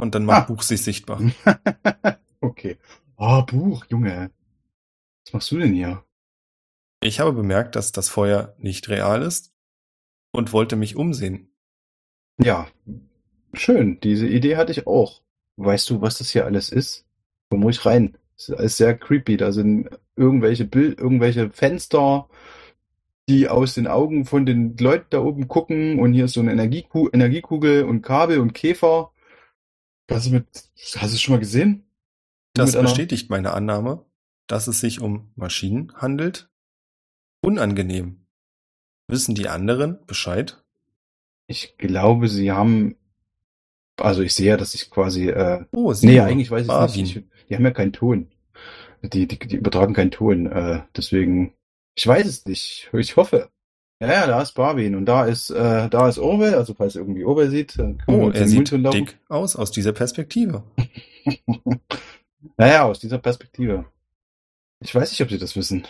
[0.00, 0.46] Und dann macht Ah.
[0.46, 1.20] Buch sich sichtbar.
[2.40, 2.78] okay.
[3.18, 4.30] Oh, Buch, Junge.
[5.24, 6.02] Was machst du denn hier?
[7.02, 9.52] Ich habe bemerkt, dass das Feuer nicht real ist
[10.32, 11.50] und wollte mich umsehen.
[12.42, 12.66] Ja,
[13.52, 14.00] schön.
[14.00, 15.20] Diese Idee hatte ich auch.
[15.56, 17.04] Weißt du, was das hier alles ist?
[17.50, 18.16] Komm ruhig rein.
[18.36, 19.36] Das ist alles sehr creepy.
[19.36, 22.26] Da sind irgendwelche Bild, irgendwelche Fenster,
[23.28, 26.52] die aus den Augen von den Leuten da oben gucken und hier ist so eine
[26.52, 29.12] Energieku Energiekugel und Kabel und Käfer.
[30.10, 31.84] Hast du mit, hast du es schon mal gesehen?
[32.54, 34.04] Das einer- bestätigt meine Annahme,
[34.46, 36.50] dass es sich um Maschinen handelt.
[37.42, 38.26] Unangenehm.
[39.08, 40.62] Wissen die anderen Bescheid?
[41.46, 42.96] Ich glaube, sie haben,
[43.96, 46.06] also ich sehe ja, dass ich quasi, äh, Oh, sie.
[46.06, 47.16] nee, eigentlich weiß ich es nicht.
[47.16, 48.30] Ich, die haben ja keinen Ton.
[49.02, 51.54] Die, die, die übertragen keinen Ton, äh, deswegen,
[51.94, 52.90] ich weiß es nicht.
[52.92, 53.50] Ich hoffe.
[54.00, 57.24] Ja, ja, da ist Barwin und da ist, äh, da ist Orwell, also falls irgendwie
[57.24, 59.04] Orwell sieht, Oh, er Mund sieht hinlaufen.
[59.04, 60.62] dick aus aus dieser Perspektive.
[62.56, 63.84] naja, aus dieser Perspektive.
[64.80, 65.86] Ich weiß nicht, ob sie das wissen.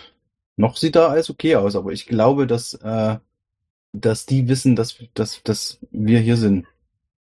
[0.57, 3.19] Noch sieht da alles okay aus, aber ich glaube, dass, äh,
[3.93, 6.66] dass die wissen, dass, dass, dass wir hier sind.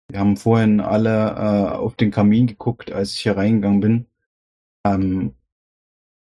[0.07, 4.05] Wir haben vorhin alle äh, auf den Kamin geguckt, als ich hier reingegangen bin.
[4.85, 5.33] Ähm,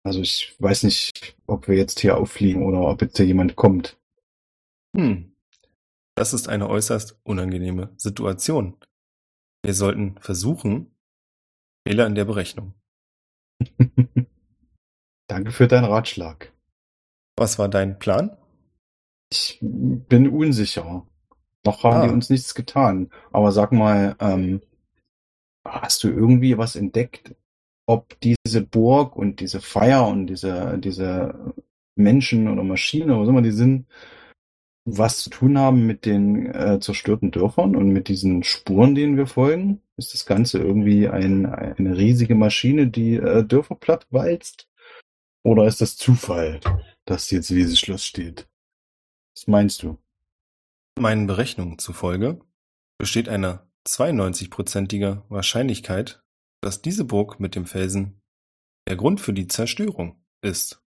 [0.04, 3.98] also ich weiß nicht, ob wir jetzt hier auffliegen oder ob jetzt hier jemand kommt.
[4.94, 5.34] Hm.
[6.16, 8.76] Das ist eine äußerst unangenehme Situation.
[9.64, 10.94] Wir sollten versuchen,
[11.86, 12.74] Fehler in der Berechnung.
[15.28, 16.52] Danke für deinen Ratschlag.
[17.36, 18.36] Was war dein Plan?
[19.32, 21.06] Ich bin unsicher.
[21.66, 22.06] Noch haben Ah.
[22.06, 23.10] die uns nichts getan.
[23.32, 24.60] Aber sag mal, ähm,
[25.66, 27.34] hast du irgendwie was entdeckt,
[27.86, 31.54] ob diese Burg und diese Feier und diese, diese
[31.96, 33.86] Menschen oder Maschine, was immer die sind,
[34.84, 39.26] was zu tun haben mit den äh, zerstörten Dörfern und mit diesen Spuren, denen wir
[39.26, 39.80] folgen?
[39.96, 44.68] Ist das Ganze irgendwie ein, eine riesige Maschine, die äh, Dörfer platt walzt?
[45.42, 46.60] Oder ist das Zufall,
[47.06, 48.48] dass jetzt dieses Schloss steht?
[49.34, 49.98] Was meinst du?
[50.98, 52.40] Meinen Berechnungen zufolge
[52.98, 56.22] besteht eine 92-prozentige Wahrscheinlichkeit,
[56.62, 58.20] dass diese Burg mit dem Felsen
[58.88, 60.82] der Grund für die Zerstörung ist.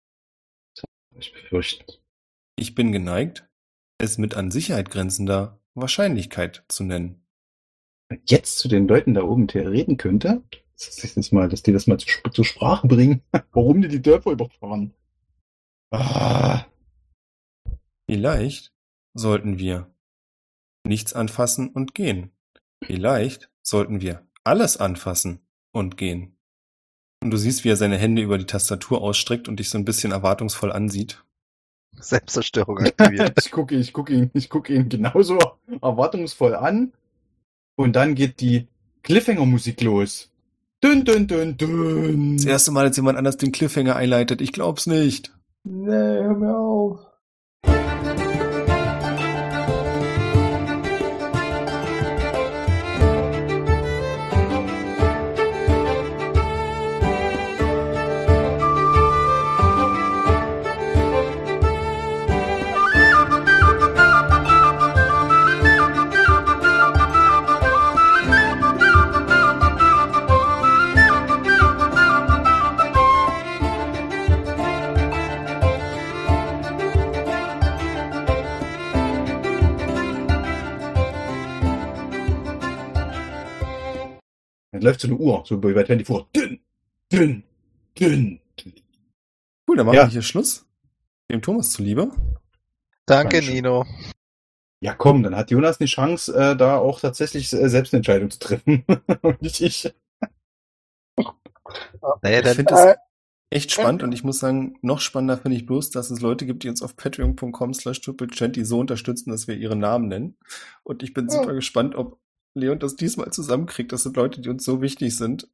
[1.17, 1.85] Ich befürchte.
[2.57, 3.44] Ich bin geneigt,
[3.97, 7.25] es mit an Sicherheit grenzender Wahrscheinlichkeit zu nennen.
[8.25, 10.43] Jetzt zu den Leuten da oben der reden könnte,
[10.77, 14.31] das ist mal, dass die das mal zu, zur Sprache bringen, warum die die Dörfer
[14.31, 14.93] überfahren.
[15.91, 16.65] Ah.
[18.09, 18.73] Vielleicht
[19.13, 19.93] sollten wir
[20.85, 22.31] nichts anfassen und gehen.
[22.83, 25.39] Vielleicht sollten wir alles anfassen
[25.71, 26.37] und gehen.
[27.23, 29.85] Und du siehst, wie er seine Hände über die Tastatur ausstreckt und dich so ein
[29.85, 31.23] bisschen erwartungsvoll ansieht.
[31.99, 33.33] Selbstzerstörung aktiviert.
[33.43, 35.37] ich gucke ich guck ihn, ich gucke ihn genauso
[35.81, 36.93] erwartungsvoll an.
[37.75, 38.67] Und dann geht die
[39.03, 40.31] Cliffhanger-Musik los.
[40.83, 42.37] Dün, dün, dün, dün.
[42.37, 44.41] Das erste Mal, dass jemand anders den Cliffhanger einleitet.
[44.41, 45.33] Ich glaub's nicht.
[45.63, 46.99] Nee, hör mir auf.
[84.85, 86.27] Läuft so eine Uhr, so bei 24.
[86.35, 86.59] Dünn,
[87.11, 87.43] dünn,
[87.99, 88.39] dünn.
[89.67, 90.03] Cool, dann machen Ja.
[90.03, 90.65] wir hier Schluss.
[91.31, 92.11] Dem Thomas zuliebe.
[93.05, 93.53] Danke, Dankeschön.
[93.55, 93.85] Nino.
[94.81, 98.29] Ja, komm, dann hat Jonas eine Chance, äh, da auch tatsächlich äh, selbst eine Entscheidung
[98.29, 98.85] zu treffen.
[99.21, 99.91] Und nicht ich.
[102.21, 102.95] Naja, Ich finde das Äh,
[103.49, 106.63] echt spannend und ich muss sagen, noch spannender finde ich bloß, dass es Leute gibt,
[106.63, 110.37] die uns auf patreon.com slash so unterstützen, dass wir ihre Namen nennen.
[110.83, 112.19] Und ich bin super gespannt, ob
[112.55, 113.91] Leon das diesmal zusammenkriegt.
[113.91, 115.47] Das sind Leute, die uns so wichtig sind.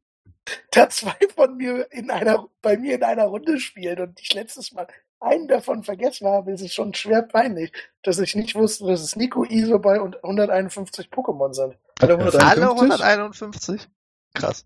[0.72, 4.72] da zwei von mir in einer, bei mir in einer Runde spielen und ich letztes
[4.72, 4.88] Mal
[5.20, 7.72] einen davon vergessen habe, ist es schon schwer peinlich,
[8.02, 11.78] dass ich nicht wusste, dass es Nico Isobei und 151 Pokémon sind.
[12.00, 13.88] Alle alle 151?
[14.34, 14.66] Krass.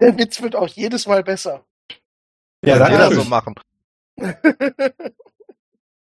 [0.00, 1.64] Der Witz wird auch jedes Mal besser.
[2.64, 3.16] Ja, Kann jeder danke.
[3.16, 3.54] so machen.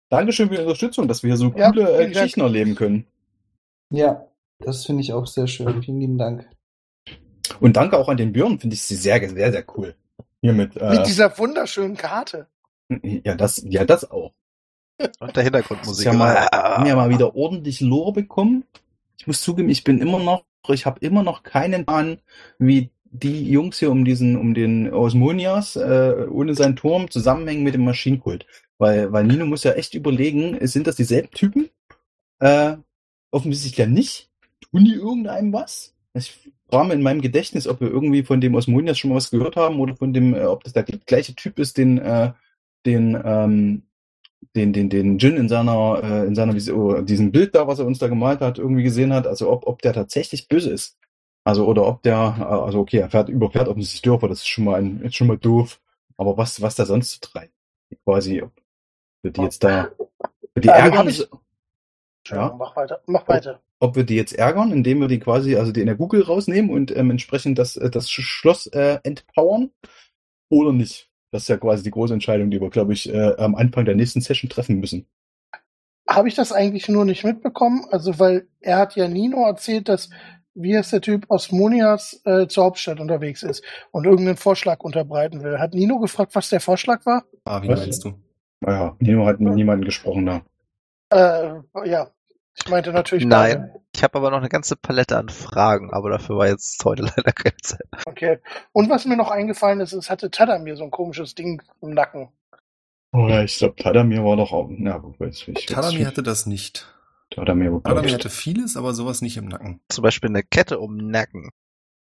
[0.10, 2.08] Dankeschön für die Unterstützung, dass wir hier so Ja, coole äh.
[2.10, 3.08] Geschichten erleben können.
[3.90, 4.28] Ja,
[4.65, 5.81] das finde ich auch sehr schön.
[5.84, 6.48] Vielen lieben Dank.
[7.60, 9.95] Und danke auch an den Björn, finde ich sie sehr, sehr, sehr cool.
[10.41, 12.48] Hier mit, äh, Mit dieser wunderschönen Karte.
[13.02, 14.34] ja, das, ja, das auch.
[15.19, 16.06] Und der Hintergrundmusik.
[16.06, 18.65] Ja mal, haben ja mal wieder ordentlich Lore bekommen.
[19.18, 22.19] Ich muss zugeben, ich bin immer noch, ich habe immer noch keinen Plan,
[22.60, 27.76] wie die Jungs hier um diesen, um den Osmonias, äh, ohne seinen Turm zusammenhängen mit
[27.76, 28.45] dem Maschinenkult.
[28.77, 31.69] Weil, weil Nino muss ja echt überlegen, sind das dieselben Typen?
[32.40, 32.77] Äh,
[33.31, 34.30] offensichtlich ja nicht.
[34.72, 35.94] Tun die irgendeinem was?
[36.15, 39.31] Ich frage mir in meinem Gedächtnis, ob wir irgendwie von dem Osmonias schon mal was
[39.31, 42.34] gehört haben oder von dem, äh, ob das der gleiche Typ ist, den, äh,
[42.85, 43.84] den, ähm,
[44.56, 47.80] den, den, den Jin in seiner, äh, in seiner, Vision- oh, diesem Bild da, was
[47.80, 50.98] er uns da gemalt hat, irgendwie gesehen hat, also ob, ob der tatsächlich böse ist.
[51.45, 54.65] Also, oder ob der, äh, also okay, er fährt, überfährt offensichtlich Dörfer, das ist schon
[54.65, 55.81] mal ein, ist schon mal doof.
[56.18, 57.53] Aber was, was da sonst zu treibt?
[58.06, 58.52] Quasi, ob
[59.26, 59.90] die jetzt da,
[60.56, 61.27] die Ja, die ärgern, ich-
[62.27, 62.53] Ja.
[62.57, 63.61] Mach weiter, mach weiter.
[63.84, 66.72] Ob wir die jetzt ärgern, indem wir die quasi, also die in der Google rausnehmen
[66.72, 69.72] und ähm, entsprechend das, äh, das Sch- Schloss äh, entpowern
[70.50, 71.10] oder nicht.
[71.32, 73.96] Das ist ja quasi die große Entscheidung, die wir, glaube ich, äh, am Anfang der
[73.96, 75.06] nächsten Session treffen müssen.
[76.08, 77.86] Habe ich das eigentlich nur nicht mitbekommen?
[77.92, 80.10] Also, weil er hat ja Nino erzählt, dass,
[80.54, 85.60] wie heißt der Typ, Osmonias äh, zur Hauptstadt unterwegs ist und irgendeinen Vorschlag unterbreiten will.
[85.60, 87.26] Hat Nino gefragt, was der Vorschlag war?
[87.46, 87.80] Ah, wie Was?
[87.80, 88.14] meinst du?
[88.62, 90.42] Naja, Nino hat mit niemandem gesprochen da.
[91.10, 92.12] Äh, ja,
[92.56, 93.26] ich meinte natürlich.
[93.26, 93.72] Nein.
[93.72, 93.84] beide.
[93.96, 97.32] Ich habe aber noch eine ganze Palette an Fragen, aber dafür war jetzt heute leider
[97.32, 97.88] keine Zeit.
[98.06, 98.40] Okay.
[98.72, 102.30] Und was mir noch eingefallen ist, es hatte Tadamir so ein komisches Ding im Nacken.
[103.12, 105.66] Oh ja, ich glaube, Tadamir war doch auch, na, wo weiß ich.
[105.68, 106.92] Tadamir hatte das nicht.
[107.30, 109.82] Tadamir war, Tadamir hatte vieles, aber sowas nicht im Nacken.
[109.90, 111.52] Zum Beispiel eine Kette um den Nacken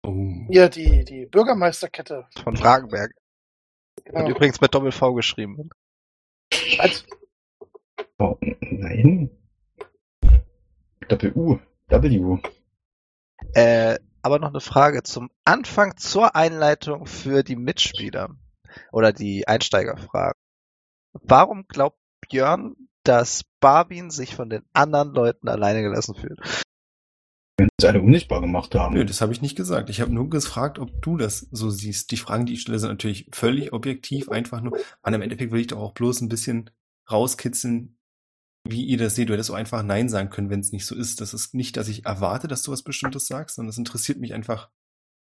[0.02, 0.46] Oh.
[0.48, 2.26] Ja, die, die Bürgermeisterkette.
[2.42, 3.12] von Fragenberg.
[4.04, 4.20] Genau.
[4.20, 5.70] Und übrigens mit Doppel-V geschrieben.
[6.78, 7.04] Als,
[8.18, 9.30] oh, nein.
[11.08, 11.58] Doppel U.
[11.88, 12.38] W.
[13.54, 18.30] Äh, aber noch eine Frage zum Anfang zur Einleitung für die Mitspieler
[18.92, 20.34] oder die Einsteigerfragen.
[21.22, 21.98] Warum glaubt
[22.28, 22.74] Björn,
[23.04, 26.38] dass Barbin sich von den anderen Leuten alleine gelassen fühlt.
[27.56, 28.94] Wenn sie alle unsichtbar gemacht haben.
[28.94, 29.90] Nö, das habe ich nicht gesagt.
[29.90, 32.12] Ich habe nur gefragt, ob du das so siehst.
[32.12, 34.78] Die Fragen, die ich stelle, sind natürlich völlig objektiv, einfach nur.
[35.02, 36.70] Und im Endeffekt will ich doch auch bloß ein bisschen
[37.10, 37.97] rauskitzeln,
[38.68, 39.28] wie ihr das seht.
[39.28, 41.20] Du hättest auch einfach Nein sagen können, wenn es nicht so ist.
[41.20, 44.34] Das ist nicht, dass ich erwarte, dass du was Bestimmtes sagst, sondern es interessiert mich
[44.34, 44.70] einfach,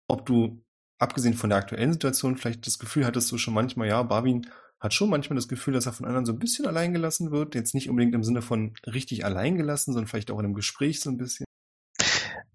[0.08, 0.64] ob du,
[1.00, 4.48] abgesehen von der aktuellen Situation, vielleicht das Gefühl hattest du schon manchmal, ja, Barwin
[4.80, 7.56] hat schon manchmal das Gefühl, dass er von anderen so ein bisschen allein gelassen wird.
[7.56, 11.00] Jetzt nicht unbedingt im Sinne von richtig allein gelassen, sondern vielleicht auch in einem Gespräch
[11.00, 11.46] so ein bisschen.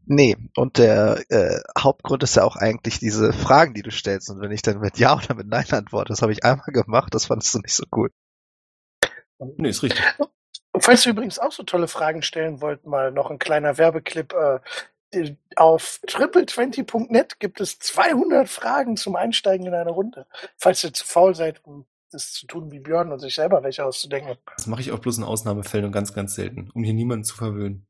[0.09, 4.31] Nee, und der äh, Hauptgrund ist ja auch eigentlich diese Fragen, die du stellst.
[4.31, 7.13] Und wenn ich dann mit Ja oder mit Nein antworte, das habe ich einmal gemacht,
[7.15, 8.13] das fandest du nicht so gut.
[9.39, 10.03] Nee, ist richtig.
[10.79, 14.33] Falls ihr übrigens auch so tolle Fragen stellen wollt, mal noch ein kleiner Werbeclip.
[14.35, 14.61] Äh,
[15.55, 20.27] auf triple20.net gibt es 200 Fragen zum Einsteigen in eine Runde.
[20.57, 23.85] Falls ihr zu faul seid, um das zu tun wie Björn und sich selber welche
[23.85, 24.37] auszudenken.
[24.57, 27.37] Das mache ich auch bloß in Ausnahmefällen und ganz, ganz selten, um hier niemanden zu
[27.37, 27.87] verwöhnen.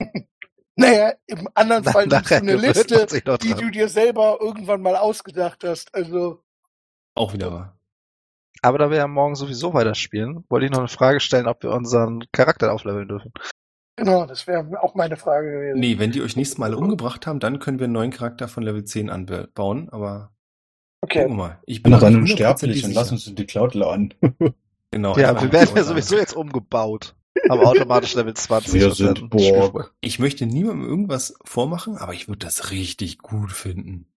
[0.76, 3.06] Naja, im anderen Fall nimmst du eine Liste,
[3.42, 5.94] die du dir selber irgendwann mal ausgedacht hast.
[5.94, 6.42] Also,
[7.14, 7.79] Auch wieder wahr.
[8.62, 11.70] Aber da wir ja morgen sowieso weiterspielen, wollte ich noch eine Frage stellen, ob wir
[11.70, 13.32] unseren Charakter aufleveln dürfen.
[13.96, 15.80] genau, das wäre auch meine Frage gewesen.
[15.80, 18.62] Nee, wenn die euch nächstes Mal umgebracht haben, dann können wir einen neuen Charakter von
[18.62, 20.32] Level 10 anbauen, aber
[21.02, 21.28] Okay.
[21.28, 21.58] wir mal.
[21.64, 24.14] Ich bin noch und hundertprozentig lass uns in die Cloud laden.
[24.92, 27.14] Genau, Ja, wir werden ja sowieso jetzt umgebaut.
[27.48, 28.74] Aber automatisch Level 20.
[28.74, 29.94] Wir sind Borg.
[30.00, 34.09] Ich möchte niemandem irgendwas vormachen, aber ich würde das richtig gut finden.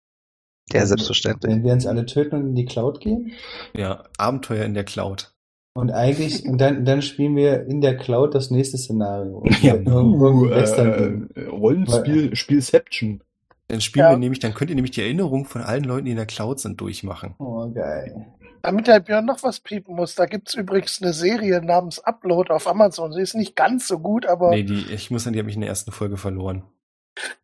[0.71, 1.51] Ja, selbstverständlich.
[1.51, 3.33] Wenn wir uns alle töten und in die Cloud gehen.
[3.75, 5.33] Ja, Abenteuer in der Cloud.
[5.75, 9.43] Und eigentlich, und dann, dann spielen wir in der Cloud das nächste Szenario.
[9.61, 13.23] Ja, uh, äh, Rollenspiel, Spielception.
[13.69, 14.11] Dann spielen Ja.
[14.11, 16.59] wir nämlich, dann könnt ihr nämlich die Erinnerung von allen Leuten, die in der Cloud
[16.59, 17.33] sind, durchmachen.
[17.39, 18.27] Oh, geil.
[18.61, 22.67] Damit der Björn noch was piepen muss, da gibt's übrigens eine Serie namens Upload auf
[22.67, 23.11] Amazon.
[23.11, 25.55] Sie ist nicht ganz so gut, aber Nee, die, ich muss sagen, die habe ich
[25.55, 26.63] in der ersten Folge verloren.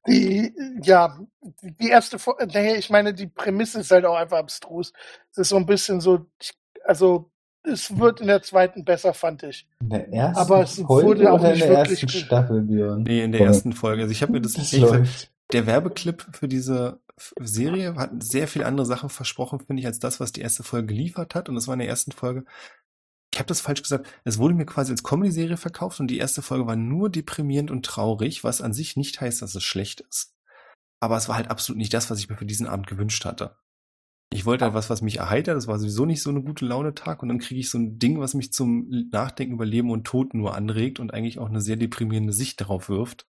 [0.07, 1.19] Die, ja,
[1.61, 2.17] die erste,
[2.53, 4.93] nee, ich meine, die Prämisse ist halt auch einfach abstrus.
[5.31, 6.25] Es ist so ein bisschen so,
[6.85, 7.29] also,
[7.63, 9.67] es wird in der zweiten besser, fand ich.
[9.81, 12.19] In der ersten Aber es Folge wurde auch oder in nicht der wirklich ersten.
[12.19, 13.03] Staffel, Björn?
[13.03, 13.47] Nee, in der Voll.
[13.47, 14.01] ersten Folge.
[14.03, 15.31] Also ich habe mir das, Das läuft.
[15.51, 16.99] der Werbeclip für diese
[17.41, 20.87] Serie hat sehr viel andere Sachen versprochen, finde ich, als das, was die erste Folge
[20.87, 21.49] geliefert hat.
[21.49, 22.45] Und das war in der ersten Folge.
[23.33, 24.07] Ich habe das falsch gesagt.
[24.23, 27.85] Es wurde mir quasi als Comedy-Serie verkauft und die erste Folge war nur deprimierend und
[27.85, 30.33] traurig, was an sich nicht heißt, dass es schlecht ist.
[30.99, 33.55] Aber es war halt absolut nicht das, was ich mir für diesen Abend gewünscht hatte.
[34.31, 35.55] Ich wollte halt was, was mich erheitert.
[35.55, 37.23] Das war sowieso nicht so eine gute Laune-Tag.
[37.23, 40.33] Und dann kriege ich so ein Ding, was mich zum Nachdenken über Leben und Tod
[40.33, 43.25] nur anregt und eigentlich auch eine sehr deprimierende Sicht darauf wirft.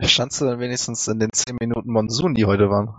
[0.00, 2.94] Standst du dann wenigstens in den 10 Minuten Monsun, die heute waren?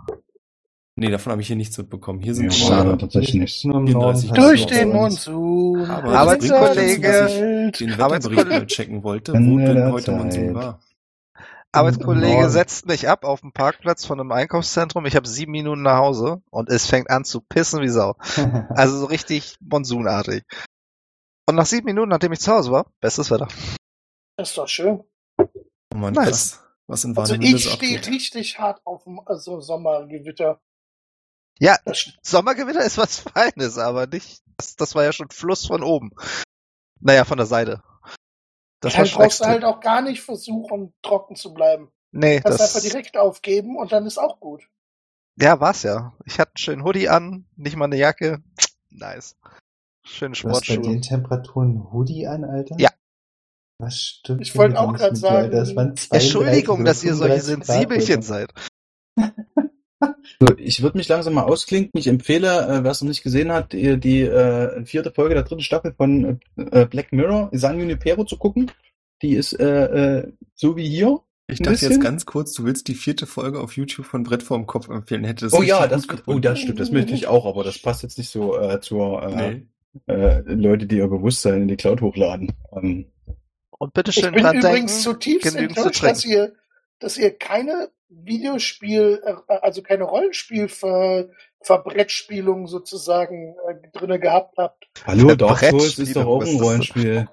[1.00, 2.20] Nee, davon habe ich hier nichts mitbekommen.
[2.20, 3.64] Hier sind Ja, tatsächlich nichts.
[3.64, 5.90] Nur im 34 Norden Durch Also, den Monsun.
[5.90, 7.70] Arbeitskollege.
[7.80, 10.12] Den Arbeitskollege- Wetterbericht mal checken wollte, wo denn heute.
[10.12, 10.78] Monsun war.
[11.72, 15.06] Arbeitskollege setzt mich ab auf dem Parkplatz von einem Einkaufszentrum.
[15.06, 18.16] Ich habe sieben Minuten nach Hause und es fängt an zu pissen wie Sau.
[18.68, 20.42] Also so richtig monsunartig.
[21.48, 23.48] Und nach sieben Minuten, nachdem ich zu Hause war, bestes Wetter.
[24.36, 25.02] Das ist doch schön.
[25.38, 25.46] Oh
[25.96, 26.28] Mann, Nice.
[26.28, 30.60] krass, was in Also Warnemünde ich stehe richtig hart auf dem also Sommergewitter.
[31.60, 31.76] Ja,
[32.22, 34.42] Sommergewitter ist was Feines, aber nicht.
[34.56, 36.10] Das, das war ja schon Fluss von oben.
[37.00, 37.82] Naja, von der Seite.
[38.80, 41.92] Das war dann schon brauchst du halt auch gar nicht versuchen, trocken zu bleiben.
[42.12, 42.74] Nee, Kannst das.
[42.76, 44.68] einfach direkt aufgeben und dann ist auch gut.
[45.36, 46.14] Ja, war's ja.
[46.24, 48.42] Ich hatte einen schönen Hoodie an, nicht mal eine Jacke.
[48.88, 49.36] Nice.
[50.02, 50.80] Schöne Du hast bei Sportschuhe.
[50.94, 52.76] den Temperaturen Hoodie an, Alter?
[52.78, 52.90] Ja.
[53.78, 54.40] Was stimmt?
[54.42, 55.50] Ich wollte auch dir, sagen?
[55.50, 58.52] Das waren 32 Entschuldigung, dass ihr solche 35 Grad Sensibelchen seid.
[60.56, 61.98] Ich würde mich langsam mal ausklinken.
[61.98, 65.42] Ich empfehle, äh, wer es noch nicht gesehen hat, die, die äh, vierte Folge der
[65.42, 68.70] dritten Staffel von äh, Black Mirror, San Junipero zu gucken.
[69.22, 71.20] Die ist äh, äh, so wie hier.
[71.46, 72.02] Ich dachte jetzt bisschen.
[72.02, 75.24] ganz kurz, du willst die vierte Folge auf YouTube von Brett vorm Kopf empfehlen.
[75.24, 78.02] Hätte das Oh ja, das, oh, das stimmt, das möchte ich auch, aber das passt
[78.02, 79.66] jetzt nicht so äh, zur äh, Nee.
[80.06, 82.52] äh, Leute, die ihr Bewusstsein in die Cloud hochladen.
[82.72, 83.06] Ähm,
[83.78, 86.52] Und bitte Ich schön bin übrigens denken, zutiefst enttäuscht, dass ihr,
[87.00, 94.88] dass ihr keine Videospiel, äh, also keine Rollenspiel-Verbrettspielung sozusagen äh, drinne gehabt habt.
[95.04, 96.60] hallo, Äh, Dark Souls ist doch auch ein?
[96.60, 97.28] Rollenspiel.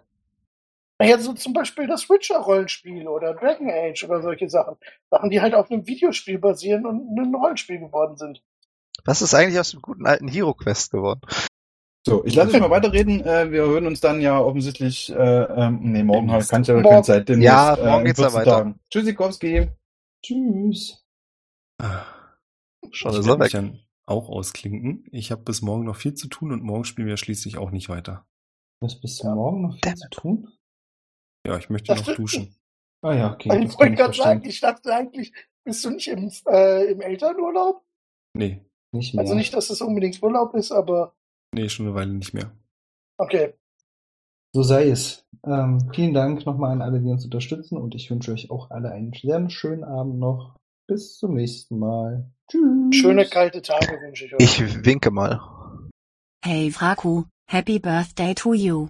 [1.00, 4.78] Naja, so zum Beispiel das Witcher-Rollenspiel oder Dragon Age oder solche Sachen.
[5.12, 8.42] Sachen, die halt auf einem Videospiel basieren und ein Rollenspiel geworden sind.
[9.06, 11.22] Was ist eigentlich aus dem guten alten Hero Quest geworden?
[12.06, 13.24] So, ich lasse euch mal weiterreden.
[13.24, 17.02] Äh, wir hören uns dann ja offensichtlich, äh, ähm, nee, morgen kann ich ja keine
[17.04, 17.30] Zeit.
[17.30, 18.52] Demnächst, Ja, äh, morgen in geht's ja 14 weiter.
[18.58, 18.80] Tagen.
[18.90, 19.68] Tschüssikowski.
[20.24, 21.06] Tschüss.
[21.82, 22.06] Ah,
[22.92, 23.52] Schon ich ist er mich weg.
[23.52, 25.06] dann auch ausklinken.
[25.12, 27.90] Ich habe bis morgen noch viel zu tun und morgen spielen wir schließlich auch nicht
[27.90, 28.26] weiter.
[28.80, 29.36] Du hast bis Ja.
[29.36, 30.52] Morgen noch viel zu tun?
[31.46, 32.56] Ja, ich möchte Das noch duschen.
[33.04, 33.50] Ah ja, okay.
[33.64, 35.34] ich wollte ich gerade sagen, ich dachte eigentlich,
[35.64, 37.86] bist du nicht im, äh, im Elternurlaub?
[38.36, 39.22] Nee, Nicht mehr.
[39.22, 41.16] Also nicht, dass es unbedingt Urlaub ist, aber
[41.54, 42.52] nee, schon eine Weile nicht mehr.
[43.20, 43.54] okay.
[44.58, 45.24] So sei es.
[45.46, 48.90] Ähm, vielen Dank nochmal an alle, die uns unterstützen und ich wünsche euch auch alle
[48.90, 50.56] einen sehr schönen Abend noch.
[50.88, 52.32] Bis zum nächsten Mal.
[52.50, 52.96] Tschüss.
[52.96, 54.40] Schöne kalte Tage wünsche ich euch.
[54.42, 55.40] Ich winke mal.
[56.44, 58.86] Hey Fraku, happy birthday to you.